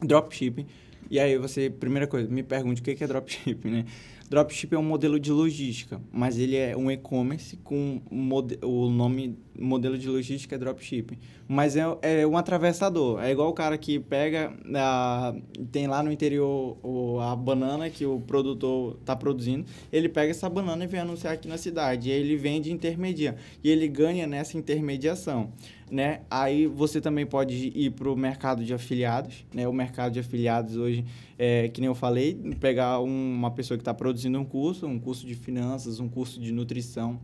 Dropshipping 0.00 0.66
e 1.10 1.18
aí 1.18 1.36
você, 1.38 1.70
primeira 1.70 2.06
coisa, 2.06 2.28
me 2.28 2.42
pergunte 2.42 2.80
o 2.80 2.84
que 2.84 3.02
é 3.02 3.06
dropshipping, 3.06 3.70
né? 3.70 3.84
Dropship 4.28 4.74
é 4.74 4.78
um 4.78 4.82
modelo 4.82 5.18
de 5.18 5.32
logística, 5.32 6.00
mas 6.12 6.38
ele 6.38 6.54
é 6.54 6.76
um 6.76 6.90
e-commerce 6.90 7.56
com 7.56 8.00
o 8.10 8.90
nome 8.90 9.38
modelo 9.58 9.98
de 9.98 10.08
logística 10.08 10.54
é 10.54 10.58
dropshipping. 10.58 11.18
Mas 11.46 11.76
é, 11.76 11.84
é 12.02 12.26
um 12.26 12.36
atravessador. 12.36 13.22
É 13.22 13.30
igual 13.30 13.48
o 13.48 13.52
cara 13.52 13.76
que 13.76 13.98
pega, 13.98 14.52
a, 14.74 15.34
tem 15.72 15.86
lá 15.86 16.02
no 16.02 16.12
interior 16.12 16.78
o, 16.82 17.18
a 17.20 17.34
banana 17.34 17.90
que 17.90 18.04
o 18.06 18.20
produtor 18.20 18.96
está 19.00 19.16
produzindo, 19.16 19.66
ele 19.92 20.08
pega 20.08 20.30
essa 20.30 20.48
banana 20.48 20.84
e 20.84 20.86
vem 20.86 21.00
anunciar 21.00 21.34
aqui 21.34 21.48
na 21.48 21.58
cidade. 21.58 22.08
E 22.08 22.12
ele 22.12 22.36
vende 22.36 22.72
intermedia. 22.72 23.36
E 23.62 23.70
ele 23.70 23.88
ganha 23.88 24.26
nessa 24.26 24.56
intermediação. 24.56 25.52
né? 25.90 26.20
Aí 26.30 26.66
você 26.66 27.00
também 27.00 27.26
pode 27.26 27.72
ir 27.74 27.90
para 27.90 28.10
o 28.10 28.16
mercado 28.16 28.64
de 28.64 28.74
afiliados, 28.74 29.44
né? 29.54 29.66
O 29.66 29.72
mercado 29.72 30.12
de 30.12 30.20
afiliados 30.20 30.76
hoje, 30.76 31.04
é, 31.38 31.68
que 31.68 31.80
nem 31.80 31.88
eu 31.88 31.94
falei, 31.94 32.34
pegar 32.60 33.00
uma 33.00 33.50
pessoa 33.50 33.76
que 33.76 33.82
está 33.82 33.94
produzindo 33.94 34.38
um 34.38 34.44
curso, 34.44 34.86
um 34.86 34.98
curso 34.98 35.26
de 35.26 35.34
finanças, 35.34 36.00
um 36.00 36.08
curso 36.08 36.40
de 36.40 36.52
nutrição, 36.52 37.18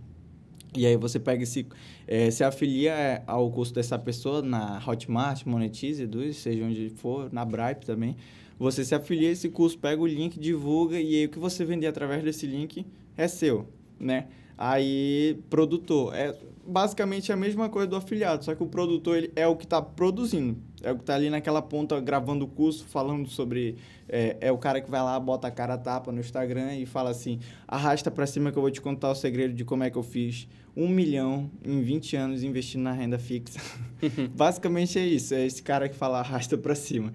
e 0.77 0.87
aí 0.87 0.97
você 0.97 1.21
pega 1.21 1.43
esse, 1.43 1.67
é, 2.07 2.31
se 2.31 2.43
afilia 2.43 3.23
ao 3.27 3.51
curso 3.51 3.73
dessa 3.73 3.99
pessoa 3.99 4.43
na 4.43 4.83
Hotmart, 4.85 5.45
Monetize, 5.47 6.03
Eduz, 6.03 6.37
seja 6.37 6.65
onde 6.65 6.91
for, 6.97 7.33
na 7.33 7.45
Bripe 7.45 7.87
também. 7.87 8.17
Você 8.59 8.85
se 8.85 8.95
afilia 8.95 9.29
a 9.29 9.33
esse 9.33 9.49
curso, 9.49 9.79
pega 9.79 10.01
o 10.01 10.07
link, 10.07 10.39
divulga 10.39 11.01
e 11.01 11.15
aí 11.17 11.27
o 11.27 11.29
que 11.29 11.39
você 11.39 11.65
vender 11.65 11.87
através 11.87 12.23
desse 12.23 12.47
link 12.47 12.87
é 13.17 13.29
seu, 13.29 13.69
né? 13.99 14.27
Aí, 14.57 15.39
produtor, 15.51 16.15
é 16.15 16.37
basicamente 16.67 17.33
a 17.33 17.37
mesma 17.37 17.69
coisa 17.69 17.89
do 17.89 17.97
afiliado, 17.97 18.45
só 18.45 18.55
que 18.55 18.63
o 18.63 18.67
produtor 18.67 19.17
ele 19.19 19.33
é 19.35 19.47
o 19.47 19.57
que 19.57 19.65
está 19.65 19.83
produzindo, 19.83 20.57
é 20.85 20.93
o 20.93 20.97
que 20.97 21.03
está 21.03 21.15
ali 21.15 21.31
naquela 21.31 21.63
ponta 21.63 21.99
gravando 22.01 22.45
o 22.45 22.49
curso, 22.49 22.85
falando 22.87 23.29
sobre. 23.29 23.77
É, 24.09 24.37
é, 24.41 24.53
o 24.53 24.59
cara 24.59 24.81
que 24.81 24.91
vai 24.91 25.03
lá, 25.03 25.19
bota 25.19 25.49
a 25.49 25.51
cara 25.51 25.79
tapa 25.79 26.13
no 26.13 26.21
Instagram 26.21 26.77
e 26.77 26.87
fala 26.87 27.11
assim: 27.11 27.41
arrasta 27.67 28.11
para 28.11 28.27
cima 28.27 28.53
que 28.53 28.59
eu 28.59 28.63
vou 28.63 28.71
te 28.71 28.81
contar 28.81 29.11
o 29.11 29.15
segredo 29.15 29.55
de 29.55 29.65
como 29.65 29.83
é 29.83 29.91
que 29.91 29.97
eu 29.97 30.03
fiz 30.03 30.47
um 30.77 30.89
milhão 30.89 31.51
em 31.65 31.81
20 31.81 32.17
anos 32.17 32.43
investindo 32.43 32.83
na 32.83 32.93
renda 32.93 33.19
fixa. 33.19 33.61
basicamente 34.35 34.99
é 34.99 35.07
isso, 35.07 35.35
é 35.35 35.47
esse 35.47 35.63
cara 35.63 35.89
que 35.89 35.97
fala 35.97 36.19
arrasta 36.19 36.59
para 36.59 36.75
cima. 36.75 37.13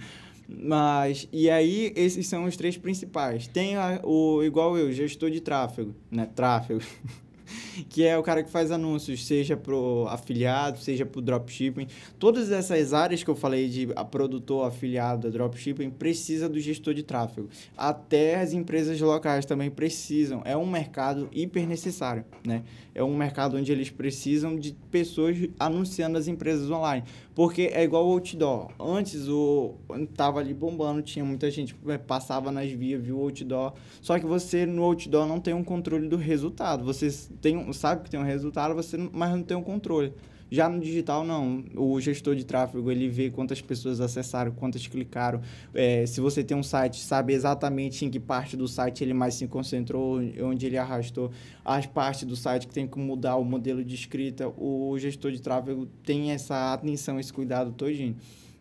Mas, 0.48 1.28
e 1.32 1.48
aí, 1.48 1.94
esses 1.96 2.26
são 2.28 2.46
os 2.46 2.58
três 2.58 2.76
principais. 2.76 3.46
Tem 3.48 3.76
a, 3.76 4.02
o, 4.04 4.44
igual 4.44 4.76
eu, 4.76 4.92
gestor 4.92 5.30
de 5.30 5.42
tráfego, 5.42 5.94
né? 6.10 6.28
Tráfego. 6.34 6.82
que 7.84 8.06
é 8.06 8.18
o 8.18 8.24
cara 8.24 8.44
que 8.44 8.50
faz 8.50 8.72
anúncios, 8.72 9.26
seja 9.26 9.56
pro 9.56 10.06
afiliado, 10.10 10.80
seja 10.80 11.06
pro 11.06 11.22
dropshipping. 11.22 11.88
Todas 12.18 12.52
essas 12.52 12.94
áreas 12.94 13.24
que 13.24 13.30
eu 13.30 13.36
falei 13.36 13.70
de 13.70 13.90
a 13.96 14.04
produtor, 14.04 14.68
afiliado, 14.68 15.30
dropshipping, 15.32 15.90
precisa 15.90 16.50
do 16.50 16.60
gestor 16.60 16.94
de 16.94 17.04
tráfego. 17.04 17.50
Até 17.78 18.40
as 18.40 18.54
empresas 18.54 19.00
locais 19.00 19.46
também 19.46 19.70
precisam. 19.70 20.42
É 20.46 20.56
um 20.58 20.66
mercado 20.66 21.30
hiper 21.32 21.68
necessário, 21.68 22.26
né? 22.46 22.64
É 22.94 23.04
um 23.04 23.16
mercado 23.16 23.56
onde 23.56 23.72
eles 23.72 23.90
precisam 23.90 24.58
de 24.58 24.76
pessoas 24.92 25.38
anunciando 25.60 26.18
as 26.18 26.28
empresas 26.28 26.70
online. 26.70 27.04
Porque 27.34 27.70
é 27.74 27.84
igual 27.84 28.06
o 28.06 28.12
outdoor. 28.12 28.72
Antes 28.78 29.30
o 29.30 29.76
tava 30.18 30.42
ali 30.42 30.54
bombando, 30.54 31.02
tinha 31.02 31.24
muita 31.24 31.50
gente 31.50 31.74
é, 31.88 31.98
passava 31.98 32.52
nas 32.52 32.70
vias, 32.70 33.02
viu 33.02 33.18
o 33.18 33.22
outdoor. 33.22 33.74
Só 34.02 34.20
que 34.20 34.26
você 34.26 34.66
no 34.66 34.84
outdoor 34.84 35.26
não 35.26 35.40
tem 35.40 35.54
um 35.54 35.64
controle 35.64 36.10
do 36.10 36.18
resultado. 36.18 36.84
Você 36.84 37.10
tem, 37.40 37.69
sabe 37.74 38.04
que 38.04 38.10
tem 38.10 38.20
um 38.20 38.24
resultado, 38.24 38.74
você 38.74 38.98
mas 38.98 39.32
não 39.32 39.44
tem 39.44 39.56
um 39.56 39.64
controle. 39.64 40.14
Já 40.52 40.68
no 40.68 40.80
digital, 40.80 41.24
não. 41.24 41.64
O 41.76 42.02
gestor 42.02 42.36
de 42.36 42.44
tráfego, 42.44 42.90
ele 42.90 43.08
vê 43.08 43.30
quantas 43.30 43.62
pessoas 43.62 44.02
acessaram, 44.02 44.52
quantas 44.52 44.88
clicaram. 44.88 45.42
É, 45.74 46.06
se 46.08 46.20
você 46.20 46.44
tem 46.44 46.58
um 46.58 46.64
site, 46.64 47.00
sabe 47.02 47.34
exatamente 47.34 48.04
em 48.04 48.10
que 48.10 48.20
parte 48.20 48.58
do 48.58 48.68
site 48.68 49.04
ele 49.04 49.14
mais 49.14 49.36
se 49.36 49.48
concentrou, 49.48 50.20
onde 50.42 50.66
ele 50.66 50.78
arrastou. 50.78 51.32
As 51.64 51.86
partes 51.86 52.24
do 52.24 52.36
site 52.36 52.68
que 52.68 52.74
tem 52.74 52.88
que 52.88 52.98
mudar 52.98 53.36
o 53.36 53.44
modelo 53.44 53.84
de 53.84 53.94
escrita. 53.94 54.48
O 54.58 54.98
gestor 54.98 55.32
de 55.32 55.40
tráfego 55.40 55.86
tem 56.04 56.32
essa 56.32 56.74
atenção, 56.74 57.20
esse 57.20 57.32
cuidado 57.32 57.72
todinho. 57.72 58.16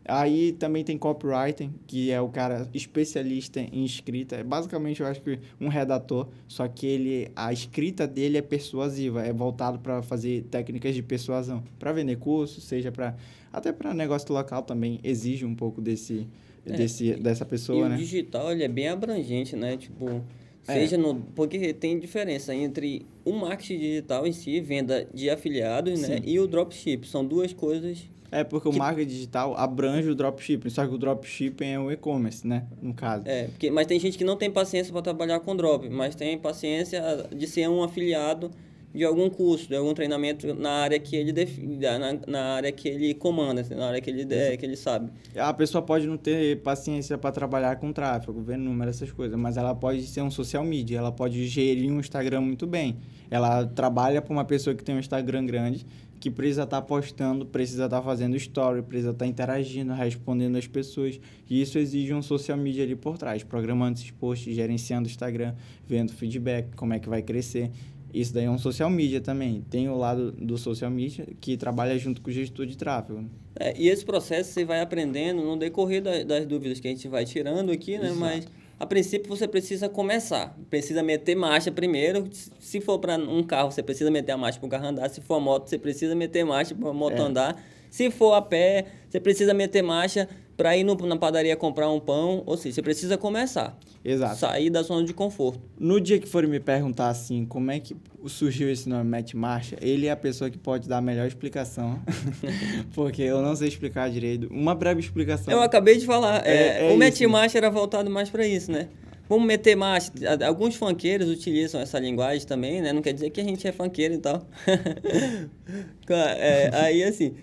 Aí 0.09 0.53
também 0.53 0.83
tem 0.83 0.97
copywriting, 0.97 1.71
que 1.87 2.11
é 2.11 2.19
o 2.19 2.31
cara 2.31 2.67
especialista 2.73 3.61
em 3.61 3.85
escrita. 3.85 4.37
É 4.37 4.43
basicamente, 4.43 5.03
eu 5.03 5.07
acho 5.07 5.21
que 5.21 5.39
um 5.61 5.69
redator, 5.69 6.29
só 6.47 6.67
que 6.67 6.87
ele 6.87 7.31
a 7.37 7.53
escrita 7.53 8.07
dele 8.07 8.39
é 8.39 8.43
persuasiva, 8.43 9.23
é 9.23 9.35
voltado 9.35 9.79
para 9.79 10.01
fazer 10.01 10.45
técnicas 10.45 10.95
de 10.95 11.03
persuasão, 11.03 11.63
para 11.79 11.93
vender 11.93 12.17
curso, 12.17 12.59
seja 12.59 12.91
para 12.91 13.17
até 13.53 13.71
para 13.71 13.93
negócio 13.93 14.33
local 14.33 14.63
também 14.63 14.99
exige 15.05 15.45
um 15.45 15.55
pouco 15.55 15.81
desse, 15.81 16.27
é, 16.65 16.73
desse 16.73 17.15
dessa 17.15 17.45
pessoa, 17.45 17.87
e 17.87 17.89
né? 17.91 17.95
o 17.95 17.99
digital 17.99 18.51
ele 18.51 18.65
é 18.65 18.69
bem 18.69 18.89
abrangente, 18.89 19.57
né? 19.57 19.77
Tipo, 19.77 20.23
é. 20.67 20.73
seja 20.73 20.97
é. 20.97 20.99
no 20.99 21.17
porque 21.35 21.75
tem 21.75 21.99
diferença 21.99 22.55
entre 22.55 23.05
o 23.27 23.33
marketing 23.33 23.79
digital 23.79 24.27
em 24.27 24.33
si, 24.33 24.59
venda 24.61 25.07
de 25.13 25.29
afiliados, 25.29 26.01
né, 26.01 26.07
Sim. 26.07 26.13
né, 26.15 26.23
e 26.25 26.41
o 26.41 26.47
dropship. 26.47 27.07
São 27.07 27.27
duas 27.27 27.53
coisas 27.53 28.09
é, 28.31 28.45
porque 28.45 28.69
que... 28.71 28.77
o 28.77 28.79
marketing 28.79 29.09
digital 29.09 29.57
abrange 29.57 30.09
o 30.09 30.15
dropshipping, 30.15 30.71
só 30.71 30.87
que 30.87 30.95
o 30.95 30.99
dropshipping 30.99 31.67
é 31.67 31.79
o 31.79 31.91
e-commerce, 31.91 32.47
né? 32.47 32.65
No 32.81 32.95
caso. 32.95 33.25
É, 33.27 33.45
porque, 33.45 33.71
mas 33.71 33.87
tem 33.87 33.99
gente 33.99 34.19
que 34.19 34.25
não 34.25 34.37
tem 34.37 34.51
paciência 34.51 34.93
para 34.93 35.03
trabalhar 35.03 35.41
com 35.41 35.57
drop, 35.57 35.89
mas 35.89 36.15
tem 36.15 36.37
paciência 36.39 37.03
de 37.35 37.47
ser 37.47 37.69
um 37.69 37.83
afiliado 37.83 38.51
de 38.99 39.05
algum 39.05 39.31
curso, 39.31 39.69
de 39.69 39.77
algum 39.77 39.95
treinamento 39.95 40.53
na 40.55 40.71
área 40.71 40.99
que 40.99 41.15
ele 41.15 41.33
def... 41.33 41.57
na, 41.57 42.19
na 42.27 42.43
área 42.55 42.73
que 42.73 42.89
ele 42.89 43.15
comanda, 43.15 43.65
na 43.71 43.87
área 43.87 44.01
que 44.01 44.11
ele, 44.11 44.27
que 44.57 44.67
ele 44.67 44.77
sabe. 44.77 45.11
A 45.37 45.55
pessoa 45.55 45.81
pode 45.81 46.07
não 46.07 46.17
ter 46.17 46.61
paciência 46.63 47.17
para 47.17 47.31
trabalhar 47.31 47.77
com 47.77 47.93
tráfego, 47.93 48.43
ver 48.43 48.59
números, 48.59 48.97
essas 48.97 49.13
coisas, 49.13 49.39
mas 49.39 49.57
ela 49.57 49.75
pode 49.75 50.03
ser 50.03 50.21
um 50.23 50.31
social 50.31 50.65
media, 50.65 50.99
ela 50.99 51.13
pode 51.13 51.47
gerir 51.47 51.91
um 51.91 52.01
Instagram 52.01 52.41
muito 52.41 52.67
bem. 52.67 52.97
Ela 53.31 53.65
trabalha 53.65 54.21
para 54.21 54.33
uma 54.33 54.45
pessoa 54.45 54.75
que 54.75 54.83
tem 54.83 54.97
um 54.97 54.99
Instagram 54.99 55.47
grande 55.47 55.87
que 56.19 56.31
precisa 56.31 56.65
estar 56.65 56.81
tá 56.81 56.87
postando, 56.87 57.47
precisa 57.47 57.85
estar 57.85 57.99
tá 57.99 58.03
fazendo 58.03 58.37
story, 58.37 58.83
precisa 58.83 59.11
estar 59.11 59.25
tá 59.25 59.29
interagindo, 59.29 59.93
respondendo 59.93 60.57
as 60.57 60.67
pessoas. 60.67 61.21
E 61.49 61.61
isso 61.61 61.79
exige 61.79 62.13
um 62.13 62.23
social 62.23 62.59
media 62.59 62.85
ali 62.85 62.97
por 62.97 63.17
trás, 63.17 63.45
programando 63.45 63.99
esses 63.99 64.11
posts, 64.11 64.55
gerenciando 64.55 65.07
o 65.07 65.11
Instagram, 65.11 65.55
vendo 65.87 66.13
feedback, 66.13 66.75
como 66.75 66.93
é 66.93 66.99
que 66.99 67.09
vai 67.09 67.23
crescer. 67.23 67.71
Isso 68.13 68.33
daí 68.33 68.45
é 68.45 68.51
um 68.51 68.59
social 68.59 68.89
media 68.89 69.21
também. 69.21 69.65
Tem 69.71 69.89
o 69.89 69.97
lado 69.97 70.33
do 70.33 70.57
social 70.57 70.91
media 70.91 71.27
que 71.41 71.57
trabalha 71.57 71.99
junto 71.99 72.23
com 72.23 72.31
o 72.31 72.33
gestor 72.33 72.67
de 72.67 72.77
tráfego. 72.77 73.25
É, 73.59 73.75
e 73.77 73.89
esse 73.89 74.05
processo 74.05 74.53
você 74.53 74.65
vai 74.65 74.81
aprendendo 74.81 75.43
no 75.43 75.57
decorrer 75.57 76.03
das, 76.03 76.25
das 76.25 76.47
dúvidas 76.47 76.81
que 76.81 76.89
a 76.89 76.91
gente 76.91 77.07
vai 77.09 77.25
tirando 77.25 77.71
aqui, 77.71 77.99
né? 77.99 78.07
Exato. 78.07 78.21
Mas 78.21 78.49
a 78.81 78.87
princípio 78.87 79.29
você 79.29 79.49
precisa 79.49 79.89
começar. 79.89 80.57
Precisa 80.71 81.03
meter 81.03 81.35
marcha 81.35 81.71
primeiro. 81.71 82.29
Se 82.61 82.81
for 82.81 82.99
para 82.99 83.17
um 83.17 83.43
carro, 83.43 83.73
você 83.73 83.83
precisa 83.83 84.11
meter 84.11 84.33
a 84.33 84.37
marcha 84.37 84.59
para 84.61 84.67
o 84.67 84.71
carro 84.71 84.87
andar. 84.87 85.09
Se 85.11 85.21
for 85.21 85.35
a 85.35 85.41
moto, 85.41 85.69
você 85.69 85.79
precisa 85.79 86.15
meter 86.15 86.45
marcha 86.45 86.75
para 86.75 86.89
a 86.89 86.93
moto 86.93 87.17
é. 87.17 87.21
andar. 87.21 87.63
Se 87.91 88.11
for 88.11 88.35
a 88.35 88.43
pé, 88.43 88.87
você 89.09 89.19
precisa 89.19 89.53
meter 89.53 89.83
marcha 89.83 90.29
para 90.59 90.77
ir 90.77 90.83
no, 90.83 90.97
na 90.97 91.17
padaria 91.17 91.57
comprar 91.57 91.89
um 91.89 92.01
pão. 92.01 92.43
Ou 92.45 92.57
seja, 92.57 92.75
você 92.75 92.83
precisa 92.83 93.17
começar. 93.17 93.79
Exato. 94.05 94.37
Sair 94.37 94.69
da 94.69 94.83
zona 94.83 95.07
de 95.07 95.15
conforto. 95.15 95.61
No 95.79 96.01
dia 96.01 96.19
que 96.19 96.29
forem 96.29 96.51
me 96.51 96.59
perguntar 96.59 97.09
assim, 97.09 97.47
como 97.47 97.71
é 97.71 97.79
que 97.79 97.97
surgiu 98.27 98.69
esse 98.69 98.89
nome 98.89 99.09
Matt 99.09 99.35
Marcha, 99.35 99.77
ele 99.81 100.07
é 100.07 100.11
a 100.11 100.17
pessoa 100.17 100.51
que 100.51 100.59
pode 100.59 100.89
dar 100.89 100.99
a 100.99 101.01
melhor 101.01 101.29
explicação. 101.29 102.03
porque 102.93 103.23
eu 103.23 103.41
não 103.41 103.55
sei 103.55 103.69
explicar 103.69 104.11
direito. 104.11 104.49
Uma 104.51 104.75
breve 104.75 105.01
explicação. 105.01 105.55
Eu 105.55 105.63
acabei 105.63 105.97
de 105.97 106.05
falar. 106.05 106.45
É, 106.45 106.81
é, 106.81 106.91
é 106.91 106.93
o 106.93 106.99
Matt 106.99 107.21
Marcha 107.23 107.57
era 107.57 107.71
voltado 107.71 108.11
mais 108.11 108.29
para 108.29 108.45
isso, 108.45 108.73
né? 108.73 108.89
Vamos 109.29 109.47
meter 109.47 109.77
marcha. 109.77 110.11
Alguns 110.47 110.75
funkeiros 110.75 111.29
utilizam 111.29 111.81
essa 111.81 111.99
linguagem 111.99 112.47
também, 112.47 112.81
né? 112.81 112.95
Não 112.95 113.03
quer 113.03 113.13
dizer 113.13 113.29
que 113.29 113.41
a 113.41 113.45
gente 113.45 113.69
é 113.69 113.73
funkeiro 113.73 114.15
e 114.15 114.19
tal. 114.19 114.49
é, 116.09 116.71
aí, 116.73 117.05
assim, 117.05 117.35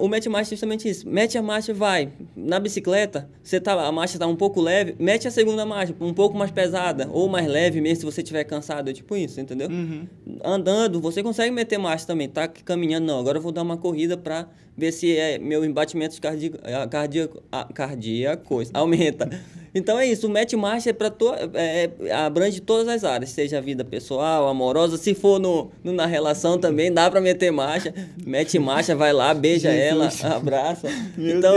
o 0.00 0.08
mete 0.08 0.28
marcha 0.28 0.50
é 0.50 0.54
justamente 0.54 0.88
isso. 0.88 1.08
Mete 1.08 1.36
a 1.36 1.42
marcha, 1.42 1.74
vai. 1.74 2.12
Na 2.36 2.60
bicicleta, 2.60 3.28
você 3.42 3.60
tá, 3.60 3.72
a 3.86 3.90
marcha 3.90 4.16
está 4.16 4.26
um 4.26 4.36
pouco 4.36 4.60
leve, 4.60 4.94
mete 4.98 5.26
a 5.26 5.30
segunda 5.30 5.66
marcha, 5.66 5.94
um 6.00 6.14
pouco 6.14 6.36
mais 6.36 6.50
pesada, 6.50 7.08
ou 7.10 7.28
mais 7.28 7.46
leve 7.46 7.80
mesmo 7.80 8.00
se 8.00 8.04
você 8.04 8.22
estiver 8.22 8.44
cansado. 8.44 8.88
É 8.88 8.92
tipo 8.92 9.16
isso, 9.16 9.40
entendeu? 9.40 9.68
Uhum. 9.68 10.06
Andando, 10.44 11.00
você 11.00 11.22
consegue 11.22 11.50
meter 11.50 11.78
marcha 11.78 12.06
também. 12.06 12.28
Tá 12.28 12.46
caminhando, 12.46 13.06
não. 13.06 13.18
Agora 13.18 13.38
eu 13.38 13.42
vou 13.42 13.52
dar 13.52 13.62
uma 13.62 13.76
corrida 13.76 14.16
para 14.16 14.48
ver 14.76 14.92
se 14.92 15.16
é, 15.16 15.38
meu 15.38 15.64
embatimento 15.64 16.20
cardíaco, 16.20 16.58
cardíaco, 16.90 17.42
cardíacos 17.74 18.70
aumenta. 18.72 19.28
Então 19.74 19.98
é 19.98 20.06
isso, 20.06 20.28
o 20.28 20.58
marcha 20.58 20.90
é 20.90 20.92
para 20.92 21.10
to, 21.10 21.34
é, 21.52 21.90
é, 22.00 22.12
abrange 22.12 22.60
todas 22.60 22.86
as 22.86 23.02
áreas, 23.02 23.30
seja 23.30 23.58
a 23.58 23.60
vida 23.60 23.84
pessoal, 23.84 24.46
amorosa, 24.46 24.96
se 24.96 25.16
for 25.16 25.40
no, 25.40 25.72
no 25.82 25.92
na 25.92 26.06
relação 26.06 26.56
também 26.56 26.92
dá 26.92 27.10
para 27.10 27.20
meter 27.20 27.50
marcha, 27.50 27.92
mete 28.24 28.56
marcha, 28.56 28.94
vai 28.94 29.12
lá, 29.12 29.34
beija 29.34 29.72
Jesus. 29.72 30.22
ela, 30.22 30.36
abraça. 30.36 30.88
Meu 31.18 31.38
então, 31.38 31.56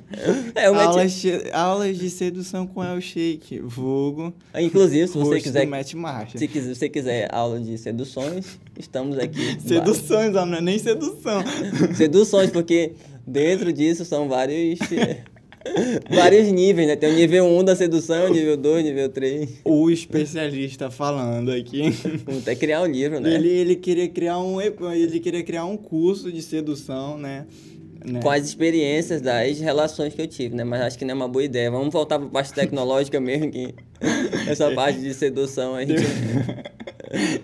é, 0.54 0.70
o 0.70 0.74
aulas, 0.76 1.22
aulas 1.52 1.98
de 1.98 2.08
sedução 2.08 2.66
com 2.66 2.82
El 2.82 3.02
Shake, 3.02 3.60
vulgo. 3.60 4.32
Inclusive, 4.58 5.06
se 5.06 5.18
você 5.18 5.38
quiser, 5.38 5.66
match 5.66 5.92
marcha. 5.92 6.38
Se 6.38 6.48
quiser, 6.48 6.74
você 6.74 6.88
quiser 6.88 7.28
aula 7.30 7.60
de 7.60 7.76
seduções, 7.76 8.58
estamos 8.78 9.18
aqui. 9.18 9.60
Seduções, 9.60 10.32
não 10.32 10.54
é 10.54 10.60
nem 10.60 10.78
sedução. 10.78 11.42
Seduções, 11.94 12.50
porque 12.50 12.92
dentro 13.26 13.72
disso 13.72 14.04
são 14.04 14.28
vários 14.28 14.78
Vários 16.10 16.50
níveis, 16.50 16.88
né? 16.88 16.96
Tem 16.96 17.10
o 17.10 17.14
nível 17.14 17.44
1 17.46 17.64
da 17.64 17.76
sedução, 17.76 18.32
nível 18.32 18.56
2, 18.56 18.84
nível 18.84 19.08
3. 19.08 19.60
O 19.64 19.90
especialista 19.90 20.90
falando 20.90 21.50
aqui. 21.50 21.82
Até 22.40 22.54
criar 22.54 22.82
um 22.82 22.86
livro, 22.86 23.20
né? 23.20 23.34
Ele, 23.34 23.48
ele, 23.48 23.76
queria 23.76 24.08
criar 24.08 24.38
um, 24.38 24.60
ele 24.60 25.20
queria 25.20 25.42
criar 25.42 25.64
um 25.64 25.76
curso 25.76 26.32
de 26.32 26.42
sedução, 26.42 27.18
né? 27.18 27.46
né? 28.04 28.20
Com 28.20 28.30
as 28.30 28.44
experiências 28.44 29.20
das 29.20 29.58
relações 29.58 30.14
que 30.14 30.22
eu 30.22 30.26
tive, 30.26 30.54
né? 30.54 30.64
Mas 30.64 30.80
acho 30.82 30.98
que 30.98 31.04
não 31.04 31.12
é 31.12 31.14
uma 31.14 31.28
boa 31.28 31.44
ideia. 31.44 31.70
Vamos 31.70 31.92
voltar 31.92 32.18
para 32.18 32.28
a 32.28 32.30
parte 32.30 32.52
tecnológica 32.52 33.20
mesmo, 33.20 33.50
que 33.50 33.74
essa 34.48 34.70
parte 34.72 35.00
de 35.00 35.12
sedução 35.12 35.74
a 35.74 35.84
gente... 35.84 36.02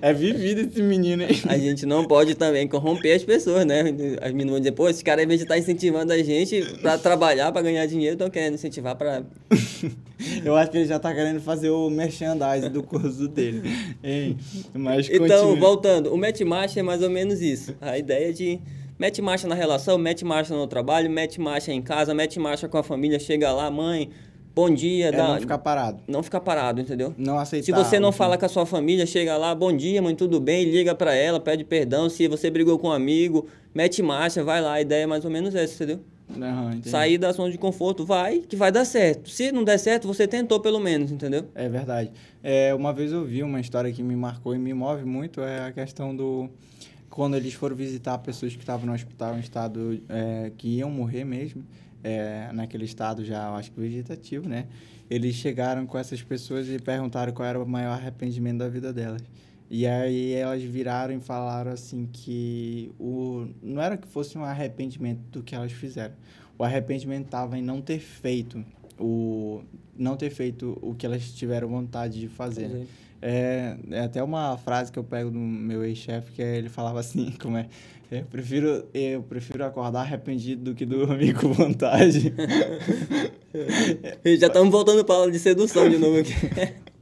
É 0.03 0.13
vivido 0.13 0.61
esse 0.61 0.83
menino 0.83 1.25
aí. 1.25 1.41
A 1.49 1.57
gente 1.59 1.87
não 1.87 2.05
pode 2.05 2.35
também 2.35 2.69
corromper 2.69 3.17
as 3.17 3.25
pessoas, 3.25 3.65
né? 3.65 3.81
As 4.21 4.33
meninas 4.33 4.51
vão 4.51 4.59
dizer, 4.59 4.73
pô, 4.73 4.89
esse 4.89 5.03
cara, 5.03 5.21
ao 5.21 5.25
invés 5.25 5.41
de 5.41 5.45
estar 5.45 5.59
incentivando 5.59 6.13
a 6.13 6.19
gente 6.19 6.63
pra 6.83 6.99
trabalhar, 6.99 7.51
pra 7.53 7.63
ganhar 7.63 7.87
dinheiro, 7.87 8.15
estão 8.15 8.29
querendo 8.29 8.55
incentivar 8.55 8.97
pra. 8.97 9.23
Eu 10.45 10.57
acho 10.57 10.71
que 10.71 10.79
ele 10.79 10.87
já 10.87 10.99
tá 10.99 11.15
querendo 11.15 11.41
fazer 11.41 11.71
o 11.71 11.91
merchandising 11.91 12.71
do 12.71 12.83
curso 12.83 13.29
dele. 13.29 13.63
Hein? 14.03 14.37
Mas 14.73 15.09
Então, 15.11 15.57
voltando, 15.57 16.13
o 16.13 16.17
match 16.17 16.41
marcha 16.43 16.81
é 16.81 16.83
mais 16.83 17.03
ou 17.03 17.11
menos 17.11 17.41
isso. 17.43 17.75
A 17.81 17.99
ideia 17.99 18.33
de 18.33 18.61
mete 18.99 19.21
marcha 19.21 19.47
na 19.47 19.55
relação, 19.55 19.99
mete 19.99 20.25
marcha 20.25 20.55
no 20.55 20.67
trabalho, 20.67 21.11
mete 21.11 21.41
marcha 21.41 21.73
em 21.73 21.83
casa, 21.83 22.15
mete 22.15 22.39
marcha 22.39 22.69
com 22.69 22.79
a 22.79 22.83
família, 22.83 23.19
chega 23.19 23.53
lá, 23.53 23.71
mãe, 23.71 24.11
bom 24.55 24.71
dia, 24.73 25.07
É 25.09 25.13
dá... 25.13 25.29
não 25.29 25.41
ficar 25.41 25.59
parado. 25.59 26.03
não 26.07 26.23
ficar 26.23 26.41
parado, 26.41 26.81
entendeu? 26.81 27.15
Não 27.19 27.39
aceitar. 27.39 27.65
Se 27.65 27.73
você 27.73 27.99
não 27.99 28.13
fala 28.13 28.39
com 28.39 28.47
a 28.47 28.49
sua 28.49 28.65
família, 28.65 29.05
chega 29.07 29.37
lá, 29.37 29.55
bom 29.55 29.75
dia, 29.75 30.01
mãe, 30.01 30.15
tudo 30.15 30.41
bem, 30.41 30.65
liga 30.65 30.95
pra 30.95 31.15
ela, 31.15 31.41
pede 31.41 31.65
perdão. 31.65 32.09
Se 32.09 32.29
você 32.29 32.51
brigou 32.51 32.79
com 32.79 32.89
um 32.89 32.93
amigo, 32.93 33.47
mete 33.75 34.03
marcha, 34.03 34.45
vai 34.45 34.61
lá. 34.61 34.75
A 34.75 34.81
ideia 34.81 35.03
é 35.05 35.07
mais 35.07 35.25
ou 35.25 35.31
menos 35.31 35.55
essa, 35.55 35.75
entendeu? 35.75 36.01
Entendi. 36.31 36.89
Sair 36.89 37.19
da 37.19 37.31
zona 37.33 37.51
de 37.51 37.59
conforto, 37.59 38.05
vai, 38.05 38.39
que 38.39 38.57
vai 38.57 38.73
dar 38.73 38.85
certo. 38.87 39.29
Se 39.29 39.53
não 39.53 39.63
der 39.63 39.79
certo, 39.79 40.09
você 40.09 40.27
tentou 40.27 40.59
pelo 40.59 40.81
menos, 40.81 41.13
entendeu? 41.13 41.45
É 41.55 41.69
verdade. 41.69 42.11
É, 42.43 42.75
uma 42.75 42.93
vez 42.93 43.13
eu 43.13 43.25
vi 43.25 43.43
uma 43.43 43.61
história 43.61 43.93
que 43.93 44.03
me 44.03 44.17
marcou 44.17 44.55
e 44.55 44.59
me 44.59 44.73
move 44.73 45.05
muito, 45.05 45.41
é 45.43 45.67
a 45.67 45.73
questão 45.73 46.15
do... 46.17 46.49
Quando 47.11 47.37
eles 47.37 47.53
foram 47.55 47.77
visitar 47.77 48.19
pessoas 48.19 48.55
que 48.55 48.61
estavam 48.61 48.87
no 48.87 48.93
hospital 48.93 49.37
em 49.37 49.41
estado 49.41 50.01
é, 50.09 50.51
que 50.57 50.79
iam 50.79 50.91
morrer 50.91 51.25
mesmo, 51.25 51.63
é, 52.05 52.51
naquele 52.53 52.85
estado 52.85 53.25
já, 53.25 53.51
acho 53.55 53.73
que 53.73 53.81
vegetativo, 53.81 54.49
né? 54.49 54.67
Eles 55.11 55.35
chegaram 55.35 55.87
com 55.87 55.99
essas 55.99 56.23
pessoas 56.23 56.69
e 56.69 56.79
perguntaram 56.79 57.33
qual 57.33 57.49
era 57.49 57.61
o 57.61 57.67
maior 57.67 57.95
arrependimento 57.95 58.59
da 58.59 58.69
vida 58.69 58.93
delas. 58.93 59.23
E 59.71 59.87
aí 59.87 60.33
elas 60.35 60.63
viraram 60.63 61.17
e 61.17 61.21
falaram 61.21 61.73
assim 61.73 62.07
que 62.13 62.93
o 63.01 63.49
não 63.63 63.83
era 63.83 63.97
que 63.97 64.07
fosse 64.07 64.37
um 64.37 64.45
arrependimento 64.45 65.21
do 65.31 65.43
que 65.43 65.55
elas 65.55 65.73
fizeram. 65.73 66.15
O 66.59 66.63
arrependimento 66.63 67.25
estava 67.25 67.59
em 67.59 67.63
não 67.63 67.81
ter 67.81 67.99
feito 67.99 68.65
o 68.99 69.63
não 69.97 70.17
ter 70.17 70.31
feito 70.31 70.79
o 70.83 70.95
que 70.95 71.07
elas 71.07 71.33
tiveram 71.33 71.69
vontade 71.69 72.21
de 72.21 72.29
fazer. 72.29 72.69
Fazer. 72.69 72.89
É, 73.27 73.79
é 73.91 74.01
até 74.01 74.23
uma 74.23 74.57
frase 74.59 74.93
que 74.93 74.99
eu 74.99 75.05
pego 75.05 75.31
do 75.31 75.39
meu 75.39 75.83
ex-chefe 75.83 76.31
que 76.33 76.43
é, 76.43 76.59
ele 76.59 76.69
falava 76.69 77.01
assim, 77.01 77.33
como 77.41 77.57
é, 77.57 77.69
eu 78.11 78.25
prefiro 78.25 78.85
eu 78.93 79.23
prefiro 79.23 79.65
acordar 79.65 80.01
arrependido 80.01 80.71
do 80.71 80.75
que 80.75 80.85
dormir 80.85 81.35
com 81.35 81.53
vontade. 81.53 82.33
Já 84.39 84.47
estamos 84.47 84.71
voltando 84.71 85.05
para 85.05 85.15
aula 85.15 85.31
de 85.31 85.39
sedução 85.39 85.89
de 85.89 85.99
novo 85.99 86.19
aqui. 86.19 86.33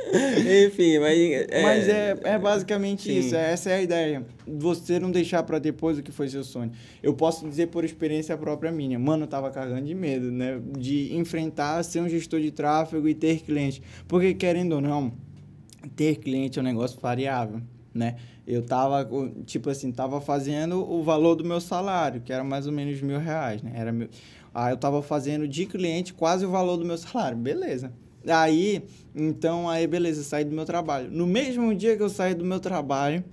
Enfim, 0.67 0.99
mas. 0.99 1.19
É, 1.19 1.63
Mas 1.63 1.89
é, 1.89 2.21
é 2.25 2.39
basicamente 2.39 3.05
Sim. 3.05 3.19
isso, 3.19 3.35
essa 3.35 3.71
é 3.71 3.77
a 3.77 3.83
ideia. 3.83 4.27
Você 4.47 4.99
não 4.99 5.11
deixar 5.11 5.43
pra 5.43 5.59
depois 5.59 5.99
o 5.99 6.03
que 6.03 6.13
foi 6.13 6.29
seu 6.29 6.45
sonho. 6.45 6.73
Eu 7.03 7.15
posso 7.15 7.49
dizer 7.49 7.69
por 7.69 7.85
experiência 7.85 8.37
própria 8.37 8.71
minha. 8.71 8.99
Mano, 8.99 9.25
eu 9.25 9.29
tava 9.29 9.51
cagando 9.51 9.87
de 9.87 9.95
medo, 9.95 10.31
né? 10.31 10.61
De 10.77 11.17
enfrentar, 11.17 11.83
ser 11.83 12.01
um 12.01 12.09
gestor 12.09 12.41
de 12.41 12.51
tráfego 12.51 13.09
e 13.09 13.15
ter 13.15 13.41
cliente. 13.41 13.83
Porque, 14.07 14.35
querendo 14.35 14.75
ou 14.75 14.81
não, 14.81 15.13
ter 15.97 16.17
cliente 16.17 16.59
é 16.59 16.63
um 16.63 16.65
negócio 16.65 17.01
variável, 17.01 17.61
né? 17.95 18.17
Eu 18.47 18.63
tava, 18.63 19.09
tipo 19.47 19.71
assim, 19.71 19.93
tava 19.93 20.21
fazendo 20.21 20.79
o 20.83 21.03
valor 21.03 21.37
do 21.37 21.45
meu 21.45 21.61
salário, 21.61 22.21
que 22.21 22.33
era 22.33 22.43
mais 22.43 22.67
ou 22.67 22.73
menos 22.73 23.01
mil 23.01 23.19
reais, 23.19 23.63
né? 23.63 23.73
Era 23.75 23.93
mil... 23.93 24.09
Aí 24.55 24.73
eu 24.73 24.77
tava 24.77 25.01
fazendo 25.01 25.47
de 25.47 25.65
cliente 25.65 26.13
quase 26.13 26.45
o 26.45 26.51
valor 26.51 26.77
do 26.77 26.85
meu 26.85 26.99
salário, 26.99 27.39
beleza. 27.39 27.93
Aí, 28.27 28.85
então, 29.15 29.69
aí 29.69 29.87
beleza, 29.87 30.23
saí 30.23 30.45
do 30.45 30.55
meu 30.55 30.65
trabalho. 30.65 31.11
No 31.11 31.27
mesmo 31.27 31.75
dia 31.75 31.97
que 31.97 32.03
eu 32.03 32.09
saí 32.09 32.35
do 32.35 32.45
meu 32.45 32.61
trabalho, 32.61 33.25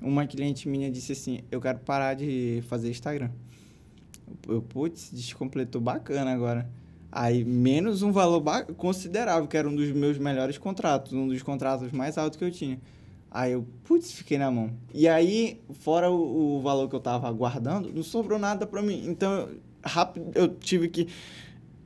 uma 0.00 0.26
cliente 0.26 0.68
minha 0.68 0.90
disse 0.90 1.12
assim, 1.12 1.40
eu 1.50 1.60
quero 1.60 1.78
parar 1.80 2.14
de 2.14 2.62
fazer 2.68 2.90
Instagram. 2.90 3.30
Eu, 4.46 4.62
putz, 4.62 5.10
descompletou 5.12 5.80
bacana 5.80 6.32
agora. 6.32 6.68
Aí, 7.10 7.42
menos 7.44 8.02
um 8.02 8.12
valor 8.12 8.42
considerável, 8.76 9.48
que 9.48 9.56
era 9.56 9.68
um 9.68 9.74
dos 9.74 9.90
meus 9.92 10.18
melhores 10.18 10.58
contratos, 10.58 11.14
um 11.14 11.26
dos 11.26 11.42
contratos 11.42 11.90
mais 11.90 12.18
altos 12.18 12.36
que 12.38 12.44
eu 12.44 12.50
tinha. 12.50 12.78
Aí 13.30 13.52
eu, 13.52 13.66
putz, 13.84 14.12
fiquei 14.12 14.38
na 14.38 14.50
mão. 14.50 14.70
E 14.94 15.06
aí, 15.06 15.60
fora 15.80 16.10
o, 16.10 16.56
o 16.56 16.60
valor 16.62 16.88
que 16.88 16.96
eu 16.96 17.00
tava 17.00 17.30
guardando, 17.30 17.92
não 17.92 18.02
sobrou 18.02 18.38
nada 18.38 18.66
pra 18.66 18.80
mim. 18.80 19.04
Então, 19.06 19.32
eu, 19.32 19.48
rápido, 19.84 20.30
eu 20.34 20.48
tive 20.48 20.88
que. 20.88 21.08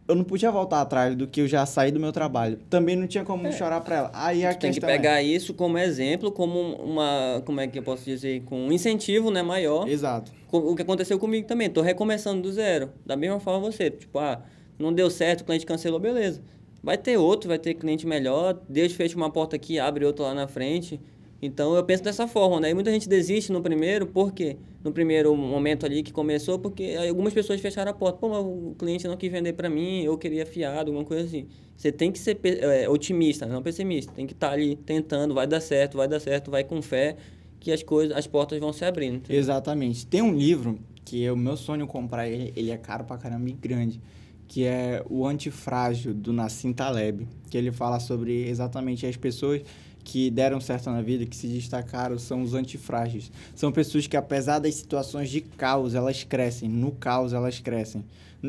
Eu 0.07 0.17
não 0.17 0.25
podia 0.25 0.51
voltar 0.51 0.81
atrás 0.81 1.15
do 1.17 1.27
que 1.29 1.41
eu 1.41 1.49
já 1.49 1.65
saí 1.65 1.91
do 1.91 1.99
meu 2.01 2.13
trabalho. 2.13 2.59
Também 2.69 2.97
não 2.97 3.07
tinha 3.07 3.25
como 3.25 3.51
chorar 3.53 3.81
pra 3.81 3.97
ela. 3.97 4.11
Aí 4.13 4.45
a 4.45 4.51
É. 4.51 4.55
Tem 4.55 4.73
que 4.73 4.79
é- 4.79 4.87
pegar 4.87 5.23
isso 5.23 5.55
como 5.55 5.79
exemplo, 5.79 6.31
como 6.31 6.59
uma. 6.77 7.43
Como 7.45 7.61
é 7.61 7.67
que 7.67 7.79
eu 7.79 7.83
posso 7.83 8.05
dizer? 8.05 8.43
Com 8.43 8.67
um 8.67 8.73
incentivo, 8.73 9.31
né, 9.31 9.43
maior. 9.43 9.89
Exato. 9.89 10.33
O 10.51 10.75
que 10.75 10.83
aconteceu 10.83 11.19
comigo 11.19 11.47
também. 11.47 11.71
Tô 11.71 11.81
recomeçando 11.81 12.43
do 12.43 12.53
zero. 12.53 12.91
Da 13.07 13.17
mesma 13.17 13.41
forma 13.41 13.61
você. 13.71 13.91
Tipo, 13.91 14.19
ah, 14.19 14.43
não 14.79 14.93
deu 14.93 15.09
certo, 15.09 15.41
o 15.43 15.45
cliente 15.45 15.65
cancelou, 15.65 15.99
beleza. 15.99 16.43
Vai 16.83 16.99
ter 16.99 17.17
outro, 17.17 17.49
vai 17.49 17.59
ter 17.59 17.75
cliente 17.75 18.07
melhor. 18.07 18.61
Deus 18.69 18.93
fecha 18.93 19.17
uma 19.17 19.31
porta 19.31 19.55
aqui, 19.57 19.79
abre 19.79 20.05
outra 20.05 20.27
lá 20.27 20.35
na 20.35 20.49
frente. 20.49 21.01
Então 21.43 21.75
eu 21.75 21.83
penso 21.83 22.05
dessa 22.05 22.29
forma, 22.29 22.61
né? 22.61 22.71
E 22.71 22.75
muita 22.75 22.93
gente 22.93 23.09
desiste 23.09 23.51
no 23.51 23.61
primeiro, 23.61 24.07
por 24.07 24.33
quê? 24.33 24.57
No 24.85 24.93
primeiro 24.93 25.37
momento 25.37 25.85
ali 25.85 26.01
que 26.05 26.13
começou, 26.13 26.57
porque 26.57 26.95
algumas 27.09 27.35
pessoas 27.35 27.61
fecharam 27.61 27.91
a 27.91 27.95
porta. 27.95 28.19
Pô, 28.19 28.29
mas 28.29 28.39
o 28.39 28.77
cliente 28.79 29.09
não 29.09 29.17
quis 29.17 29.31
vender 29.31 29.53
para 29.55 29.69
mim, 29.69 30.05
eu 30.05 30.17
queria 30.17 30.47
fiado, 30.47 30.91
alguma 30.91 31.05
coisa 31.05 31.25
assim. 31.25 31.49
Você 31.77 31.91
tem 31.91 32.13
que 32.13 32.19
ser 32.21 32.39
é, 32.45 32.89
otimista, 32.89 33.45
não 33.45 33.61
pessimista. 33.61 34.13
Tem 34.13 34.25
que 34.25 34.35
estar 34.35 34.53
ali 34.53 34.77
tentando, 34.77 35.35
vai 35.35 35.49
dar 35.49 35.61
certo, 35.61 35.97
vai 35.97 36.07
dar 36.07 36.21
certo, 36.21 36.49
vai 36.49 36.63
com 36.63 36.81
fé, 36.81 37.17
que 37.59 37.73
as 37.73 37.83
coisas, 37.83 38.17
as 38.17 38.29
portas 38.29 38.61
vão 38.61 38.73
se 38.73 38.85
abrindo. 38.85 39.17
entendeu? 39.17 39.41
Exatamente. 39.41 40.07
Tem 40.07 40.23
um 40.23 40.37
livro 40.37 40.79
que 41.05 41.25
é 41.25 41.33
o 41.33 41.37
meu 41.37 41.57
sonho 41.57 41.89
comprar 41.89 42.29
ele, 42.29 42.53
ele 42.55 42.71
é 42.71 42.77
caro 42.77 43.03
pra 43.03 43.19
caramba 43.19 43.49
e 43.49 43.53
grande, 43.53 44.01
que 44.47 44.65
é 44.65 45.03
O 45.11 45.27
Antifrágil, 45.27 46.15
do 46.15 46.33
Nassim 46.33 46.73
Taleb, 46.73 47.27
que 47.51 47.59
ele 47.59 47.73
fala 47.73 47.99
sobre 47.99 48.49
exatamente 48.49 49.05
as 49.07 49.17
pessoas 49.17 49.63
que 50.05 50.31
deram 50.31 50.61
certo 50.61 50.91
na 50.91 51.03
vida, 51.03 51.27
que 51.27 51.37
se 51.37 51.47
destacaram, 51.47 52.19
são 52.19 52.43
os 52.43 52.55
antifrágeis. 52.55 53.31
São 53.55 53.71
pessoas 53.71 54.07
que, 54.07 54.17
apesar 54.17 54.59
das 54.59 54.75
situações 54.75 55.31
de 55.31 55.41
caos, 55.41 55.95
elas 55.95 56.25
crescem. 56.25 56.69
No 56.69 56.93
caos, 56.93 57.33
elas 57.33 57.59
crescem. 57.61 58.05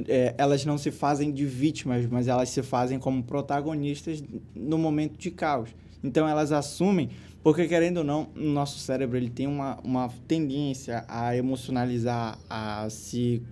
É, 0.08 0.34
elas 0.38 0.66
não 0.66 0.78
se 0.78 0.90
fazem 0.90 1.32
de 1.32 1.46
vítimas, 1.46 2.06
mas 2.08 2.28
elas 2.28 2.50
se 2.50 2.64
fazem 2.64 2.98
como 2.98 3.24
protagonistas 3.24 4.24
no 4.56 4.78
momento 4.78 5.18
de 5.18 5.30
caos. 5.30 5.70
Então, 6.04 6.28
elas 6.28 6.52
assumem 6.52 7.10
porque, 7.44 7.68
querendo 7.68 7.98
ou 7.98 8.04
não, 8.06 8.30
o 8.38 8.46
nosso 8.46 8.80
cérebro 8.80 9.18
ele 9.18 9.30
tem 9.30 9.48
uma, 9.48 9.78
uma 9.84 10.10
tendência 10.30 11.04
a 11.10 11.36
emocionalizar, 11.36 12.40
a 12.50 12.90
se, 12.90 13.44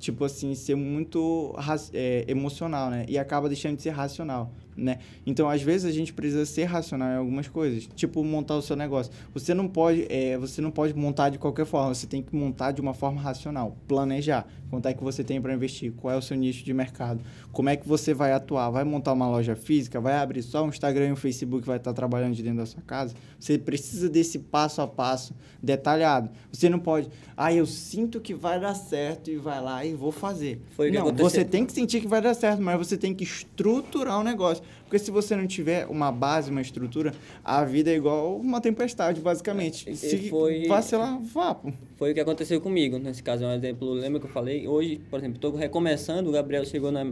tipo 0.00 0.24
assim, 0.24 0.56
ser 0.56 0.74
muito 0.74 1.54
é, 1.92 2.24
emocional, 2.26 2.90
né? 2.90 3.06
E 3.08 3.16
acaba 3.16 3.48
deixando 3.48 3.76
de 3.76 3.82
ser 3.82 3.90
racional, 3.90 4.52
né? 4.78 4.98
Então, 5.26 5.48
às 5.48 5.60
vezes, 5.60 5.84
a 5.84 5.92
gente 5.92 6.12
precisa 6.12 6.46
ser 6.46 6.64
racional 6.64 7.08
em 7.10 7.16
algumas 7.16 7.48
coisas. 7.48 7.88
Tipo, 7.94 8.22
montar 8.22 8.56
o 8.56 8.62
seu 8.62 8.76
negócio. 8.76 9.12
Você 9.34 9.52
não 9.52 9.68
pode, 9.68 10.06
é, 10.08 10.38
você 10.38 10.62
não 10.62 10.70
pode 10.70 10.94
montar 10.94 11.30
de 11.30 11.38
qualquer 11.38 11.66
forma. 11.66 11.94
Você 11.94 12.06
tem 12.06 12.22
que 12.22 12.34
montar 12.34 12.72
de 12.72 12.80
uma 12.80 12.94
forma 12.94 13.20
racional. 13.20 13.76
Planejar. 13.86 14.46
Quanto 14.70 14.86
é 14.86 14.94
que 14.94 15.02
você 15.02 15.24
tem 15.24 15.40
para 15.40 15.52
investir? 15.54 15.92
Qual 15.92 16.12
é 16.12 16.16
o 16.16 16.22
seu 16.22 16.36
nicho 16.36 16.64
de 16.64 16.74
mercado? 16.74 17.20
Como 17.52 17.68
é 17.68 17.76
que 17.76 17.88
você 17.88 18.12
vai 18.12 18.32
atuar? 18.32 18.70
Vai 18.70 18.84
montar 18.84 19.12
uma 19.12 19.28
loja 19.28 19.56
física? 19.56 20.00
Vai 20.00 20.14
abrir 20.14 20.42
só 20.42 20.64
um 20.64 20.68
Instagram 20.68 21.08
e 21.08 21.12
um 21.12 21.16
Facebook 21.16 21.66
vai 21.66 21.78
estar 21.78 21.92
trabalhando 21.94 22.34
de 22.34 22.42
dentro 22.42 22.58
da 22.58 22.66
sua 22.66 22.82
casa? 22.82 23.14
Você 23.38 23.56
precisa 23.56 24.08
desse 24.08 24.38
passo 24.38 24.82
a 24.82 24.86
passo 24.86 25.34
detalhado. 25.62 26.30
Você 26.52 26.68
não 26.68 26.78
pode, 26.78 27.08
ah, 27.36 27.52
eu 27.52 27.66
sinto 27.66 28.20
que 28.20 28.34
vai 28.34 28.60
dar 28.60 28.74
certo 28.74 29.30
e 29.30 29.36
vai 29.36 29.60
lá 29.60 29.84
e 29.84 29.94
vou 29.94 30.12
fazer. 30.12 30.60
Foi 30.76 30.90
não, 30.90 31.12
você 31.12 31.44
tem 31.44 31.64
que 31.64 31.72
sentir 31.72 32.00
que 32.00 32.08
vai 32.08 32.20
dar 32.20 32.34
certo, 32.34 32.60
mas 32.60 32.78
você 32.78 32.96
tem 32.96 33.14
que 33.14 33.24
estruturar 33.24 34.20
o 34.20 34.24
negócio. 34.24 34.62
Porque 34.84 34.98
se 34.98 35.10
você 35.10 35.36
não 35.36 35.46
tiver 35.46 35.86
uma 35.86 36.10
base, 36.10 36.50
uma 36.50 36.60
estrutura, 36.62 37.12
a 37.44 37.64
vida 37.64 37.90
é 37.90 37.94
igual 37.96 38.36
uma 38.38 38.60
tempestade, 38.60 39.20
basicamente. 39.20 39.88
E- 39.88 39.92
e 39.92 39.96
Se 39.96 40.28
foi- 40.30 40.66
vacilar, 40.66 41.20
vá, 41.20 41.54
pô. 41.54 41.72
Foi 41.96 42.10
o 42.12 42.14
que 42.14 42.20
aconteceu 42.20 42.60
comigo. 42.60 42.98
Nesse 42.98 43.22
caso, 43.22 43.44
é 43.44 43.46
um 43.48 43.52
exemplo. 43.52 43.92
Lembra 43.92 44.18
que 44.20 44.26
eu 44.26 44.30
falei? 44.30 44.66
Hoje, 44.66 45.00
por 45.10 45.18
exemplo, 45.18 45.36
estou 45.36 45.54
recomeçando. 45.54 46.28
O 46.30 46.32
Gabriel 46.32 46.64
chegou 46.64 46.90
na, 46.90 47.04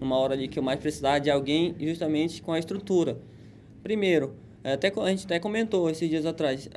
numa 0.00 0.16
hora 0.18 0.34
ali 0.34 0.48
que 0.48 0.58
eu 0.58 0.62
mais 0.62 0.80
precisava 0.80 1.20
de 1.20 1.30
alguém, 1.30 1.74
justamente 1.78 2.42
com 2.42 2.52
a 2.52 2.58
estrutura. 2.58 3.18
Primeiro, 3.82 4.34
é, 4.64 4.72
até 4.72 4.92
a 4.94 5.08
gente 5.10 5.24
até 5.24 5.38
comentou 5.38 5.88
esses 5.88 6.08
dias 6.08 6.26
atrás. 6.26 6.68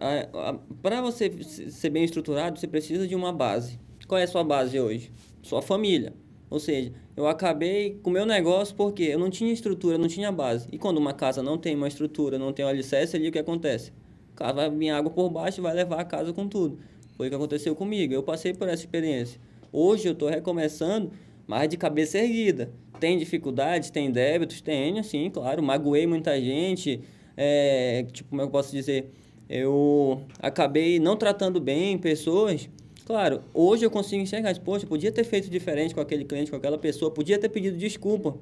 Para 0.81 1.01
você 1.01 1.31
se- 1.43 1.71
ser 1.71 1.89
bem 1.89 2.03
estruturado, 2.03 2.59
você 2.59 2.67
precisa 2.67 3.07
de 3.07 3.15
uma 3.15 3.31
base. 3.33 3.79
Qual 4.07 4.19
é 4.19 4.23
a 4.23 4.27
sua 4.27 4.43
base 4.43 4.79
hoje? 4.79 5.11
Sua 5.41 5.61
família. 5.61 6.13
Ou 6.53 6.59
seja, 6.59 6.93
eu 7.17 7.25
acabei 7.25 7.97
com 8.03 8.11
o 8.11 8.13
meu 8.13 8.27
negócio 8.27 8.75
porque 8.75 9.01
eu 9.01 9.17
não 9.17 9.31
tinha 9.31 9.51
estrutura, 9.51 9.97
não 9.97 10.07
tinha 10.07 10.31
base. 10.31 10.67
E 10.71 10.77
quando 10.77 10.99
uma 10.99 11.11
casa 11.11 11.41
não 11.41 11.57
tem 11.57 11.75
uma 11.75 11.87
estrutura, 11.87 12.37
não 12.37 12.53
tem 12.53 12.63
um 12.63 12.67
alicerce 12.67 13.15
ali, 13.15 13.27
o 13.27 13.31
que 13.31 13.39
acontece? 13.39 13.91
Vai 14.37 14.69
vir 14.69 14.91
água 14.91 15.09
por 15.09 15.31
baixo 15.31 15.59
e 15.59 15.63
vai 15.63 15.73
levar 15.73 15.99
a 15.99 16.05
casa 16.05 16.31
com 16.31 16.47
tudo. 16.47 16.77
Foi 17.17 17.25
o 17.25 17.29
que 17.31 17.35
aconteceu 17.35 17.75
comigo. 17.75 18.13
Eu 18.13 18.21
passei 18.21 18.53
por 18.53 18.69
essa 18.69 18.83
experiência. 18.83 19.41
Hoje 19.71 20.07
eu 20.07 20.13
estou 20.13 20.29
recomeçando, 20.29 21.11
mas 21.47 21.67
de 21.69 21.75
cabeça 21.75 22.19
erguida. 22.19 22.71
Tem 22.99 23.17
dificuldades, 23.17 23.89
tem 23.89 24.11
débitos, 24.11 24.61
tem, 24.61 24.99
assim, 24.99 25.31
claro. 25.31 25.63
Magoei 25.63 26.05
muita 26.05 26.39
gente. 26.39 27.01
É, 27.35 28.05
tipo, 28.11 28.29
como 28.29 28.43
é 28.43 28.45
eu 28.45 28.49
posso 28.51 28.71
dizer? 28.71 29.11
eu 29.49 30.21
acabei 30.39 30.99
não 30.99 31.15
tratando 31.15 31.59
bem 31.59 31.97
pessoas. 31.97 32.69
Claro, 33.05 33.41
hoje 33.53 33.85
eu 33.85 33.91
consigo 33.91 34.21
enxergar, 34.21 34.57
poxa, 34.59 34.87
podia 34.87 35.11
ter 35.11 35.25
feito 35.25 35.49
diferente 35.49 35.93
com 35.93 35.99
aquele 35.99 36.23
cliente, 36.23 36.49
com 36.49 36.55
aquela 36.55 36.77
pessoa, 36.77 37.11
podia 37.11 37.37
ter 37.37 37.49
pedido 37.49 37.77
desculpa, 37.77 38.37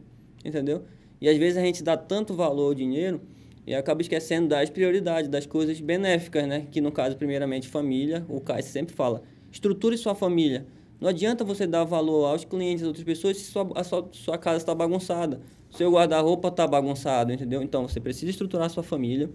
entendeu? 0.46 0.84
E 1.20 1.28
às 1.28 1.36
vezes 1.38 1.58
a 1.58 1.62
gente 1.62 1.82
dá 1.82 1.98
tanto 1.98 2.36
valor 2.36 2.68
ao 2.68 2.74
dinheiro 2.76 3.20
e 3.66 3.74
acaba 3.74 4.02
esquecendo 4.02 4.50
das 4.50 4.70
prioridades, 4.70 5.28
das 5.28 5.48
coisas 5.48 5.80
benéficas, 5.82 6.48
né? 6.48 6.68
Que 6.72 6.80
no 6.80 6.92
caso, 6.92 7.18
primeiramente, 7.18 7.68
família, 7.68 8.24
o 8.30 8.40
Caio 8.40 8.64
sempre 8.64 8.94
fala, 8.94 9.24
estruture 9.52 9.98
sua 9.98 10.14
família. 10.14 10.66
Não 11.00 11.10
adianta 11.10 11.44
você 11.44 11.66
dar 11.66 11.84
valor 11.84 12.26
aos 12.26 12.46
clientes, 12.46 12.84
às 12.84 12.88
outras 12.88 13.04
pessoas, 13.04 13.38
se 13.38 13.52
sua, 13.52 13.68
a 13.74 13.84
sua, 13.84 14.08
sua 14.12 14.38
casa 14.38 14.58
está 14.58 14.76
bagunçada. 14.76 15.42
Seu 15.72 15.92
guarda-roupa 15.92 16.50
está 16.50 16.68
bagunçado, 16.68 17.34
entendeu? 17.34 17.64
Então, 17.64 17.88
você 17.88 18.00
precisa 18.00 18.30
estruturar 18.30 18.70
sua 18.70 18.84
família, 18.84 19.28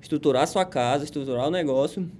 estruturar 0.00 0.48
sua 0.48 0.64
casa, 0.64 1.04
estruturar 1.04 1.46
o 1.46 1.50
negócio, 1.50 2.10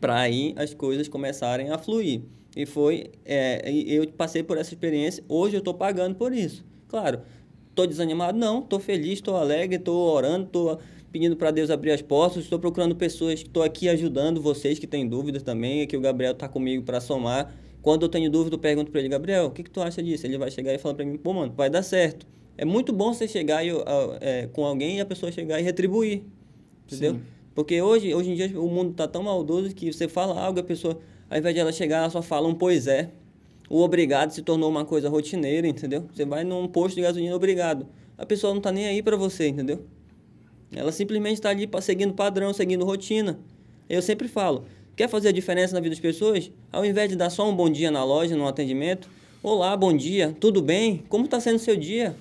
para 0.00 0.18
aí 0.18 0.54
as 0.56 0.74
coisas 0.74 1.08
começarem 1.08 1.70
a 1.70 1.78
fluir. 1.78 2.22
E 2.56 2.66
foi, 2.66 3.10
é, 3.24 3.70
eu 3.70 4.06
passei 4.08 4.42
por 4.42 4.58
essa 4.58 4.72
experiência, 4.72 5.22
hoje 5.28 5.56
eu 5.56 5.58
estou 5.58 5.74
pagando 5.74 6.16
por 6.16 6.32
isso. 6.32 6.64
Claro, 6.88 7.20
estou 7.68 7.86
desanimado? 7.86 8.38
Não, 8.38 8.60
estou 8.60 8.80
feliz, 8.80 9.14
estou 9.14 9.36
alegre, 9.36 9.76
estou 9.76 9.96
orando, 10.12 10.46
estou 10.46 10.78
pedindo 11.12 11.36
para 11.36 11.50
Deus 11.50 11.70
abrir 11.70 11.92
as 11.92 12.02
portas, 12.02 12.42
estou 12.42 12.58
procurando 12.58 12.94
pessoas 12.96 13.40
estou 13.40 13.62
aqui 13.62 13.88
ajudando 13.88 14.40
vocês 14.40 14.78
que 14.78 14.86
têm 14.86 15.06
dúvidas 15.06 15.42
também, 15.42 15.86
que 15.86 15.96
o 15.96 16.00
Gabriel 16.00 16.32
está 16.32 16.48
comigo 16.48 16.84
para 16.84 17.00
somar. 17.00 17.54
Quando 17.80 18.02
eu 18.02 18.08
tenho 18.08 18.30
dúvida, 18.30 18.56
eu 18.56 18.58
pergunto 18.58 18.90
para 18.90 19.00
ele, 19.00 19.08
Gabriel, 19.08 19.46
o 19.46 19.50
que, 19.50 19.62
que 19.62 19.70
tu 19.70 19.80
acha 19.80 20.02
disso? 20.02 20.26
Ele 20.26 20.36
vai 20.36 20.50
chegar 20.50 20.74
e 20.74 20.78
falar 20.78 20.94
para 20.94 21.04
mim, 21.04 21.16
pô, 21.16 21.32
mano, 21.32 21.52
vai 21.56 21.70
dar 21.70 21.82
certo. 21.82 22.26
É 22.56 22.64
muito 22.64 22.92
bom 22.92 23.14
você 23.14 23.28
chegar 23.28 23.64
e, 23.64 23.70
é, 24.20 24.48
com 24.52 24.64
alguém 24.64 24.96
e 24.96 25.00
a 25.00 25.06
pessoa 25.06 25.30
chegar 25.30 25.60
e 25.60 25.62
retribuir, 25.62 26.24
entendeu? 26.86 27.14
Sim. 27.14 27.20
Porque 27.54 27.80
hoje, 27.82 28.14
hoje 28.14 28.30
em 28.30 28.34
dia 28.34 28.60
o 28.60 28.68
mundo 28.68 28.92
está 28.92 29.08
tão 29.08 29.22
maldoso 29.22 29.74
que 29.74 29.92
você 29.92 30.06
fala 30.06 30.40
algo, 30.40 30.60
a 30.60 30.62
pessoa, 30.62 30.98
ao 31.28 31.38
invés 31.38 31.54
de 31.54 31.60
ela 31.60 31.72
chegar, 31.72 31.98
ela 31.98 32.10
só 32.10 32.22
fala 32.22 32.46
um 32.46 32.54
pois 32.54 32.86
é. 32.86 33.10
O 33.68 33.82
obrigado 33.82 34.30
se 34.30 34.42
tornou 34.42 34.70
uma 34.70 34.84
coisa 34.84 35.08
rotineira, 35.08 35.66
entendeu? 35.66 36.06
Você 36.12 36.24
vai 36.24 36.44
num 36.44 36.66
posto 36.66 36.96
de 36.96 37.02
gasolina, 37.02 37.34
obrigado. 37.34 37.86
A 38.16 38.24
pessoa 38.24 38.52
não 38.52 38.58
está 38.58 38.72
nem 38.72 38.86
aí 38.86 39.02
para 39.02 39.16
você, 39.16 39.48
entendeu? 39.48 39.84
Ela 40.72 40.92
simplesmente 40.92 41.34
está 41.34 41.50
ali 41.50 41.68
seguindo 41.80 42.14
padrão, 42.14 42.52
seguindo 42.52 42.84
rotina. 42.84 43.38
Eu 43.88 44.02
sempre 44.02 44.28
falo, 44.28 44.64
quer 44.96 45.08
fazer 45.08 45.28
a 45.28 45.32
diferença 45.32 45.74
na 45.74 45.80
vida 45.80 45.94
das 45.94 46.00
pessoas? 46.00 46.50
Ao 46.70 46.84
invés 46.84 47.08
de 47.08 47.16
dar 47.16 47.30
só 47.30 47.48
um 47.48 47.54
bom 47.54 47.70
dia 47.70 47.90
na 47.90 48.04
loja, 48.04 48.36
no 48.36 48.46
atendimento, 48.46 49.08
olá, 49.42 49.76
bom 49.76 49.96
dia, 49.96 50.36
tudo 50.38 50.60
bem? 50.60 51.04
Como 51.08 51.24
está 51.24 51.40
sendo 51.40 51.56
o 51.56 51.60
seu 51.60 51.76
dia? 51.76 52.14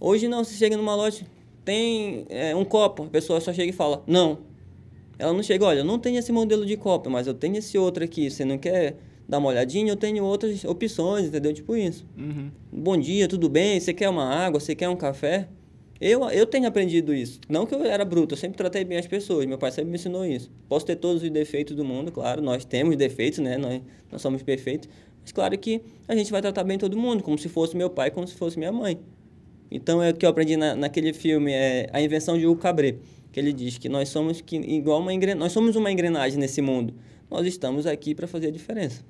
Hoje 0.00 0.28
não, 0.28 0.44
você 0.44 0.54
chega 0.54 0.76
numa 0.76 0.94
loja, 0.94 1.26
tem 1.64 2.26
é, 2.28 2.54
um 2.54 2.64
copo, 2.64 3.04
a 3.04 3.08
pessoa 3.08 3.40
só 3.40 3.52
chega 3.52 3.70
e 3.70 3.72
fala, 3.72 4.02
não. 4.06 4.38
Ela 5.18 5.32
não 5.32 5.42
chega, 5.42 5.64
olha, 5.64 5.78
eu 5.78 5.84
não 5.84 5.98
tenho 5.98 6.18
esse 6.18 6.32
modelo 6.32 6.66
de 6.66 6.76
copo, 6.76 7.08
mas 7.08 7.26
eu 7.26 7.34
tenho 7.34 7.56
esse 7.56 7.78
outro 7.78 8.02
aqui, 8.04 8.30
você 8.30 8.44
não 8.44 8.58
quer 8.58 8.96
dar 9.28 9.38
uma 9.38 9.48
olhadinha? 9.48 9.92
Eu 9.92 9.96
tenho 9.96 10.24
outras 10.24 10.64
opções, 10.64 11.26
entendeu? 11.26 11.52
Tipo 11.52 11.76
isso. 11.76 12.06
Uhum. 12.16 12.50
Bom 12.72 12.96
dia, 12.96 13.26
tudo 13.28 13.48
bem? 13.48 13.78
Você 13.80 13.92
quer 13.92 14.08
uma 14.08 14.24
água? 14.24 14.60
Você 14.60 14.74
quer 14.74 14.88
um 14.88 14.96
café? 14.96 15.48
Eu, 16.00 16.28
eu 16.30 16.44
tenho 16.44 16.66
aprendido 16.66 17.14
isso. 17.14 17.40
Não 17.48 17.64
que 17.64 17.74
eu 17.74 17.82
era 17.84 18.04
bruto, 18.04 18.34
eu 18.34 18.38
sempre 18.38 18.58
tratei 18.58 18.84
bem 18.84 18.98
as 18.98 19.06
pessoas. 19.06 19.46
Meu 19.46 19.56
pai 19.56 19.70
sempre 19.70 19.90
me 19.90 19.96
ensinou 19.96 20.24
isso. 20.24 20.50
Posso 20.68 20.84
ter 20.84 20.96
todos 20.96 21.22
os 21.22 21.30
defeitos 21.30 21.74
do 21.74 21.84
mundo, 21.84 22.12
claro. 22.12 22.42
Nós 22.42 22.64
temos 22.64 22.96
defeitos, 22.96 23.38
né? 23.38 23.56
Nós, 23.56 23.80
nós 24.10 24.20
somos 24.20 24.42
perfeitos. 24.42 24.88
Mas 25.22 25.32
claro 25.32 25.56
que 25.56 25.80
a 26.06 26.14
gente 26.14 26.30
vai 26.30 26.42
tratar 26.42 26.64
bem 26.64 26.76
todo 26.76 26.96
mundo, 26.98 27.22
como 27.22 27.38
se 27.38 27.48
fosse 27.48 27.76
meu 27.76 27.88
pai, 27.88 28.10
como 28.10 28.26
se 28.26 28.34
fosse 28.34 28.58
minha 28.58 28.72
mãe. 28.72 28.98
Então 29.70 30.02
é 30.02 30.10
o 30.10 30.14
que 30.14 30.26
eu 30.26 30.30
aprendi 30.30 30.56
na, 30.56 30.76
naquele 30.76 31.12
filme, 31.12 31.52
é 31.52 31.88
a 31.92 32.00
invenção 32.02 32.38
de 32.38 32.46
Hugo 32.46 32.60
Cabret, 32.60 32.98
que 33.34 33.40
ele 33.40 33.52
diz 33.52 33.78
que 33.78 33.88
nós 33.88 34.10
somos 34.10 34.40
que 34.40 34.54
igual 34.54 35.00
uma 35.00 35.12
engrenagem, 35.12 35.40
nós 35.40 35.50
somos 35.50 35.74
uma 35.74 35.90
engrenagem 35.90 36.38
nesse 36.38 36.62
mundo. 36.62 36.94
Nós 37.28 37.44
estamos 37.48 37.84
aqui 37.84 38.14
para 38.14 38.28
fazer 38.28 38.46
a 38.46 38.50
diferença. 38.52 39.04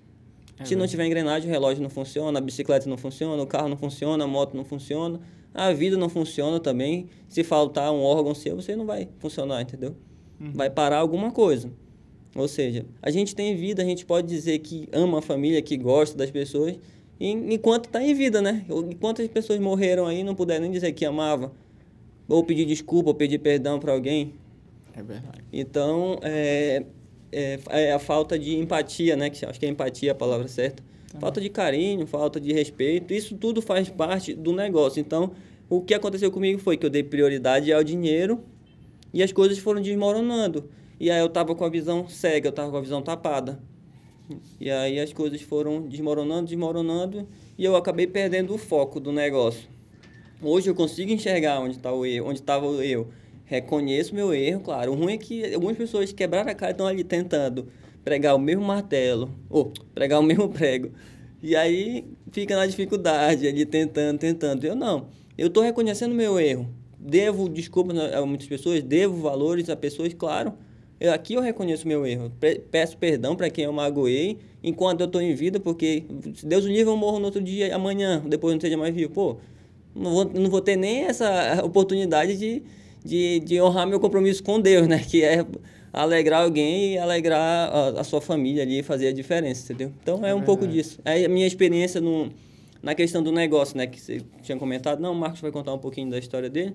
É 0.58 0.64
Se 0.64 0.74
não 0.74 0.86
tiver 0.86 1.04
engrenagem, 1.04 1.46
o 1.46 1.52
relógio 1.52 1.82
não 1.82 1.90
funciona, 1.90 2.38
a 2.38 2.40
bicicleta 2.40 2.88
não 2.88 2.96
funciona, 2.96 3.42
o 3.42 3.46
carro 3.46 3.68
não 3.68 3.76
funciona, 3.76 4.24
a 4.24 4.26
moto 4.26 4.56
não 4.56 4.64
funciona, 4.64 5.20
a 5.52 5.70
vida 5.74 5.98
não 5.98 6.08
funciona 6.08 6.58
também. 6.58 7.06
Se 7.28 7.44
faltar 7.44 7.92
um 7.92 8.00
órgão 8.00 8.34
seu, 8.34 8.56
você 8.56 8.74
não 8.74 8.86
vai 8.86 9.10
funcionar, 9.18 9.60
entendeu? 9.60 9.94
Uhum. 10.40 10.52
Vai 10.54 10.70
parar 10.70 11.00
alguma 11.00 11.30
coisa. 11.30 11.70
Ou 12.34 12.48
seja, 12.48 12.86
a 13.02 13.10
gente 13.10 13.34
tem 13.34 13.54
vida, 13.54 13.82
a 13.82 13.84
gente 13.84 14.06
pode 14.06 14.26
dizer 14.26 14.58
que 14.60 14.88
ama 14.90 15.18
a 15.18 15.22
família, 15.22 15.60
que 15.60 15.76
gosta 15.76 16.16
das 16.16 16.30
pessoas, 16.30 16.78
enquanto 17.20 17.86
está 17.86 18.02
em 18.02 18.14
vida, 18.14 18.40
né? 18.40 18.64
Quantas 18.98 19.28
pessoas 19.28 19.60
morreram 19.60 20.06
aí 20.06 20.24
não 20.24 20.34
puderam 20.34 20.62
nem 20.62 20.70
dizer 20.70 20.92
que 20.92 21.04
amava? 21.04 21.52
Ou 22.28 22.42
pedir 22.44 22.64
desculpa, 22.64 23.10
ou 23.10 23.14
pedir 23.14 23.38
perdão 23.38 23.78
para 23.78 23.92
alguém. 23.92 24.34
É 24.96 25.02
verdade. 25.02 25.44
Então, 25.52 26.18
é, 26.22 26.84
é, 27.30 27.58
é, 27.68 27.92
a 27.92 27.98
falta 27.98 28.38
de 28.38 28.56
empatia, 28.56 29.16
né? 29.16 29.30
Que 29.30 29.44
acho 29.44 29.58
que 29.58 29.66
é 29.66 29.68
empatia 29.68 30.12
a 30.12 30.14
palavra 30.14 30.48
certa. 30.48 30.82
Tá. 31.12 31.20
Falta 31.20 31.40
de 31.40 31.48
carinho, 31.48 32.06
falta 32.06 32.40
de 32.40 32.52
respeito. 32.52 33.12
Isso 33.12 33.36
tudo 33.36 33.60
faz 33.60 33.88
parte 33.88 34.34
do 34.34 34.52
negócio. 34.52 35.00
Então, 35.00 35.32
o 35.68 35.80
que 35.80 35.94
aconteceu 35.94 36.30
comigo 36.30 36.60
foi 36.60 36.76
que 36.76 36.86
eu 36.86 36.90
dei 36.90 37.02
prioridade 37.02 37.72
ao 37.72 37.82
dinheiro 37.82 38.40
e 39.12 39.22
as 39.22 39.32
coisas 39.32 39.58
foram 39.58 39.80
desmoronando. 39.80 40.68
E 40.98 41.10
aí 41.10 41.20
eu 41.20 41.28
tava 41.28 41.54
com 41.54 41.64
a 41.64 41.68
visão 41.68 42.08
cega, 42.08 42.48
eu 42.48 42.52
tava 42.52 42.70
com 42.70 42.76
a 42.76 42.80
visão 42.80 43.02
tapada. 43.02 43.60
E 44.60 44.70
aí 44.70 44.98
as 44.98 45.12
coisas 45.12 45.42
foram 45.42 45.82
desmoronando, 45.82 46.46
desmoronando, 46.46 47.28
e 47.58 47.64
eu 47.64 47.76
acabei 47.76 48.06
perdendo 48.06 48.54
o 48.54 48.58
foco 48.58 48.98
do 48.98 49.12
negócio. 49.12 49.68
Hoje 50.46 50.68
eu 50.68 50.74
consigo 50.74 51.10
enxergar 51.10 51.58
onde 51.58 51.76
está 51.76 51.90
o 51.90 52.04
erro, 52.04 52.28
onde 52.28 52.38
estava 52.38 52.66
o 52.66 52.82
erro. 52.82 53.08
Reconheço 53.46 54.14
meu 54.14 54.34
erro, 54.34 54.60
claro. 54.60 54.92
O 54.92 54.94
ruim 54.94 55.14
é 55.14 55.16
que 55.16 55.54
algumas 55.54 55.74
pessoas 55.74 56.12
quebraram 56.12 56.50
a 56.50 56.54
cara 56.54 56.72
estão 56.72 56.86
ali 56.86 57.02
tentando 57.02 57.68
pregar 58.04 58.34
o 58.34 58.38
mesmo 58.38 58.62
martelo, 58.62 59.30
ou 59.48 59.72
pregar 59.94 60.20
o 60.20 60.22
mesmo 60.22 60.46
prego. 60.52 60.90
E 61.42 61.56
aí 61.56 62.04
fica 62.30 62.54
na 62.56 62.66
dificuldade, 62.66 63.48
ali 63.48 63.64
tentando, 63.64 64.18
tentando. 64.18 64.66
Eu 64.66 64.74
não. 64.74 65.08
Eu 65.38 65.46
estou 65.46 65.62
reconhecendo 65.62 66.14
meu 66.14 66.38
erro. 66.38 66.68
Devo 66.98 67.48
desculpas 67.48 67.96
a 67.98 68.24
muitas 68.26 68.46
pessoas, 68.46 68.82
devo 68.82 69.22
valores 69.22 69.70
a 69.70 69.76
pessoas, 69.76 70.12
claro 70.12 70.52
eu, 71.00 71.12
aqui 71.12 71.34
eu 71.34 71.40
reconheço 71.40 71.86
meu 71.86 72.06
erro. 72.06 72.32
Peço 72.70 72.96
perdão 72.96 73.36
para 73.36 73.50
quem 73.50 73.64
eu 73.64 73.72
magoei 73.72 74.38
enquanto 74.62 75.00
eu 75.00 75.06
estou 75.06 75.20
em 75.20 75.34
vida, 75.34 75.60
porque 75.60 76.04
se 76.34 76.46
Deus 76.46 76.64
uniu, 76.64 76.88
eu 76.88 76.96
morro 76.96 77.18
no 77.18 77.26
outro 77.26 77.42
dia, 77.42 77.74
amanhã, 77.74 78.22
depois 78.26 78.54
não 78.54 78.60
seja 78.60 78.76
mais 78.76 78.94
vivo. 78.94 79.12
Pô, 79.12 79.36
não 79.94 80.10
vou, 80.10 80.24
não 80.24 80.50
vou 80.50 80.60
ter 80.60 80.76
nem 80.76 81.04
essa 81.04 81.62
oportunidade 81.64 82.36
de, 82.36 82.62
de, 83.04 83.40
de 83.40 83.60
honrar 83.60 83.86
meu 83.86 84.00
compromisso 84.00 84.42
com 84.42 84.60
Deus, 84.60 84.88
né? 84.88 84.98
Que 84.98 85.22
é 85.22 85.44
alegrar 85.92 86.42
alguém 86.42 86.94
e 86.94 86.98
alegrar 86.98 87.40
a, 87.40 88.00
a, 88.00 88.04
sua 88.04 88.20
família 88.20 88.64
ali, 88.64 88.82
fazer 88.82 89.08
a 89.08 89.12
diferença, 89.12 89.72
entendeu? 89.72 89.92
Então 90.02 90.26
é 90.26 90.34
um 90.34 90.40
é 90.40 90.44
pouco 90.44 90.66
disso. 90.66 90.98
É 91.04 91.24
a 91.24 91.28
minha 91.28 91.46
experiência 91.46 92.00
no, 92.00 92.32
na 92.82 92.94
questão 92.94 93.22
do 93.22 93.30
negócio, 93.30 93.76
né? 93.76 93.86
Que 93.86 94.00
você 94.00 94.20
tinha 94.42 94.58
comentado. 94.58 95.00
Não, 95.00 95.12
o 95.12 95.14
Marcos 95.14 95.40
vai 95.40 95.52
contar 95.52 95.72
um 95.72 95.78
pouquinho 95.78 96.10
da 96.10 96.18
história 96.18 96.50
dele. 96.50 96.74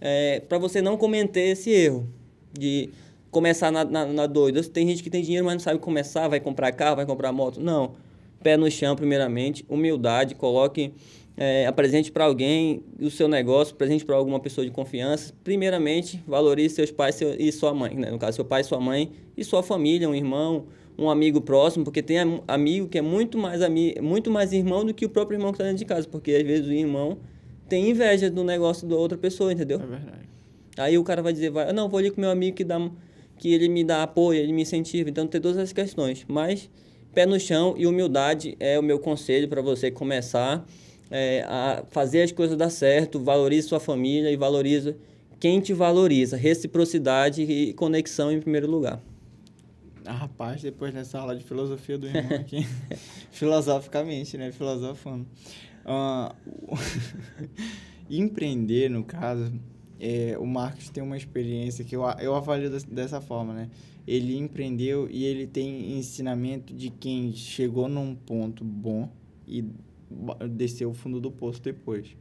É, 0.00 0.40
para 0.40 0.58
você 0.58 0.82
não 0.82 0.96
cometer 0.96 1.48
esse 1.48 1.70
erro 1.70 2.08
de 2.52 2.90
começar 3.30 3.70
na, 3.70 3.84
na, 3.84 4.06
na 4.06 4.26
doida. 4.26 4.62
Tem 4.64 4.86
gente 4.88 5.02
que 5.02 5.10
tem 5.10 5.22
dinheiro, 5.22 5.44
mas 5.44 5.54
não 5.54 5.60
sabe 5.60 5.78
começar, 5.78 6.26
vai 6.26 6.40
comprar 6.40 6.72
carro, 6.72 6.96
vai 6.96 7.06
comprar 7.06 7.32
moto. 7.32 7.60
Não. 7.60 7.94
Pé 8.42 8.56
no 8.56 8.70
chão, 8.70 8.96
primeiramente. 8.96 9.64
Humildade, 9.68 10.34
coloque, 10.34 10.92
é, 11.36 11.66
apresente 11.66 12.10
para 12.10 12.24
alguém 12.24 12.82
o 13.00 13.10
seu 13.10 13.28
negócio, 13.28 13.74
presente 13.74 14.04
para 14.04 14.16
alguma 14.16 14.40
pessoa 14.40 14.64
de 14.64 14.70
confiança. 14.70 15.34
Primeiramente, 15.44 16.22
valorize 16.26 16.74
seus 16.74 16.90
pais 16.90 17.14
seu, 17.14 17.34
e 17.38 17.52
sua 17.52 17.74
mãe. 17.74 17.94
Né? 17.94 18.10
No 18.10 18.18
caso, 18.18 18.36
seu 18.36 18.44
pai, 18.44 18.64
sua 18.64 18.80
mãe 18.80 19.12
e 19.36 19.44
sua 19.44 19.62
família, 19.62 20.08
um 20.08 20.14
irmão, 20.14 20.66
um 20.98 21.10
amigo 21.10 21.40
próximo, 21.40 21.84
porque 21.84 22.02
tem 22.02 22.18
amigo 22.48 22.88
que 22.88 22.98
é 22.98 23.02
muito 23.02 23.36
mais, 23.36 23.60
ami 23.60 23.94
muito 24.00 24.30
mais 24.30 24.52
irmão 24.52 24.84
do 24.84 24.94
que 24.94 25.04
o 25.04 25.08
próprio 25.10 25.36
irmão 25.36 25.52
que 25.52 25.56
está 25.56 25.64
dentro 25.64 25.78
de 25.78 25.84
casa, 25.84 26.08
porque 26.08 26.32
às 26.32 26.42
vezes 26.42 26.66
o 26.66 26.72
irmão 26.72 27.18
tem 27.68 27.90
inveja 27.90 28.30
do 28.30 28.42
negócio 28.42 28.88
da 28.88 28.96
outra 28.96 29.18
pessoa, 29.18 29.52
entendeu? 29.52 29.78
É 29.80 29.86
verdade. 29.86 30.26
Aí 30.78 30.98
o 30.98 31.04
cara 31.04 31.22
vai 31.22 31.32
dizer, 31.32 31.50
vai, 31.50 31.72
não, 31.72 31.88
vou 31.88 31.98
ali 31.98 32.10
com 32.10 32.20
meu 32.20 32.30
amigo 32.30 32.56
que 32.56 32.64
dá 32.64 32.78
que 33.38 33.52
ele 33.52 33.68
me 33.68 33.84
dá 33.84 34.02
apoio, 34.02 34.40
ele 34.40 34.52
me 34.52 34.62
incentiva. 34.62 35.10
Então, 35.10 35.26
tem 35.26 35.40
todas 35.40 35.58
essas 35.58 35.72
questões. 35.72 36.24
Mas, 36.26 36.70
pé 37.12 37.26
no 37.26 37.38
chão 37.38 37.74
e 37.76 37.86
humildade 37.86 38.56
é 38.58 38.78
o 38.78 38.82
meu 38.82 38.98
conselho 38.98 39.48
para 39.48 39.60
você 39.60 39.90
começar 39.90 40.66
é, 41.10 41.42
a 41.42 41.84
fazer 41.90 42.22
as 42.22 42.32
coisas 42.32 42.56
dar 42.56 42.70
certo, 42.70 43.20
valorize 43.20 43.68
sua 43.68 43.80
família 43.80 44.30
e 44.30 44.36
valorize 44.36 44.96
quem 45.38 45.60
te 45.60 45.72
valoriza. 45.72 46.36
Reciprocidade 46.36 47.42
e 47.42 47.72
conexão 47.74 48.32
em 48.32 48.40
primeiro 48.40 48.70
lugar. 48.70 49.00
Ah, 50.04 50.12
rapaz, 50.12 50.62
depois 50.62 50.94
dessa 50.94 51.18
aula 51.18 51.34
de 51.34 51.42
filosofia 51.42 51.98
do 51.98 52.06
irmão 52.08 52.38
aqui, 52.38 52.66
filosoficamente, 53.32 54.36
né? 54.38 54.52
Filosofando. 54.52 55.26
Uh, 55.84 56.76
empreender, 58.08 58.88
no 58.88 59.02
caso, 59.02 59.52
é, 59.98 60.36
o 60.38 60.46
Marcos 60.46 60.90
tem 60.90 61.02
uma 61.02 61.16
experiência 61.16 61.84
que 61.84 61.96
eu, 61.96 62.02
eu 62.20 62.34
avalio 62.34 62.70
dessa 62.88 63.20
forma, 63.20 63.52
né? 63.52 63.70
Ele 64.06 64.36
empreendeu 64.36 65.08
e 65.10 65.24
ele 65.24 65.46
tem 65.46 65.98
ensinamento 65.98 66.72
de 66.72 66.90
quem 66.90 67.32
chegou 67.32 67.88
num 67.88 68.14
ponto 68.14 68.64
bom 68.64 69.10
e 69.48 69.64
desceu 70.50 70.90
o 70.90 70.94
fundo 70.94 71.20
do 71.20 71.30
poço 71.30 71.60
depois. 71.62 72.16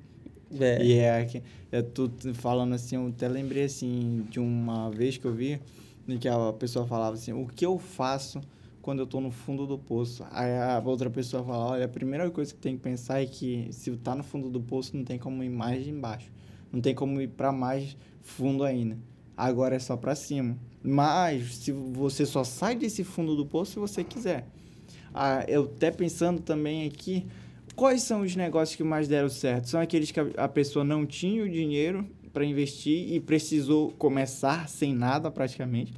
É. 0.60 0.84
E 0.84 0.94
é, 0.94 1.42
é 1.72 1.82
tu 1.82 2.12
falando 2.34 2.74
assim, 2.74 2.96
eu 2.96 3.08
até 3.08 3.28
lembrei 3.28 3.64
assim 3.64 4.26
de 4.30 4.40
uma 4.40 4.90
vez 4.90 5.18
que 5.18 5.26
eu 5.26 5.34
vi 5.34 5.60
em 6.08 6.18
que 6.18 6.28
a 6.28 6.54
pessoa 6.54 6.86
falava 6.86 7.16
assim, 7.16 7.34
o 7.34 7.48
que 7.48 7.66
eu 7.66 7.78
faço 7.78 8.40
quando 8.82 9.00
eu 9.00 9.06
estou 9.06 9.20
no 9.20 9.32
fundo 9.32 9.66
do 9.66 9.78
poço? 9.78 10.24
Aí 10.32 10.52
a 10.52 10.82
outra 10.86 11.10
pessoa 11.10 11.44
fala, 11.44 11.72
olha, 11.72 11.86
a 11.86 11.90
primeira 11.90 12.30
coisa 12.30 12.54
que 12.54 12.60
tem 12.60 12.78
que 12.78 12.84
pensar 12.84 13.22
é 13.22 13.26
que 13.26 13.68
se 13.72 13.92
tá 13.98 14.16
no 14.16 14.24
fundo 14.24 14.50
do 14.50 14.62
poço, 14.62 14.96
não 14.96 15.04
tem 15.04 15.18
como 15.18 15.44
ir 15.44 15.50
mais 15.50 15.88
embaixo. 15.88 16.32
Não 16.72 16.80
tem 16.80 16.94
como 16.94 17.20
ir 17.20 17.30
para 17.30 17.52
mais 17.52 17.98
fundo 18.22 18.64
ainda. 18.64 18.98
Agora 19.36 19.76
é 19.76 19.80
só 19.80 19.98
para 19.98 20.14
cima. 20.14 20.58
Mas 20.84 21.56
se 21.56 21.72
você 21.72 22.26
só 22.26 22.44
sai 22.44 22.76
desse 22.76 23.04
fundo 23.04 23.36
do 23.36 23.46
poço 23.46 23.74
se 23.74 23.80
você 23.80 24.04
quiser. 24.04 24.48
Ah, 25.14 25.44
eu 25.48 25.64
até 25.64 25.90
pensando 25.90 26.42
também 26.42 26.86
aqui, 26.86 27.26
quais 27.76 28.04
são 28.04 28.22
os 28.22 28.36
negócios 28.36 28.76
que 28.76 28.84
mais 28.84 29.08
deram 29.08 29.30
certo? 29.30 29.70
São 29.70 29.82
aqueles 29.82 30.12
que 30.12 30.20
a, 30.20 30.48
pessoa 30.48 30.86
não 30.86 31.06
tinha 31.06 31.44
o 31.44 31.50
dinheiro 31.50 32.08
para 32.32 32.46
investir 32.46 33.14
e 33.14 33.20
precisou 33.20 33.92
começar 33.92 34.70
sem 34.70 34.94
nada 34.94 35.30
praticamente. 35.30 35.94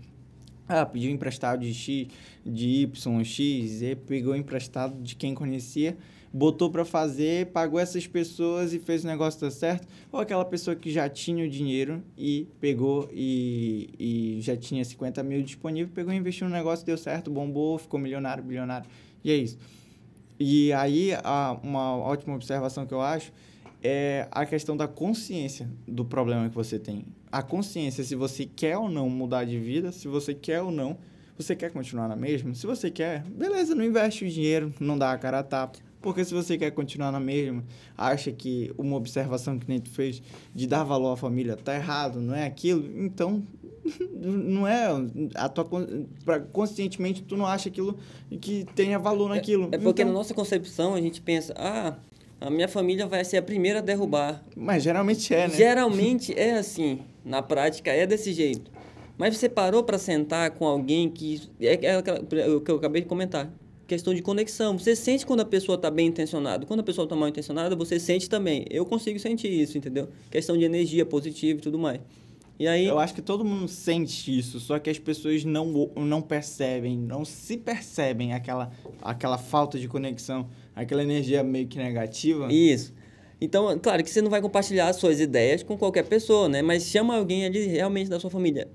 Ah, 0.67 0.86
pediu 0.86 1.11
emprestado 1.11 1.61
de 1.61 1.73
X, 1.73 2.07
de 2.45 2.67
Y, 2.82 3.23
X, 3.23 3.71
Z, 3.71 3.95
pegou 4.07 4.36
emprestado 4.36 5.01
de 5.01 5.15
quem 5.15 5.34
conhecia, 5.34 5.97
botou 6.34 6.69
para 6.69 6.84
fazer, 6.84 7.47
pagou 7.47 7.80
essas 7.80 8.05
pessoas 8.05 8.73
e 8.73 8.80
fez 8.80 9.05
o 9.05 9.07
negócio 9.07 9.39
dar 9.39 9.51
certo. 9.51 9.88
Ou 10.11 10.19
aquela 10.19 10.43
pessoa 10.43 10.75
que 10.75 10.91
já 10.91 11.07
tinha 11.07 11.45
o 11.45 11.49
dinheiro 11.49 12.03
e 12.17 12.47
pegou 12.59 13.07
e, 13.13 13.89
e 13.97 14.41
já 14.41 14.57
tinha 14.57 14.84
50 14.84 15.23
mil 15.23 15.41
disponível, 15.41 15.91
pegou 15.93 16.13
e 16.13 16.17
investiu 16.17 16.49
no 16.49 16.53
negócio, 16.53 16.86
deu 16.86 16.97
certo, 16.97 17.32
bombou, 17.32 17.78
ficou 17.78 17.97
milionário, 17.97 18.43
bilionário. 18.43 18.89
E 19.23 19.32
é 19.32 19.36
isso. 19.38 19.57
E 20.39 20.71
aí, 20.73 21.11
uma 21.63 21.95
ótima 21.97 22.35
observação 22.35 22.85
que 22.85 22.93
eu 22.93 23.01
acho 23.01 23.31
é 23.83 24.27
a 24.31 24.45
questão 24.45 24.75
da 24.75 24.88
consciência 24.88 25.69
do 25.88 26.03
problema 26.03 26.49
que 26.49 26.55
você 26.55 26.77
tem. 26.77 27.05
A 27.31 27.41
consciência 27.41 28.03
se 28.03 28.15
você 28.15 28.45
quer 28.45 28.77
ou 28.77 28.89
não 28.89 29.09
mudar 29.09 29.45
de 29.45 29.59
vida, 29.59 29.91
se 29.91 30.07
você 30.07 30.33
quer 30.33 30.61
ou 30.61 30.71
não, 30.71 30.97
você 31.38 31.55
quer 31.55 31.71
continuar 31.71 32.07
na 32.07 32.15
mesma? 32.15 32.53
Se 32.55 32.65
você 32.65 32.89
quer, 32.89 33.23
beleza, 33.23 33.75
não 33.75 33.83
investe 33.83 34.25
o 34.25 34.29
dinheiro, 34.29 34.73
não 34.79 34.97
dá 34.97 35.11
a 35.11 35.17
cara 35.17 35.39
a 35.39 35.43
tapa. 35.43 35.79
Porque 36.01 36.23
se 36.23 36.33
você 36.33 36.57
quer 36.57 36.71
continuar 36.71 37.11
na 37.11 37.19
mesma, 37.19 37.63
acha 37.97 38.31
que 38.31 38.71
uma 38.77 38.95
observação 38.95 39.57
que 39.57 39.67
nem 39.67 39.79
tu 39.79 39.89
fez 39.89 40.21
de 40.53 40.67
dar 40.67 40.83
valor 40.83 41.13
à 41.13 41.17
família 41.17 41.57
tá 41.57 41.75
errado, 41.75 42.21
não 42.21 42.35
é 42.35 42.45
aquilo, 42.45 42.88
então 42.99 43.43
não 44.11 44.67
é 44.67 44.88
a 45.36 45.49
tua 45.49 45.67
pra, 46.23 46.39
conscientemente 46.39 47.23
tu 47.23 47.38
não 47.38 47.45
acha 47.45 47.69
aquilo 47.69 47.97
que 48.41 48.65
tenha 48.75 48.97
valor 48.99 49.30
naquilo. 49.30 49.69
É, 49.71 49.75
é 49.75 49.78
porque 49.78 50.01
então, 50.01 50.13
na 50.13 50.19
nossa 50.19 50.34
concepção 50.34 50.93
a 50.93 51.01
gente 51.01 51.21
pensa, 51.21 51.53
ah, 51.57 51.95
a 52.39 52.49
minha 52.49 52.67
família 52.67 53.07
vai 53.07 53.23
ser 53.25 53.38
a 53.38 53.41
primeira 53.41 53.80
a 53.80 53.82
derrubar. 53.82 54.43
Mas 54.55 54.84
geralmente 54.84 55.34
é, 55.34 55.47
né? 55.47 55.55
Geralmente 55.55 56.38
é 56.38 56.57
assim. 56.57 56.99
Na 57.25 57.41
prática 57.41 57.91
é 57.91 58.05
desse 58.05 58.32
jeito. 58.32 58.71
Mas 59.17 59.36
você 59.36 59.49
parou 59.49 59.84
para 59.84 59.97
sentar 59.97 60.51
com 60.51 60.65
alguém 60.65 61.09
que. 61.09 61.41
É, 61.59 61.86
é 61.86 61.97
o 62.47 62.61
que 62.61 62.71
eu 62.71 62.75
acabei 62.75 63.01
de 63.01 63.07
comentar. 63.07 63.51
Questão 63.88 64.13
de 64.13 64.21
conexão. 64.21 64.78
Você 64.78 64.95
sente 64.95 65.25
quando 65.25 65.39
a 65.39 65.45
pessoa 65.45 65.75
está 65.75 65.89
bem 65.89 66.07
intencionada. 66.07 66.65
Quando 66.65 66.82
a 66.82 66.84
pessoa 66.84 67.05
está 67.05 67.15
mal 67.15 67.28
intencionada, 67.28 67.75
você 67.75 67.99
sente 67.99 68.30
também. 68.30 68.65
Eu 68.69 68.86
consigo 68.86 69.17
sentir 69.17 69.47
isso, 69.47 69.78
entendeu? 69.78 70.09
Questão 70.30 70.57
de 70.57 70.65
energia 70.65 71.05
positiva 71.05 71.57
e 71.57 71.61
tudo 71.61 71.80
mais. 71.80 71.99
E 72.60 72.68
aí... 72.68 72.88
Eu 72.88 72.97
acho 72.97 73.14
que 73.14 73.22
todo 73.22 73.45
mundo 73.45 73.68
sente 73.68 74.38
isso, 74.38 74.60
só 74.60 74.80
que 74.80 74.89
as 74.89 74.97
pessoas 74.97 75.45
não, 75.45 75.91
não 75.95 76.22
percebem, 76.22 76.97
não 76.97 77.24
se 77.24 77.58
percebem 77.58 78.34
aquela, 78.34 78.72
aquela 79.01 79.38
falta 79.38 79.78
de 79.78 79.88
conexão, 79.88 80.47
aquela 80.76 81.03
energia 81.03 81.43
meio 81.43 81.68
que 81.68 81.78
negativa. 81.78 82.51
Isso. 82.51 82.93
Então, 83.39 83.78
claro 83.78 84.03
que 84.03 84.10
você 84.10 84.20
não 84.20 84.32
vai 84.32 84.41
compartilhar 84.41 84.91
suas 84.93 85.20
ideias 85.20 85.62
com 85.62 85.78
qualquer 85.78 86.03
pessoa, 86.05 86.49
né? 86.49 86.64
Mas 86.64 86.88
chama 86.88 87.16
alguém 87.16 87.45
ali 87.45 87.68
realmente 87.68 88.10
da 88.10 88.20
sua 88.20 88.32
família. 88.32 88.68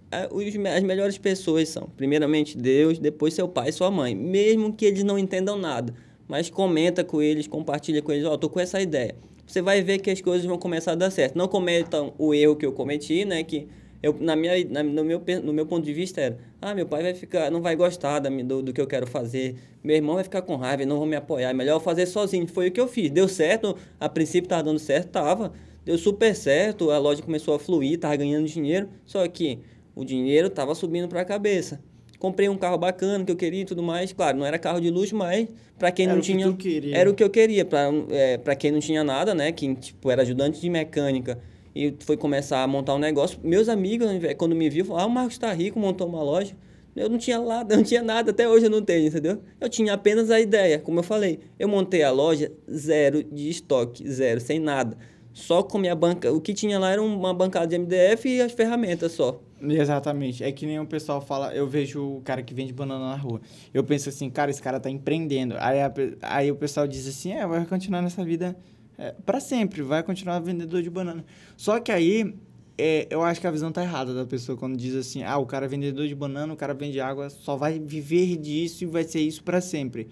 As 0.77 0.83
melhores 0.85 1.19
pessoas 1.19 1.69
são, 1.69 1.89
primeiramente, 1.97 2.57
Deus, 2.57 3.01
depois 3.01 3.35
seu 3.35 3.49
pai 3.49 3.71
e 3.71 3.73
sua 3.73 3.91
mãe. 3.91 4.15
Mesmo 4.15 4.73
que 4.73 4.85
eles 4.85 5.03
não 5.03 5.19
entendam 5.19 5.59
nada. 5.59 5.93
Mas 6.29 6.49
comenta 6.49 7.03
com 7.03 7.21
eles, 7.21 7.49
compartilha 7.49 8.01
com 8.01 8.13
eles. 8.13 8.25
Ó, 8.25 8.35
oh, 8.35 8.39
tô 8.39 8.49
com 8.49 8.61
essa 8.61 8.81
ideia 8.81 9.17
você 9.47 9.61
vai 9.61 9.83
ver 9.83 9.99
que 9.99 10.11
as 10.11 10.21
coisas 10.21 10.47
vão 10.47 10.59
começar 10.59 10.93
a 10.93 10.95
dar 10.95 11.11
certo. 11.11 11.37
Não 11.37 11.49
cometam 11.49 12.15
o 12.19 12.35
erro 12.35 12.57
que 12.57 12.65
eu 12.65 12.73
cometi, 12.73 13.25
né? 13.25 13.43
Que 13.43 13.69
eu, 14.03 14.17
na 14.19 14.35
minha, 14.35 14.53
na, 14.69 14.83
no, 14.83 15.05
meu, 15.05 15.23
no 15.43 15.53
meu 15.53 15.67
ponto 15.67 15.85
de 15.85 15.93
vista 15.93 16.21
era, 16.21 16.39
ah, 16.61 16.75
meu 16.75 16.87
pai 16.87 17.03
vai 17.03 17.15
ficar, 17.15 17.51
não 17.51 17.63
vai 17.63 17.77
gostar 17.77 18.19
da, 18.19 18.29
do, 18.29 18.63
do 18.63 18.73
que 18.73 18.81
eu 18.81 18.87
quero 18.87 19.07
fazer, 19.07 19.57
meu 19.83 19.95
irmão 19.95 20.17
vai 20.17 20.25
ficar 20.25 20.43
com 20.43 20.57
raiva, 20.57 20.85
não 20.85 20.99
vão 20.99 21.07
me 21.07 21.15
apoiar, 21.15 21.51
é 21.51 21.53
melhor 21.53 21.77
eu 21.77 21.81
fazer 21.81 22.07
sozinho. 22.07 22.47
Foi 22.49 22.69
o 22.69 22.73
que 22.73 22.81
eu 22.81 22.89
fiz. 22.89 23.11
Deu 23.11 23.29
certo, 23.29 23.77
a 24.01 24.09
princípio 24.09 24.47
estava 24.47 24.63
dando 24.63 24.79
certo, 24.79 25.11
tava. 25.11 25.53
Deu 25.85 25.99
super 25.99 26.35
certo, 26.35 26.91
a 26.91 26.99
loja 26.99 27.23
começou 27.23 27.55
a 27.55 27.59
fluir, 27.59 27.99
tava 27.99 28.17
ganhando 28.17 28.47
dinheiro, 28.47 28.89
só 29.05 29.27
que 29.29 29.59
o 29.95 30.05
dinheiro 30.05 30.49
tava 30.49 30.75
subindo 30.75 31.09
para 31.09 31.21
a 31.21 31.25
cabeça 31.25 31.92
comprei 32.23 32.49
um 32.49 32.57
carro 32.57 32.79
bacana 32.79 33.25
que 33.25 33.33
eu 33.33 33.37
queria 33.37 33.63
e 33.63 33.65
tudo 33.65 33.83
mais. 33.83 34.13
Claro, 34.13 34.39
não 34.39 34.47
era 34.47 34.57
carro 34.57 34.81
de 34.81 34.89
luxo, 34.89 35.17
mas 35.17 35.49
para 35.77 35.91
quem 35.91 36.07
era 36.07 36.15
não 36.15 36.23
tinha. 36.23 36.53
Que 36.53 36.95
era 36.95 37.11
o 37.11 37.15
que 37.15 37.25
eu 37.25 37.29
queria. 37.29 37.65
Para 37.65 37.91
é, 38.11 38.39
pra 38.39 38.55
quem 38.55 38.71
não 38.71 38.79
tinha 38.79 39.03
nada, 39.03 39.35
né? 39.35 39.51
Que 39.51 39.75
tipo, 39.75 40.09
era 40.09 40.23
ajudante 40.23 40.61
de 40.61 40.71
mecânica 40.71 41.37
e 41.75 41.93
foi 41.99 42.17
começar 42.17 42.63
a 42.63 42.67
montar 42.69 42.95
um 42.95 42.99
negócio. 42.99 43.41
Meus 43.43 43.69
amigos, 43.69 44.07
quando 44.39 44.55
me 44.55 44.71
viram, 44.71 44.87
falaram: 44.87 45.09
Ah, 45.09 45.11
o 45.11 45.13
Marcos 45.13 45.37
tá 45.37 45.53
rico, 45.53 45.81
montou 45.81 46.07
uma 46.07 46.23
loja. 46.23 46.55
Eu 46.95 47.09
não 47.09 47.19
tinha 47.19 47.41
nada, 47.41 47.75
não 47.75 47.83
tinha 47.83 48.03
nada, 48.03 48.31
até 48.31 48.49
hoje 48.49 48.67
eu 48.67 48.71
não 48.71 48.83
tenho, 48.83 49.09
entendeu? 49.09 49.41
Eu 49.61 49.69
tinha 49.69 49.93
apenas 49.93 50.31
a 50.31 50.41
ideia, 50.41 50.79
como 50.79 51.01
eu 51.01 51.03
falei. 51.03 51.41
Eu 51.59 51.67
montei 51.67 52.05
a 52.05 52.13
loja 52.13 52.53
zero 52.73 53.25
de 53.25 53.49
estoque, 53.49 54.09
zero, 54.09 54.41
sem 54.41 54.61
nada. 54.61 54.97
Só 55.33 55.63
com 55.63 55.79
minha 55.79 55.95
banca. 55.95 56.33
O 56.33 56.41
que 56.41 56.53
tinha 56.53 56.79
lá 56.79 56.91
era 56.91 57.03
uma 57.03 57.33
bancada 57.33 57.67
de 57.67 57.79
MDF 57.79 58.29
e 58.29 58.41
as 58.41 58.53
ferramentas 58.53 59.13
só. 59.13 59.41
Exatamente. 59.61 60.45
É 60.45 60.53
que 60.53 60.67
nem 60.67 60.79
o 60.79 60.87
pessoal 60.87 61.21
fala, 61.21 61.55
eu 61.55 61.67
vejo 61.67 62.17
o 62.17 62.21
cara 62.23 62.43
que 62.43 62.53
vende 62.53 62.73
banana 62.73 63.11
na 63.11 63.17
rua. 63.17 63.41
Eu 63.73 63.83
penso 63.85 64.09
assim, 64.09 64.29
cara, 64.29 64.51
esse 64.51 64.61
cara 64.61 64.79
tá 64.79 64.91
empreendendo. 64.91 65.55
Aí, 65.59 65.81
a, 65.81 65.93
aí 66.23 66.51
o 66.51 66.57
pessoal 66.57 66.87
diz 66.87 67.07
assim, 67.07 67.33
é, 67.33 67.47
vai 67.47 67.65
continuar 67.65 68.03
nessa 68.03 68.25
vida 68.25 68.57
é, 68.99 69.15
para 69.25 69.41
sempre, 69.41 69.83
vai 69.83 70.03
continuar 70.03 70.39
vendedor 70.41 70.83
de 70.83 70.91
banana. 70.91 71.25
Só 71.57 71.81
que 71.81 71.91
aí 71.91 72.35
é, 72.77 73.07
eu 73.11 73.23
acho 73.23 73.41
que 73.41 73.47
a 73.47 73.51
visão 73.51 73.71
tá 73.71 73.83
errada 73.83 74.15
da 74.15 74.25
pessoa 74.25 74.57
quando 74.59 74.77
diz 74.77 74.95
assim, 74.95 75.23
ah, 75.23 75.39
o 75.39 75.47
cara 75.47 75.67
é 75.67 75.69
vendedor 75.69 76.07
de 76.07 76.15
banana, 76.15 76.53
o 76.53 76.57
cara 76.57 76.75
vende 76.75 77.01
água, 77.01 77.31
só 77.31 77.57
vai 77.57 77.79
viver 77.79 78.37
disso 78.37 78.85
e 78.85 78.87
vai 78.87 79.05
ser 79.05 79.21
isso 79.21 79.43
para 79.43 79.61
sempre. 79.61 80.09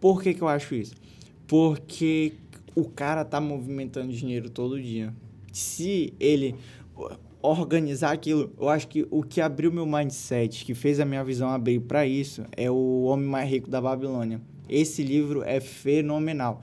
Por 0.00 0.22
que 0.22 0.34
que 0.34 0.42
eu 0.42 0.48
acho 0.48 0.74
isso? 0.74 0.94
Porque 1.46 2.34
o 2.78 2.88
cara 2.88 3.24
tá 3.24 3.40
movimentando 3.40 4.12
dinheiro 4.12 4.48
todo 4.48 4.80
dia. 4.80 5.12
Se 5.52 6.14
ele 6.20 6.54
organizar 7.42 8.12
aquilo, 8.12 8.52
eu 8.58 8.68
acho 8.68 8.88
que 8.88 9.06
o 9.10 9.22
que 9.22 9.40
abriu 9.40 9.72
meu 9.72 9.86
mindset, 9.86 10.64
que 10.64 10.74
fez 10.74 11.00
a 11.00 11.04
minha 11.04 11.24
visão 11.24 11.48
abrir 11.48 11.80
para 11.80 12.06
isso, 12.06 12.44
é 12.56 12.70
o 12.70 13.02
Homem 13.04 13.26
Mais 13.26 13.50
Rico 13.50 13.70
da 13.70 13.80
Babilônia. 13.80 14.40
Esse 14.68 15.02
livro 15.02 15.42
é 15.42 15.60
fenomenal. 15.60 16.60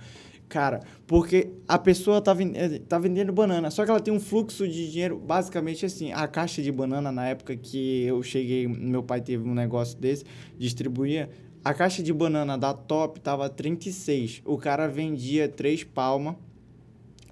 Cara, 0.48 0.82
porque 1.08 1.50
a 1.68 1.78
pessoa 1.78 2.22
tá, 2.22 2.34
vendendo, 2.34 2.80
tá 2.82 3.00
vendendo 3.00 3.34
banana, 3.34 3.72
só 3.72 3.84
que 3.84 3.90
ela 3.90 4.00
tem 4.00 4.14
um 4.14 4.20
fluxo 4.20 4.68
de 4.68 4.92
dinheiro 4.92 5.18
basicamente 5.18 5.86
assim. 5.86 6.14
A 6.14 6.28
caixa 6.28 6.62
de 6.62 6.72
banana, 6.72 7.12
na 7.12 7.28
época 7.28 7.56
que 7.56 8.04
eu 8.04 8.22
cheguei, 8.22 8.68
meu 8.68 9.02
pai 9.02 9.22
teve 9.22 9.44
um 9.44 9.54
negócio 9.54 9.98
desse, 9.98 10.24
distribuía. 10.58 11.30
A 11.66 11.74
caixa 11.74 12.04
de 12.04 12.14
banana 12.14 12.60
da 12.60 12.76
Top 12.76 13.20
tava 13.20 13.50
36. 13.50 14.44
O 14.46 14.56
cara 14.56 14.88
vendia 14.88 15.50
três 15.50 15.84
palmas 15.84 16.36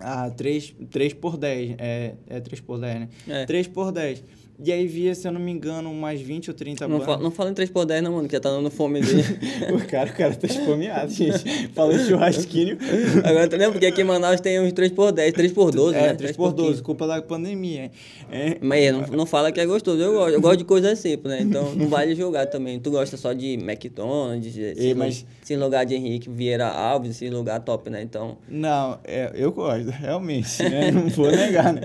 ah, 0.03 0.29
3, 0.29 0.75
3 0.91 1.13
por 1.13 1.37
10. 1.37 1.75
É, 1.77 2.13
é 2.27 2.39
3 2.39 2.61
por 2.61 2.79
10, 2.79 2.99
né? 2.99 3.09
É. 3.27 3.45
3 3.45 3.67
por 3.67 3.91
10. 3.91 4.23
E 4.59 4.71
aí 4.71 4.87
via, 4.87 5.15
se 5.15 5.27
eu 5.27 5.31
não 5.31 5.41
me 5.41 5.51
engano, 5.51 5.91
umas 5.91 6.21
20 6.21 6.51
ou 6.51 6.53
30 6.53 6.87
não 6.87 7.01
Fala, 7.01 7.17
não 7.21 7.31
fala 7.31 7.49
em 7.49 7.53
3 7.53 7.69
por 7.71 7.85
10 7.85 8.03
não, 8.03 8.13
mano, 8.13 8.29
que 8.29 8.39
tá 8.39 8.49
dando 8.49 8.69
fome 8.69 9.01
dele. 9.01 9.23
o, 9.73 9.87
cara, 9.87 10.09
o 10.09 10.13
cara 10.13 10.35
tá 10.35 10.47
esfomeado, 10.47 11.09
gente. 11.11 11.69
Fala 11.69 11.93
em 11.93 11.99
churrasquinho. 11.99 12.77
Agora, 13.23 13.47
tu 13.47 13.53
lembra? 13.53 13.71
Porque 13.71 13.87
aqui 13.87 14.01
em 14.01 14.03
Manaus 14.03 14.39
tem 14.39 14.59
uns 14.61 14.71
3 14.71 14.91
por 14.91 15.11
10, 15.11 15.33
3 15.33 15.51
por 15.51 15.71
12, 15.71 15.97
é, 15.97 16.01
né? 16.01 16.13
3 16.13 16.37
por 16.37 16.53
12, 16.53 16.83
culpa 16.83 17.07
da 17.07 17.21
pandemia. 17.21 17.91
É. 18.31 18.57
Mas 18.61 18.93
não, 18.93 19.17
não 19.17 19.25
fala 19.25 19.51
que 19.51 19.59
é 19.59 19.65
gostoso. 19.65 19.99
Eu 19.99 20.13
gosto, 20.13 20.33
eu 20.33 20.41
gosto 20.41 20.57
de 20.59 20.65
coisas 20.65 20.99
simples, 20.99 21.33
né? 21.33 21.41
Então 21.41 21.73
não 21.75 21.87
vale 21.87 22.13
julgar 22.15 22.45
também. 22.45 22.79
Tu 22.79 22.91
gosta 22.91 23.17
só 23.17 23.33
de 23.33 23.53
McDonald's, 23.55 24.55
esse, 24.55 24.93
mas... 24.93 25.25
esse 25.43 25.55
lugar 25.57 25.85
de 25.85 25.95
Henrique 25.95 26.29
Vieira 26.29 26.67
Alves, 26.67 27.09
esse 27.11 27.29
lugar 27.29 27.59
top, 27.59 27.89
né? 27.89 28.03
Então... 28.03 28.37
Não, 28.47 28.99
é, 29.03 29.31
eu 29.35 29.51
gosto, 29.51 29.92
realmente. 29.99 30.61
Né? 30.63 30.89
Não 30.91 31.07
vou 31.09 31.31
negar, 31.31 31.73
né? 31.73 31.81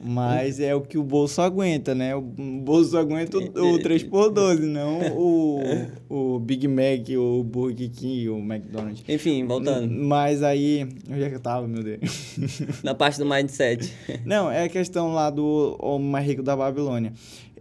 Mas 0.00 0.60
é 0.60 0.74
o 0.74 0.80
que 0.80 0.98
o 0.98 1.02
bolso 1.02 1.40
aguenta, 1.40 1.94
né? 1.94 2.14
O 2.14 2.20
bolso 2.20 2.96
aguenta 2.96 3.38
o, 3.38 3.74
o 3.74 3.78
3x12, 3.78 4.60
não 4.60 4.98
o, 5.16 5.60
o 6.08 6.38
Big 6.38 6.66
Mac, 6.66 7.08
o 7.16 7.42
Burger 7.42 7.90
King, 7.90 8.28
o 8.28 8.38
McDonald's. 8.38 9.04
Enfim, 9.08 9.46
voltando. 9.46 9.92
Mas 9.92 10.42
aí. 10.42 10.88
Onde 11.10 11.22
é 11.22 11.28
que 11.28 11.36
eu 11.36 11.40
tava, 11.40 11.66
meu 11.66 11.82
Deus? 11.82 12.36
Na 12.82 12.94
parte 12.94 13.18
do 13.18 13.26
mindset. 13.26 13.92
Não, 14.24 14.50
é 14.50 14.64
a 14.64 14.68
questão 14.68 15.12
lá 15.12 15.30
do 15.30 15.76
Homem 15.80 16.08
Mais 16.08 16.26
Rico 16.26 16.42
da 16.42 16.56
Babilônia. 16.56 17.12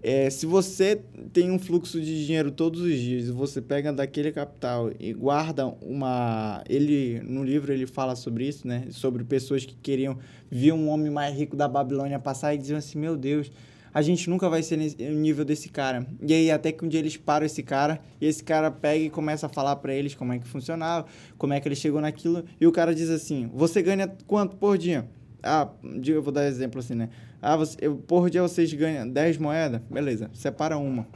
É, 0.01 0.29
se 0.29 0.45
você 0.45 1.01
tem 1.33 1.51
um 1.51 1.59
fluxo 1.59 1.99
de 1.99 2.25
dinheiro 2.25 2.51
todos 2.51 2.81
os 2.81 2.97
dias, 2.97 3.29
você 3.29 3.61
pega 3.61 3.91
daquele 3.91 4.31
capital 4.31 4.91
e 4.99 5.13
guarda 5.13 5.67
uma. 5.81 6.63
Ele 6.69 7.21
no 7.23 7.43
livro 7.43 7.71
ele 7.71 7.85
fala 7.85 8.15
sobre 8.15 8.47
isso, 8.47 8.67
né? 8.67 8.87
Sobre 8.91 9.23
pessoas 9.23 9.65
que 9.65 9.75
queriam 9.75 10.17
ver 10.49 10.71
um 10.71 10.89
homem 10.89 11.11
mais 11.11 11.35
rico 11.35 11.55
da 11.55 11.67
Babilônia 11.67 12.19
passar 12.19 12.53
e 12.53 12.57
diziam 12.57 12.77
assim: 12.77 12.97
Meu 12.97 13.17
Deus, 13.17 13.51
a 13.93 14.01
gente 14.01 14.29
nunca 14.29 14.49
vai 14.49 14.61
ser 14.61 14.77
no 14.77 15.19
nível 15.19 15.43
desse 15.43 15.69
cara. 15.69 16.05
E 16.21 16.33
aí, 16.33 16.51
até 16.51 16.71
que 16.71 16.85
um 16.85 16.87
dia 16.87 16.99
eles 16.99 17.17
param 17.17 17.45
esse 17.45 17.63
cara, 17.63 17.99
e 18.21 18.25
esse 18.25 18.43
cara 18.43 18.69
pega 18.69 19.05
e 19.05 19.09
começa 19.09 19.47
a 19.47 19.49
falar 19.49 19.75
para 19.77 19.93
eles 19.93 20.13
como 20.13 20.33
é 20.33 20.39
que 20.39 20.47
funcionava, 20.47 21.07
como 21.37 21.53
é 21.53 21.59
que 21.59 21.67
ele 21.67 21.75
chegou 21.75 21.99
naquilo, 21.99 22.43
e 22.59 22.67
o 22.67 22.71
cara 22.71 22.93
diz 22.93 23.09
assim: 23.09 23.49
Você 23.53 23.81
ganha 23.81 24.07
quanto 24.27 24.55
por 24.55 24.77
dia? 24.77 25.07
Ah, 25.41 25.69
eu 26.05 26.21
vou 26.21 26.31
dar 26.31 26.45
exemplo 26.45 26.79
assim, 26.79 26.95
né? 26.95 27.09
Ah, 27.41 27.55
você, 27.55 27.77
eu, 27.81 27.95
por 27.95 28.29
dia 28.29 28.41
vocês 28.41 28.71
ganham 28.73 29.07
10 29.07 29.37
moedas? 29.37 29.81
Beleza, 29.89 30.29
separa 30.33 30.77
uma. 30.77 31.07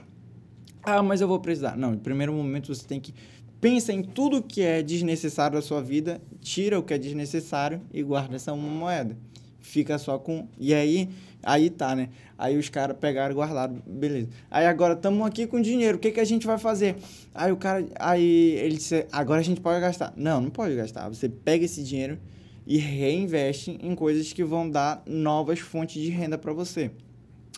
Ah, 0.84 1.02
mas 1.02 1.22
eu 1.22 1.28
vou 1.28 1.40
precisar. 1.40 1.78
Não, 1.78 1.94
em 1.94 2.00
primeiro 2.00 2.34
momento 2.34 2.74
você 2.74 2.86
tem 2.86 3.00
que 3.00 3.14
pensa 3.62 3.94
em 3.94 4.02
tudo 4.02 4.42
que 4.42 4.64
é 4.64 4.82
desnecessário 4.82 5.56
da 5.56 5.62
sua 5.62 5.82
vida, 5.82 6.20
tira 6.42 6.80
o 6.80 6.84
que 6.84 6.94
é 6.96 6.98
desnecessário 6.98 7.80
e 7.94 8.02
guarda 8.02 8.36
essa 8.36 8.52
uma 8.52 8.68
moeda. 8.68 9.16
Fica 9.60 10.00
só 10.00 10.18
com. 10.18 10.48
E 10.58 10.74
aí, 10.74 11.08
aí 11.44 11.70
tá, 11.70 11.96
né? 11.96 12.10
Aí 12.36 12.58
os 12.58 12.68
caras 12.68 12.98
pegaram 13.00 13.32
e 13.32 13.36
guardaram, 13.36 13.80
beleza. 13.86 14.30
Aí 14.50 14.66
agora 14.66 14.96
estamos 14.96 15.26
aqui 15.26 15.46
com 15.46 15.62
dinheiro, 15.62 15.98
o 15.98 16.00
que, 16.00 16.12
que 16.12 16.20
a 16.20 16.26
gente 16.26 16.48
vai 16.48 16.58
fazer? 16.58 16.96
Aí 17.34 17.52
o 17.52 17.58
cara. 17.58 17.86
Aí 18.00 18.56
ele 18.56 18.78
disse: 18.78 19.06
agora 19.12 19.40
a 19.40 19.44
gente 19.44 19.62
pode 19.62 19.80
gastar. 19.80 20.14
Não, 20.18 20.42
não 20.42 20.50
pode 20.50 20.76
gastar. 20.76 21.08
Você 21.10 21.30
pega 21.30 21.64
esse 21.64 21.84
dinheiro 21.84 22.18
e 22.66 22.78
reinveste 22.78 23.78
em 23.82 23.96
coisas 23.96 24.32
que 24.34 24.44
vão 24.44 24.70
dar 24.70 25.02
novas 25.06 25.60
fontes 25.60 26.02
de 26.02 26.10
renda 26.10 26.38
para 26.38 26.54
você. 26.54 26.92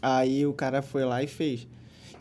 Aí 0.02 0.46
o 0.46 0.54
cara 0.54 0.82
foi 0.82 1.06
lá 1.06 1.24
e 1.24 1.28
fez. 1.28 1.68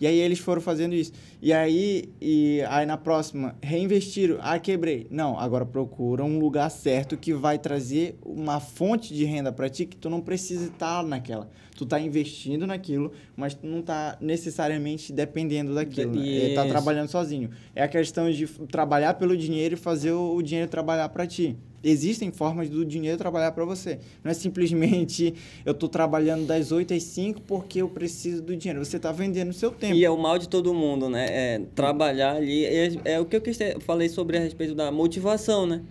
E 0.01 0.07
aí 0.07 0.19
eles 0.19 0.41
foram 0.41 0.61
fazendo 0.61 0.97
isso. 0.97 1.13
E 1.41 1.53
aí, 1.53 2.09
e 2.21 2.61
aí 2.69 2.85
na 2.85 2.97
próxima, 2.97 3.55
reinvestiram. 3.63 4.37
Ah, 4.41 4.59
quebrei. 4.59 5.07
Não, 5.11 5.39
agora 5.39 5.65
procura 5.65 6.25
um 6.25 6.41
lugar 6.41 6.69
certo 6.71 7.17
que 7.17 7.33
vai 7.33 7.57
trazer 7.57 8.19
uma 8.25 8.59
fonte 8.59 9.15
de 9.15 9.25
renda 9.25 9.53
para 9.53 9.69
ti 9.69 9.87
que 9.87 9.97
tu 9.97 10.11
não 10.11 10.21
precisa 10.21 10.67
estar 10.67 11.05
naquela. 11.05 11.49
Tu 11.77 11.87
tá 11.87 12.01
investindo 12.01 12.67
naquilo, 12.67 13.13
mas 13.37 13.55
tu 13.55 13.65
não 13.65 13.81
tá 13.81 14.19
necessariamente 14.21 15.13
dependendo 15.13 15.73
daquilo. 15.73 16.17
Né? 16.17 16.55
Tá 16.55 16.67
trabalhando 16.67 17.09
sozinho. 17.09 17.51
É 17.73 17.85
a 17.85 17.89
questão 17.89 18.29
de 18.29 18.49
trabalhar 18.73 19.15
pelo 19.15 19.37
dinheiro 19.37 19.75
e 19.75 19.79
fazer 19.79 20.11
o 20.11 20.43
dinheiro 20.43 20.69
trabalhar 20.69 21.09
para 21.11 21.29
ti 21.29 21.57
existem 21.83 22.31
formas 22.31 22.69
do 22.69 22.85
dinheiro 22.85 23.19
trabalhar 23.19 23.53
para 23.53 23.65
você. 23.65 23.99
Não 24.23 24.31
é 24.31 24.35
simplesmente 24.35 25.35
eu 25.65 25.73
estou 25.73 25.89
trabalhando 25.89 26.47
das 26.47 26.73
8 26.73 26.95
às 26.95 27.03
5 27.03 27.43
porque 27.43 27.83
eu 27.83 27.89
preciso 27.89 28.43
do 28.43 28.57
dinheiro. 28.57 28.85
Você 28.85 28.97
está 28.97 29.13
vendendo 29.13 29.51
o 29.51 29.55
seu 29.55 29.71
tempo. 29.71 29.95
E 29.95 30.05
é 30.05 30.11
o 30.11 30.17
mal 30.17 30.39
de 30.39 30.49
todo 30.49 30.73
mundo, 30.73 31.09
né? 31.09 31.27
É 31.29 31.63
trabalhar 31.75 32.37
ali. 32.37 32.65
É, 32.65 32.93
é 33.05 33.21
o 33.21 33.25
que 33.25 33.37
eu 33.37 33.43
falei 33.81 34.09
sobre 34.09 34.37
a 34.37 34.41
respeito 34.41 34.75
da 34.75 34.91
motivação, 34.91 35.67
né? 35.67 35.83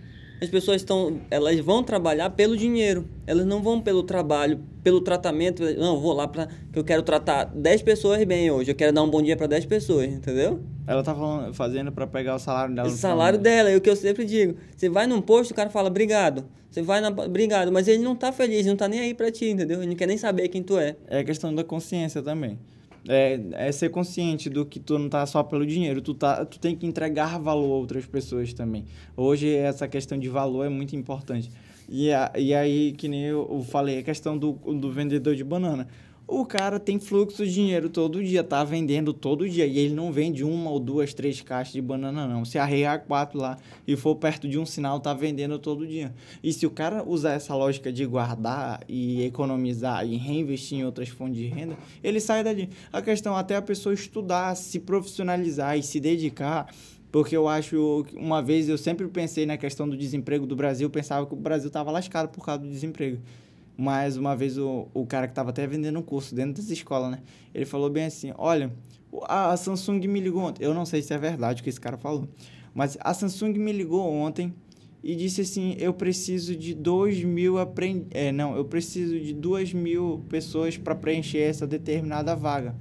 As 0.42 0.48
pessoas 0.48 0.82
estão, 0.82 1.20
elas 1.30 1.60
vão 1.60 1.84
trabalhar 1.84 2.28
pelo 2.30 2.56
dinheiro. 2.56 3.08
Elas 3.28 3.46
não 3.46 3.62
vão 3.62 3.80
pelo 3.80 4.02
trabalho, 4.02 4.58
pelo 4.82 5.00
tratamento. 5.00 5.62
Não, 5.76 6.00
vou 6.00 6.12
lá 6.12 6.26
para 6.26 6.48
que 6.72 6.76
eu 6.76 6.82
quero 6.82 7.00
tratar 7.04 7.44
10 7.44 7.82
pessoas 7.82 8.24
bem 8.24 8.50
hoje. 8.50 8.72
Eu 8.72 8.74
quero 8.74 8.92
dar 8.92 9.04
um 9.04 9.08
bom 9.08 9.22
dia 9.22 9.36
para 9.36 9.46
10 9.46 9.66
pessoas, 9.66 10.08
entendeu? 10.08 10.60
Ela 10.84 11.04
tá 11.04 11.14
falando, 11.14 11.54
fazendo 11.54 11.92
para 11.92 12.08
pegar 12.08 12.34
o 12.34 12.40
salário 12.40 12.74
dela. 12.74 12.88
O 12.88 12.90
salário 12.90 13.38
dela, 13.38 13.70
é 13.70 13.76
o 13.76 13.80
que 13.80 13.88
eu 13.88 13.94
sempre 13.94 14.24
digo. 14.24 14.56
Você 14.76 14.88
vai 14.88 15.06
num 15.06 15.20
posto, 15.20 15.52
o 15.52 15.54
cara 15.54 15.70
fala 15.70 15.86
obrigado. 15.86 16.44
Você 16.68 16.82
vai 16.82 17.00
na 17.00 17.10
obrigado, 17.10 17.70
mas 17.70 17.86
ele 17.86 18.02
não 18.02 18.16
tá 18.16 18.32
feliz, 18.32 18.66
não 18.66 18.74
tá 18.74 18.88
nem 18.88 18.98
aí 18.98 19.14
para 19.14 19.30
ti, 19.30 19.48
entendeu? 19.48 19.78
Ele 19.78 19.90
não 19.90 19.96
quer 19.96 20.08
nem 20.08 20.18
saber 20.18 20.48
quem 20.48 20.60
tu 20.60 20.76
é. 20.76 20.96
É 21.06 21.22
questão 21.22 21.54
da 21.54 21.62
consciência 21.62 22.20
também 22.20 22.58
é, 23.08 23.40
é 23.52 23.72
ser 23.72 23.90
consciente 23.90 24.48
do 24.48 24.64
que 24.64 24.78
tu 24.78 24.98
não 24.98 25.08
tá 25.08 25.24
só 25.26 25.42
pelo 25.42 25.66
dinheiro, 25.66 26.00
tu, 26.00 26.14
tá, 26.14 26.44
tu 26.44 26.58
tem 26.58 26.76
que 26.76 26.86
entregar 26.86 27.38
valor 27.38 27.64
a 27.64 27.76
outras 27.76 28.06
pessoas 28.06 28.52
também. 28.52 28.84
Hoje 29.16 29.54
essa 29.54 29.88
questão 29.88 30.18
de 30.18 30.28
valor 30.28 30.64
é 30.64 30.68
muito 30.68 30.94
importante. 30.94 31.50
E, 31.88 32.12
a, 32.12 32.32
e 32.36 32.54
aí, 32.54 32.92
que 32.92 33.08
nem 33.08 33.24
eu 33.24 33.64
falei, 33.68 33.98
a 33.98 34.02
questão 34.02 34.38
do, 34.38 34.52
do 34.52 34.90
vendedor 34.90 35.34
de 35.34 35.44
banana 35.44 35.88
o 36.40 36.46
cara 36.46 36.80
tem 36.80 36.98
fluxo 36.98 37.44
de 37.44 37.52
dinheiro 37.52 37.90
todo 37.90 38.22
dia, 38.24 38.42
tá 38.42 38.64
vendendo 38.64 39.12
todo 39.12 39.48
dia. 39.48 39.66
E 39.66 39.78
ele 39.78 39.94
não 39.94 40.10
vende 40.10 40.42
uma 40.42 40.70
ou 40.70 40.80
duas, 40.80 41.12
três 41.12 41.40
caixas 41.42 41.74
de 41.74 41.82
banana, 41.82 42.26
não. 42.26 42.44
Se 42.44 42.58
arrear 42.58 43.04
quatro 43.04 43.38
lá 43.38 43.58
e 43.86 43.96
for 43.96 44.16
perto 44.16 44.48
de 44.48 44.58
um 44.58 44.64
sinal, 44.64 44.98
tá 44.98 45.12
vendendo 45.12 45.58
todo 45.58 45.86
dia. 45.86 46.14
E 46.42 46.52
se 46.52 46.66
o 46.66 46.70
cara 46.70 47.04
usar 47.06 47.32
essa 47.34 47.54
lógica 47.54 47.92
de 47.92 48.06
guardar 48.06 48.80
e 48.88 49.22
economizar 49.24 50.06
e 50.06 50.16
reinvestir 50.16 50.78
em 50.78 50.84
outras 50.84 51.10
fontes 51.10 51.36
de 51.36 51.46
renda, 51.46 51.76
ele 52.02 52.18
sai 52.18 52.42
dali. 52.42 52.70
A 52.90 53.02
questão 53.02 53.36
é 53.36 53.40
até 53.40 53.56
a 53.56 53.62
pessoa 53.62 53.94
estudar, 53.94 54.54
se 54.54 54.80
profissionalizar 54.80 55.78
e 55.78 55.82
se 55.82 56.00
dedicar 56.00 56.72
porque 57.10 57.36
eu 57.36 57.46
acho 57.46 58.06
uma 58.14 58.40
vez 58.40 58.70
eu 58.70 58.78
sempre 58.78 59.06
pensei 59.06 59.44
na 59.44 59.58
questão 59.58 59.86
do 59.86 59.98
desemprego 59.98 60.46
do 60.46 60.56
Brasil, 60.56 60.88
pensava 60.88 61.26
que 61.26 61.34
o 61.34 61.36
Brasil 61.36 61.66
estava 61.66 61.90
lascado 61.90 62.30
por 62.30 62.42
causa 62.42 62.62
do 62.62 62.68
desemprego. 62.70 63.20
Mas 63.82 64.16
uma 64.16 64.36
vez 64.36 64.56
o, 64.58 64.86
o 64.94 65.04
cara 65.04 65.26
que 65.26 65.32
estava 65.32 65.50
até 65.50 65.66
vendendo 65.66 65.98
um 65.98 66.02
curso 66.02 66.36
dentro 66.36 66.62
das 66.62 66.70
escolas, 66.70 67.10
né? 67.10 67.18
Ele 67.52 67.64
falou 67.64 67.90
bem 67.90 68.04
assim: 68.04 68.32
Olha, 68.38 68.72
a 69.24 69.56
Samsung 69.56 70.06
me 70.06 70.20
ligou 70.20 70.40
ontem. 70.40 70.64
Eu 70.64 70.72
não 70.72 70.86
sei 70.86 71.02
se 71.02 71.12
é 71.12 71.18
verdade 71.18 71.60
o 71.60 71.64
que 71.64 71.68
esse 71.68 71.80
cara 71.80 71.96
falou. 71.96 72.28
Mas 72.72 72.96
a 73.00 73.12
Samsung 73.12 73.54
me 73.54 73.72
ligou 73.72 74.08
ontem 74.08 74.54
e 75.02 75.16
disse 75.16 75.40
assim: 75.40 75.74
Eu 75.80 75.92
preciso 75.92 76.54
de 76.54 76.74
2 76.74 77.24
mil 77.24 77.58
aprend... 77.58 78.06
é, 78.12 78.30
não, 78.30 78.54
eu 78.54 78.64
preciso 78.64 79.18
de 79.18 79.32
2 79.32 79.72
mil 79.72 80.24
pessoas 80.28 80.78
para 80.78 80.94
preencher 80.94 81.40
essa 81.40 81.66
determinada 81.66 82.36
vaga. 82.36 82.76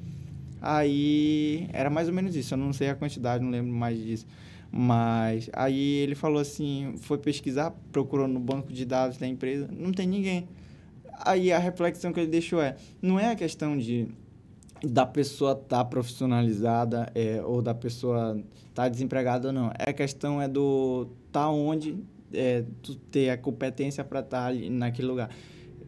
Aí 0.62 1.68
era 1.74 1.90
mais 1.90 2.10
ou 2.10 2.14
menos 2.14 2.36
isso. 2.36 2.54
Eu 2.54 2.60
não 2.60 2.72
sei 2.74 2.90
a 2.90 2.96
quantidade, 2.96 3.44
não 3.44 3.50
lembro 3.50 3.74
mais 3.74 3.98
disso. 3.98 4.28
Mas 4.72 5.50
aí 5.52 5.98
ele 5.98 6.14
falou 6.14 6.40
assim: 6.40 6.94
foi 6.98 7.18
pesquisar, 7.18 7.72
procurou 7.92 8.28
no 8.28 8.40
banco 8.40 8.72
de 8.72 8.86
dados 8.86 9.18
da 9.18 9.26
empresa, 9.26 9.68
não 9.76 9.92
tem 9.92 10.08
ninguém 10.08 10.48
aí 11.26 11.52
a 11.52 11.60
reflexão 11.60 12.12
que 12.12 12.20
ele 12.20 12.30
deixou 12.30 12.62
é, 12.62 12.76
não 13.02 13.20
é 13.20 13.32
a 13.32 13.36
questão 13.36 13.78
de 13.78 14.08
da 14.84 15.06
pessoa 15.06 15.52
estar 15.52 15.78
tá 15.78 15.86
profissionalizada 15.86 17.12
é, 17.14 17.42
ou 17.44 17.62
da 17.62 17.74
pessoa 17.74 18.36
estar 18.70 18.84
tá 18.84 18.90
desempregada 18.90 19.50
ou 19.50 19.54
não. 19.54 19.72
É 19.78 19.92
a 19.92 19.94
questão 19.94 20.42
é 20.42 20.48
do 20.48 21.08
tá 21.32 21.50
onde 21.50 21.98
é, 22.34 22.64
tu 22.82 22.96
ter 22.96 23.30
a 23.30 23.38
competência 23.38 24.04
para 24.04 24.22
estar 24.22 24.52
tá 24.52 24.60
naquele 24.70 25.08
lugar. 25.08 25.30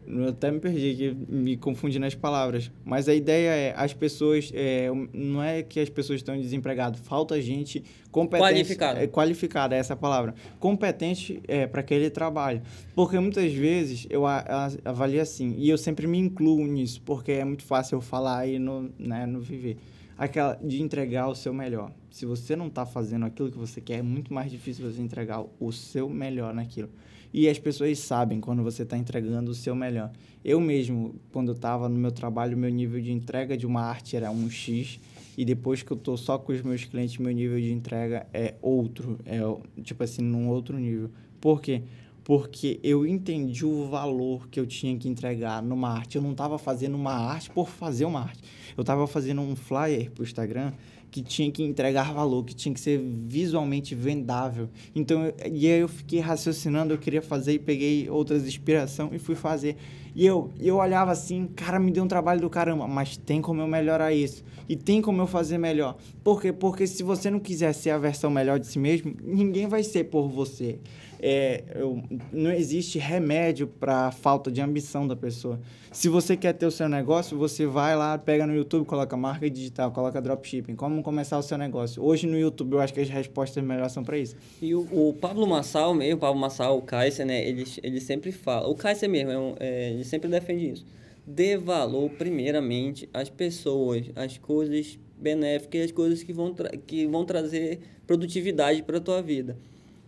Eu 0.06 0.28
até 0.28 0.50
me 0.50 0.60
perdi 0.60 0.90
aqui, 0.90 1.16
me 1.28 1.56
confundi 1.56 1.98
nas 1.98 2.14
palavras. 2.14 2.70
Mas 2.84 3.08
a 3.08 3.14
ideia 3.14 3.50
é, 3.50 3.74
as 3.76 3.92
pessoas, 3.92 4.50
é, 4.54 4.88
não 5.12 5.42
é 5.42 5.62
que 5.62 5.80
as 5.80 5.88
pessoas 5.88 6.20
estão 6.20 6.38
desempregadas, 6.38 7.00
falta 7.00 7.40
gente 7.40 7.82
competente. 8.10 8.48
Qualificada. 8.48 9.02
É, 9.02 9.06
qualificada, 9.06 9.74
é 9.74 9.78
essa 9.78 9.96
palavra. 9.96 10.34
Competente 10.60 11.40
é, 11.48 11.66
para 11.66 11.80
aquele 11.80 12.10
trabalho. 12.10 12.62
Porque 12.94 13.18
muitas 13.18 13.52
vezes 13.52 14.06
eu 14.10 14.26
a, 14.26 14.38
a, 14.38 14.90
avalio 14.90 15.20
assim, 15.20 15.54
e 15.58 15.68
eu 15.68 15.78
sempre 15.78 16.06
me 16.06 16.18
incluo 16.18 16.66
nisso, 16.66 17.00
porque 17.04 17.32
é 17.32 17.44
muito 17.44 17.64
fácil 17.64 17.96
eu 17.96 18.00
falar 18.00 18.46
e 18.46 18.58
no, 18.58 18.92
né, 18.98 19.26
no 19.26 19.40
viver. 19.40 19.78
Aquela 20.16 20.54
de 20.62 20.80
entregar 20.80 21.28
o 21.28 21.34
seu 21.34 21.52
melhor. 21.52 21.90
Se 22.10 22.24
você 22.24 22.54
não 22.54 22.68
está 22.68 22.86
fazendo 22.86 23.26
aquilo 23.26 23.50
que 23.50 23.58
você 23.58 23.80
quer, 23.80 23.98
é 23.98 24.02
muito 24.02 24.32
mais 24.32 24.50
difícil 24.50 24.88
você 24.88 25.02
entregar 25.02 25.44
o 25.58 25.72
seu 25.72 26.08
melhor 26.08 26.54
naquilo. 26.54 26.88
E 27.34 27.48
as 27.48 27.58
pessoas 27.58 27.98
sabem 27.98 28.40
quando 28.40 28.62
você 28.62 28.84
está 28.84 28.96
entregando 28.96 29.50
o 29.50 29.54
seu 29.54 29.74
melhor. 29.74 30.12
Eu 30.44 30.60
mesmo, 30.60 31.16
quando 31.32 31.48
eu 31.48 31.56
estava 31.56 31.88
no 31.88 31.98
meu 31.98 32.12
trabalho, 32.12 32.56
meu 32.56 32.70
nível 32.70 33.00
de 33.00 33.10
entrega 33.10 33.56
de 33.56 33.66
uma 33.66 33.82
arte 33.82 34.14
era 34.14 34.30
um 34.30 34.48
X. 34.48 35.00
E 35.36 35.44
depois 35.44 35.82
que 35.82 35.90
eu 35.90 35.96
estou 35.96 36.16
só 36.16 36.38
com 36.38 36.52
os 36.52 36.62
meus 36.62 36.84
clientes, 36.84 37.18
meu 37.18 37.32
nível 37.32 37.58
de 37.58 37.72
entrega 37.72 38.24
é 38.32 38.54
outro. 38.62 39.18
É, 39.26 39.40
tipo 39.82 40.04
assim, 40.04 40.22
num 40.22 40.48
outro 40.48 40.78
nível. 40.78 41.10
Por 41.40 41.60
quê? 41.60 41.82
Porque 42.22 42.78
eu 42.84 43.04
entendi 43.04 43.66
o 43.66 43.88
valor 43.88 44.48
que 44.48 44.60
eu 44.60 44.66
tinha 44.66 44.96
que 44.96 45.08
entregar 45.08 45.60
numa 45.60 45.90
arte. 45.90 46.14
Eu 46.14 46.22
não 46.22 46.30
estava 46.30 46.56
fazendo 46.56 46.94
uma 46.94 47.14
arte 47.14 47.50
por 47.50 47.68
fazer 47.68 48.04
uma 48.04 48.20
arte. 48.20 48.44
Eu 48.76 48.82
estava 48.82 49.08
fazendo 49.08 49.40
um 49.40 49.56
flyer 49.56 50.08
para 50.12 50.22
o 50.22 50.24
Instagram 50.24 50.72
que 51.14 51.22
tinha 51.22 51.48
que 51.48 51.62
entregar 51.62 52.12
valor, 52.12 52.44
que 52.44 52.52
tinha 52.52 52.74
que 52.74 52.80
ser 52.80 52.98
visualmente 52.98 53.94
vendável. 53.94 54.68
Então, 54.92 55.32
e 55.48 55.68
aí 55.68 55.78
eu 55.78 55.86
fiquei 55.86 56.18
raciocinando, 56.18 56.92
eu 56.92 56.98
queria 56.98 57.22
fazer 57.22 57.52
e 57.52 57.58
peguei 57.60 58.10
outras 58.10 58.44
inspiração 58.44 59.10
e 59.12 59.18
fui 59.20 59.36
fazer. 59.36 59.76
E 60.14 60.24
eu, 60.24 60.50
eu 60.60 60.76
olhava 60.76 61.10
assim, 61.10 61.48
cara, 61.56 61.78
me 61.78 61.90
deu 61.90 62.04
um 62.04 62.08
trabalho 62.08 62.40
do 62.40 62.48
caramba, 62.48 62.86
mas 62.86 63.16
tem 63.16 63.42
como 63.42 63.60
eu 63.60 63.66
melhorar 63.66 64.12
isso. 64.12 64.44
E 64.68 64.76
tem 64.76 65.02
como 65.02 65.20
eu 65.20 65.26
fazer 65.26 65.58
melhor. 65.58 65.96
Por 66.22 66.40
quê? 66.40 66.52
Porque 66.52 66.86
se 66.86 67.02
você 67.02 67.30
não 67.30 67.40
quiser 67.40 67.72
ser 67.72 67.90
a 67.90 67.98
versão 67.98 68.30
melhor 68.30 68.58
de 68.58 68.66
si 68.66 68.78
mesmo, 68.78 69.14
ninguém 69.22 69.66
vai 69.66 69.82
ser 69.82 70.04
por 70.04 70.28
você 70.28 70.78
é, 71.26 71.64
eu, 71.74 72.02
não 72.30 72.52
existe 72.52 72.98
remédio 72.98 73.66
para 73.66 74.10
falta 74.10 74.50
de 74.50 74.60
ambição 74.60 75.08
da 75.08 75.16
pessoa. 75.16 75.58
Se 75.90 76.06
você 76.06 76.36
quer 76.36 76.52
ter 76.52 76.66
o 76.66 76.70
seu 76.70 76.86
negócio, 76.86 77.38
você 77.38 77.64
vai 77.64 77.96
lá, 77.96 78.18
pega 78.18 78.46
no 78.46 78.54
YouTube, 78.54 78.84
coloca 78.84 79.16
marca 79.16 79.48
digital, 79.48 79.90
coloca 79.90 80.20
dropshipping, 80.20 80.76
como 80.76 81.02
começar 81.02 81.38
o 81.38 81.42
seu 81.42 81.56
negócio. 81.56 82.04
Hoje 82.04 82.26
no 82.26 82.38
YouTube 82.38 82.74
eu 82.74 82.80
acho 82.80 82.92
que 82.92 83.00
as 83.00 83.08
respostas 83.08 83.64
melhores 83.64 83.92
são 83.92 84.04
para 84.04 84.18
isso. 84.18 84.36
E 84.60 84.74
o, 84.74 84.86
o, 84.92 85.14
Pablo 85.14 85.46
Massal 85.46 85.94
mesmo, 85.94 86.16
o 86.16 86.20
Pablo 86.20 86.38
Massal, 86.38 86.76
o 86.76 86.82
Kaiser, 86.82 87.24
né, 87.24 87.42
ele, 87.48 87.64
ele 87.82 88.00
sempre 88.02 88.30
fala, 88.30 88.68
o 88.68 88.74
Kaiser 88.74 89.08
mesmo, 89.08 89.30
é 89.30 89.38
um, 89.38 89.54
é, 89.58 89.92
sempre 90.04 90.28
defende 90.30 90.70
isso. 90.70 90.86
Dê 91.26 91.56
valor 91.56 92.10
primeiramente 92.10 93.08
às 93.12 93.30
pessoas, 93.30 94.10
às 94.14 94.36
coisas 94.38 94.98
benéficas, 95.16 95.86
as 95.86 95.92
coisas 95.92 96.22
que 96.22 96.32
vão, 96.32 96.54
que 96.86 97.06
vão 97.06 97.24
trazer 97.24 97.80
produtividade 98.06 98.82
para 98.82 98.98
a 98.98 99.00
tua 99.00 99.22
vida. 99.22 99.56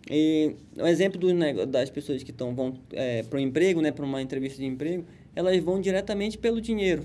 E 0.09 0.55
um 0.77 0.87
exemplo 0.87 1.19
do, 1.19 1.65
das 1.65 1.89
pessoas 1.89 2.23
que 2.23 2.31
tão, 2.31 2.55
vão 2.55 2.79
é, 2.93 3.23
para 3.23 3.37
o 3.37 3.39
emprego, 3.39 3.81
né, 3.81 3.91
para 3.91 4.05
uma 4.05 4.21
entrevista 4.21 4.59
de 4.59 4.65
emprego, 4.65 5.05
elas 5.35 5.57
vão 5.61 5.81
diretamente 5.81 6.37
pelo 6.37 6.61
dinheiro. 6.61 7.03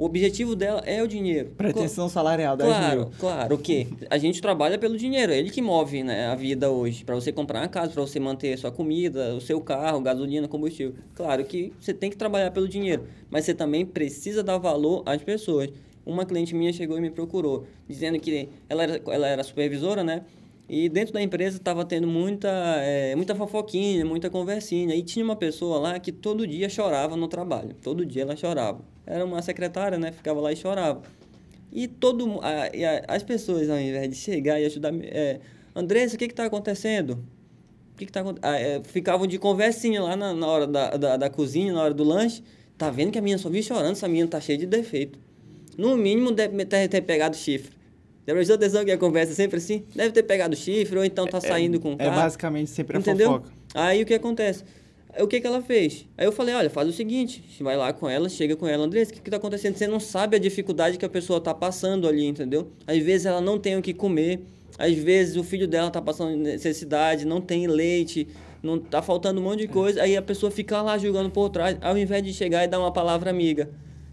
O 0.00 0.06
objetivo 0.06 0.56
dela 0.56 0.80
é 0.86 1.02
o 1.02 1.06
dinheiro. 1.06 1.50
Pretensão 1.58 2.08
salarial, 2.08 2.56
10 2.56 2.70
claro, 2.70 3.00
mil. 3.00 3.10
Claro, 3.18 3.54
o 3.54 3.58
quê? 3.58 3.86
A 4.08 4.16
gente 4.16 4.40
trabalha 4.40 4.78
pelo 4.78 4.96
dinheiro, 4.96 5.30
é 5.30 5.38
ele 5.38 5.50
que 5.50 5.60
move 5.60 6.02
né, 6.02 6.28
a 6.28 6.34
vida 6.34 6.70
hoje. 6.70 7.04
Para 7.04 7.14
você 7.14 7.30
comprar 7.30 7.60
uma 7.60 7.68
casa, 7.68 7.92
para 7.92 8.00
você 8.00 8.18
manter 8.18 8.54
a 8.54 8.56
sua 8.56 8.72
comida, 8.72 9.34
o 9.34 9.42
seu 9.42 9.60
carro, 9.60 10.00
gasolina, 10.00 10.48
combustível. 10.48 10.94
Claro 11.14 11.44
que 11.44 11.74
você 11.78 11.92
tem 11.92 12.08
que 12.08 12.16
trabalhar 12.16 12.50
pelo 12.50 12.66
dinheiro, 12.66 13.08
mas 13.28 13.44
você 13.44 13.52
também 13.52 13.84
precisa 13.84 14.42
dar 14.42 14.56
valor 14.56 15.02
às 15.04 15.22
pessoas. 15.22 15.68
Uma 16.06 16.24
cliente 16.24 16.54
minha 16.54 16.72
chegou 16.72 16.96
e 16.96 17.00
me 17.02 17.10
procurou, 17.10 17.66
dizendo 17.86 18.18
que 18.18 18.48
ela 18.70 18.84
era, 18.84 19.02
ela 19.06 19.28
era 19.28 19.44
supervisora, 19.44 20.02
né? 20.02 20.22
E 20.66 20.88
dentro 20.88 21.12
da 21.12 21.20
empresa 21.20 21.58
estava 21.58 21.84
tendo 21.84 22.06
muita, 22.06 22.48
é, 22.78 23.14
muita 23.16 23.34
fofoquinha, 23.34 24.02
muita 24.06 24.30
conversinha. 24.30 24.94
E 24.94 25.02
tinha 25.02 25.22
uma 25.22 25.36
pessoa 25.36 25.78
lá 25.78 25.98
que 25.98 26.12
todo 26.12 26.46
dia 26.46 26.70
chorava 26.70 27.16
no 27.16 27.28
trabalho. 27.28 27.74
Todo 27.82 28.06
dia 28.06 28.22
ela 28.22 28.36
chorava. 28.36 28.80
Era 29.10 29.24
uma 29.24 29.42
secretária, 29.42 29.98
né? 29.98 30.12
Ficava 30.12 30.40
lá 30.40 30.52
e 30.52 30.56
chorava. 30.56 31.02
E 31.72 31.88
todo 31.88 32.40
a, 32.42 32.48
a, 32.48 33.16
as 33.16 33.22
pessoas, 33.22 33.68
ao 33.68 33.78
invés 33.78 34.08
de 34.08 34.16
chegar 34.16 34.60
e 34.60 34.66
ajudar... 34.66 34.92
É, 35.02 35.40
Andressa, 35.74 36.14
o 36.14 36.18
que 36.18 36.24
está 36.26 36.44
acontecendo? 36.44 37.18
O 37.94 37.96
que 37.96 38.04
está 38.04 38.20
acontecendo? 38.20 38.44
Ah, 38.44 38.58
é, 38.58 38.80
ficavam 38.84 39.26
de 39.26 39.38
conversinha 39.38 40.02
lá 40.02 40.16
na, 40.16 40.32
na 40.32 40.46
hora 40.46 40.66
da, 40.66 40.96
da, 40.96 41.16
da, 41.16 41.30
cozinha, 41.30 41.72
na 41.72 41.82
hora 41.82 41.94
do 41.94 42.04
lanche. 42.04 42.42
Tá 42.78 42.90
vendo 42.90 43.10
que 43.10 43.18
a 43.18 43.22
minha 43.22 43.36
só 43.36 43.48
vi 43.48 43.62
chorando, 43.62 43.92
essa 43.92 44.08
menina 44.08 44.28
tá 44.28 44.40
cheia 44.40 44.58
de 44.58 44.66
defeito. 44.66 45.18
No 45.76 45.96
mínimo, 45.96 46.32
deve 46.32 46.64
ter, 46.64 46.88
ter 46.88 47.00
pegado 47.02 47.36
chifre. 47.36 47.72
Já 48.26 48.34
prestou 48.34 48.56
atenção 48.56 48.84
que 48.84 48.90
a 48.90 48.98
conversa 48.98 49.32
é 49.32 49.34
sempre 49.34 49.58
assim? 49.58 49.84
Deve 49.94 50.12
ter 50.12 50.22
pegado 50.22 50.54
chifre 50.54 50.98
ou 50.98 51.04
então 51.04 51.26
tá 51.26 51.38
é, 51.38 51.40
saindo 51.40 51.76
é, 51.76 51.80
com 51.80 51.92
o 51.92 51.96
carro. 51.96 52.12
É 52.12 52.14
basicamente 52.14 52.70
sempre 52.70 52.96
a 52.96 53.00
Entendeu? 53.00 53.32
fofoca. 53.32 53.52
Aí 53.74 54.02
o 54.02 54.06
que 54.06 54.14
acontece? 54.14 54.64
O 55.18 55.26
que, 55.26 55.40
que 55.40 55.46
ela 55.46 55.60
fez? 55.60 56.06
Aí 56.16 56.24
eu 56.24 56.32
falei, 56.32 56.54
olha, 56.54 56.70
faz 56.70 56.88
o 56.88 56.92
seguinte, 56.92 57.42
vai 57.60 57.76
lá 57.76 57.92
com 57.92 58.08
ela, 58.08 58.28
chega 58.28 58.54
com 58.54 58.66
ela, 58.66 58.84
Andressa, 58.84 59.10
o 59.10 59.14
que, 59.14 59.20
que 59.20 59.30
tá 59.30 59.38
acontecendo? 59.38 59.76
Você 59.76 59.86
não 59.86 59.98
sabe 59.98 60.36
a 60.36 60.38
dificuldade 60.38 60.98
que 60.98 61.04
a 61.04 61.08
pessoa 61.08 61.40
tá 61.40 61.52
passando 61.52 62.06
ali, 62.06 62.24
entendeu? 62.26 62.70
Às 62.86 62.98
vezes 62.98 63.26
ela 63.26 63.40
não 63.40 63.58
tem 63.58 63.76
o 63.76 63.82
que 63.82 63.92
comer, 63.92 64.40
às 64.78 64.94
vezes 64.94 65.36
o 65.36 65.42
filho 65.42 65.66
dela 65.66 65.90
tá 65.90 66.00
passando 66.00 66.36
necessidade, 66.36 67.24
não 67.24 67.40
tem 67.40 67.66
leite, 67.66 68.28
não 68.62 68.78
tá 68.78 69.02
faltando 69.02 69.40
um 69.40 69.44
monte 69.44 69.60
de 69.60 69.68
coisa, 69.68 70.00
aí 70.02 70.16
a 70.16 70.22
pessoa 70.22 70.50
fica 70.50 70.80
lá 70.80 70.96
julgando 70.96 71.30
por 71.30 71.48
trás, 71.48 71.76
ao 71.80 71.98
invés 71.98 72.22
de 72.22 72.32
chegar 72.32 72.62
e 72.64 72.68
dar 72.68 72.78
uma 72.78 72.92
palavra 72.92 73.30
amiga. 73.30 73.68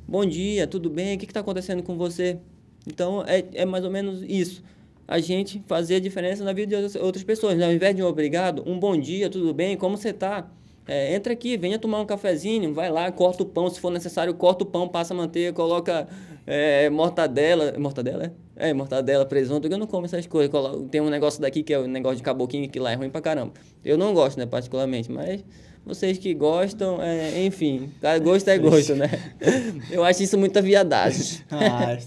Bom 0.08 0.26
dia, 0.26 0.66
tudo 0.66 0.90
bem? 0.90 1.16
O 1.16 1.20
que, 1.20 1.28
que 1.28 1.34
tá 1.34 1.42
acontecendo 1.42 1.84
com 1.84 1.96
você? 1.96 2.40
Então, 2.88 3.24
é, 3.28 3.44
é 3.54 3.66
mais 3.66 3.84
ou 3.84 3.92
menos 3.92 4.24
isso. 4.28 4.64
A 5.08 5.20
gente 5.20 5.62
fazer 5.68 5.96
a 5.96 6.00
diferença 6.00 6.44
na 6.44 6.54
vida 6.54 6.90
de 6.90 6.98
outras 6.98 7.24
pessoas. 7.24 7.58
Né? 7.58 7.66
Ao 7.66 7.72
invés 7.72 7.96
de 7.96 8.02
um 8.02 8.06
obrigado, 8.06 8.64
um 8.66 8.80
bom 8.80 8.98
dia, 8.98 9.30
tudo 9.30 9.54
bem? 9.54 9.76
Como 9.76 9.98
você 9.98 10.10
está? 10.10 10.50
É, 10.88 11.14
entra 11.14 11.34
aqui, 11.34 11.58
venha 11.58 11.78
tomar 11.78 12.00
um 12.00 12.06
cafezinho, 12.06 12.74
vai 12.74 12.90
lá, 12.90 13.12
corta 13.12 13.44
o 13.44 13.46
pão, 13.46 13.70
se 13.70 13.80
for 13.80 13.92
necessário, 13.92 14.34
corta 14.34 14.64
o 14.64 14.68
pão, 14.68 14.88
passa 14.88 15.14
a 15.14 15.18
manteiga, 15.18 15.52
coloca 15.52 16.08
é, 16.46 16.90
mortadela. 16.90 17.74
Mortadela, 17.78 18.34
é? 18.56 18.70
É, 18.70 18.74
mortadela, 18.74 19.26
presunto. 19.26 19.68
Eu 19.68 19.78
não 19.78 19.86
como 19.86 20.06
essas 20.06 20.26
coisas. 20.26 20.52
Tem 20.90 21.02
um 21.02 21.10
negócio 21.10 21.42
daqui 21.42 21.62
que 21.62 21.74
é 21.74 21.80
o 21.80 21.88
negócio 21.88 22.18
de 22.18 22.24
caboquinho, 22.24 22.70
que 22.70 22.80
lá 22.80 22.94
é 22.94 22.96
ruim 22.96 23.10
pra 23.10 23.22
caramba. 23.22 23.52
Eu 23.84 23.98
não 23.98 24.14
gosto, 24.14 24.38
né, 24.38 24.46
particularmente, 24.46 25.12
mas 25.12 25.44
vocês 25.88 26.18
que 26.18 26.34
gostam, 26.34 27.02
é, 27.02 27.46
enfim, 27.46 27.90
gosto 28.22 28.50
é 28.50 28.58
gosto, 28.58 28.94
né? 28.94 29.10
Eu 29.90 30.04
acho 30.04 30.22
isso 30.24 30.38
muita 30.38 30.62
viadagem. 30.62 31.38
Ah, 31.50 31.98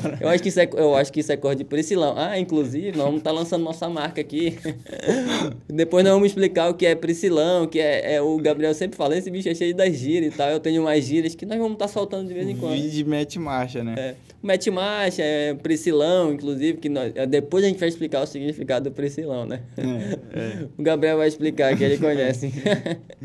fora. 0.00 0.18
Eu 0.20 0.28
acho 0.28 0.42
que 0.42 0.48
isso 0.48 0.60
é, 0.60 0.68
eu 0.74 0.94
acho 0.94 1.12
que 1.12 1.20
isso 1.20 1.32
é 1.32 1.36
cor 1.36 1.54
de 1.54 1.64
Priscilão. 1.64 2.14
Ah, 2.16 2.38
inclusive, 2.38 2.96
nós 2.96 3.06
vamos 3.06 3.18
estar 3.18 3.30
tá 3.30 3.36
lançando 3.36 3.62
nossa 3.62 3.88
marca 3.88 4.20
aqui. 4.20 4.58
Depois 5.66 6.04
nós 6.04 6.12
vamos 6.12 6.28
explicar 6.28 6.68
o 6.68 6.74
que 6.74 6.84
é 6.84 6.94
Priscilão, 6.94 7.66
que 7.66 7.78
é, 7.78 8.14
é, 8.14 8.22
o 8.22 8.36
Gabriel 8.38 8.74
sempre 8.74 8.96
fala, 8.96 9.16
esse 9.16 9.30
bicho 9.30 9.48
é 9.48 9.54
cheio 9.54 9.74
das 9.74 9.94
gírias 9.96 10.34
e 10.34 10.36
tal. 10.36 10.50
Eu 10.50 10.60
tenho 10.60 10.82
mais 10.82 11.04
gírias 11.04 11.34
que 11.34 11.46
nós 11.46 11.58
vamos 11.58 11.74
estar 11.74 11.86
tá 11.86 11.92
soltando 11.92 12.28
de 12.28 12.34
vez 12.34 12.48
em 12.48 12.56
quando. 12.56 12.74
Vídeo 12.74 12.90
de 12.90 13.04
mete 13.04 13.38
marcha, 13.38 13.82
né? 13.82 13.94
É. 13.96 14.14
Mete 14.42 14.70
marcha, 14.70 15.22
é 15.22 15.52
Priscilão, 15.54 16.32
inclusive, 16.32 16.78
que 16.78 16.88
nós, 16.88 17.12
depois 17.28 17.64
a 17.64 17.68
gente 17.68 17.78
vai 17.78 17.88
explicar 17.88 18.22
o 18.22 18.26
significado 18.26 18.88
do 18.88 18.94
Priscilão, 18.94 19.44
né? 19.44 19.60
É, 19.76 20.38
é. 20.38 20.66
O 20.78 20.82
Gabriel 20.82 21.16
vai 21.16 21.26
explicar, 21.26 21.76
que 21.76 21.82
ele 21.82 21.98
conhece. 21.98 22.52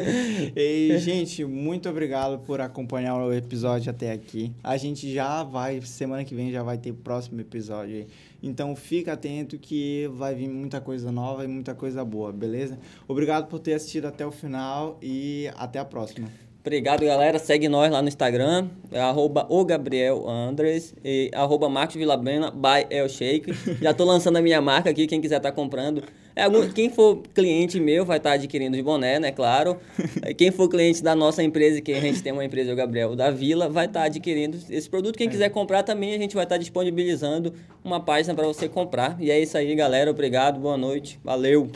e, 0.55 0.97
gente, 0.99 1.43
muito 1.45 1.89
obrigado 1.89 2.39
por 2.39 2.61
acompanhar 2.61 3.15
o 3.15 3.33
episódio 3.33 3.89
até 3.89 4.11
aqui. 4.11 4.51
A 4.63 4.77
gente 4.77 5.11
já 5.13 5.43
vai, 5.43 5.81
semana 5.81 6.23
que 6.23 6.35
vem 6.35 6.51
já 6.51 6.63
vai 6.63 6.77
ter 6.77 6.91
o 6.91 6.95
próximo 6.95 7.39
episódio 7.41 7.95
aí. 7.95 8.07
Então 8.41 8.75
fica 8.75 9.13
atento 9.13 9.57
que 9.57 10.09
vai 10.13 10.35
vir 10.35 10.49
muita 10.49 10.81
coisa 10.81 11.11
nova 11.11 11.43
e 11.45 11.47
muita 11.47 11.73
coisa 11.73 12.03
boa, 12.03 12.31
beleza? 12.31 12.77
Obrigado 13.07 13.47
por 13.47 13.59
ter 13.59 13.73
assistido 13.73 14.05
até 14.05 14.25
o 14.25 14.31
final 14.31 14.97
e 15.01 15.49
até 15.55 15.79
a 15.79 15.85
próxima. 15.85 16.29
Obrigado, 16.65 17.03
galera. 17.03 17.37
Segue 17.39 17.67
nós 17.67 17.91
lá 17.91 18.01
no 18.01 18.07
Instagram, 18.07 18.69
é 18.89 19.01
arroba 19.01 19.45
o 19.49 19.65
Gabriel 19.65 20.29
Andres 20.29 20.95
e 21.03 21.29
arroba 21.33 21.67
Marcos 21.67 21.97
Vilabena 21.97 22.51
by 22.51 22.87
El 22.89 23.09
Shake. 23.09 23.53
Já 23.83 23.93
tô 23.93 24.05
lançando 24.05 24.37
a 24.37 24.41
minha 24.41 24.61
marca 24.61 24.89
aqui, 24.89 25.05
quem 25.05 25.19
quiser 25.19 25.37
estar 25.37 25.51
tá 25.51 25.55
comprando. 25.55 26.01
É, 26.35 26.43
algum, 26.43 26.67
quem 26.69 26.89
for 26.89 27.21
cliente 27.33 27.79
meu 27.79 28.05
vai 28.05 28.17
estar 28.17 28.31
tá 28.31 28.35
adquirindo 28.35 28.75
os 28.75 28.83
boné, 28.83 29.19
né? 29.19 29.31
Claro. 29.31 29.77
Quem 30.37 30.51
for 30.51 30.67
cliente 30.67 31.03
da 31.03 31.15
nossa 31.15 31.43
empresa, 31.43 31.79
que 31.79 31.93
a 31.93 31.99
gente 31.99 32.23
tem 32.23 32.33
uma 32.33 32.43
empresa, 32.43 32.73
o 32.73 32.75
Gabriel, 32.75 33.15
da 33.15 33.29
Vila, 33.29 33.69
vai 33.69 33.85
estar 33.85 34.01
tá 34.01 34.05
adquirindo 34.07 34.57
esse 34.69 34.89
produto. 34.89 35.15
Quem 35.15 35.27
é. 35.27 35.29
quiser 35.29 35.49
comprar 35.49 35.83
também, 35.83 36.13
a 36.13 36.17
gente 36.17 36.33
vai 36.33 36.43
estar 36.43 36.55
tá 36.55 36.59
disponibilizando 36.59 37.53
uma 37.83 37.99
página 37.99 38.33
para 38.33 38.47
você 38.47 38.67
comprar. 38.67 39.15
E 39.19 39.29
é 39.29 39.39
isso 39.39 39.57
aí, 39.57 39.75
galera. 39.75 40.09
Obrigado, 40.09 40.59
boa 40.59 40.77
noite. 40.77 41.19
Valeu! 41.23 41.69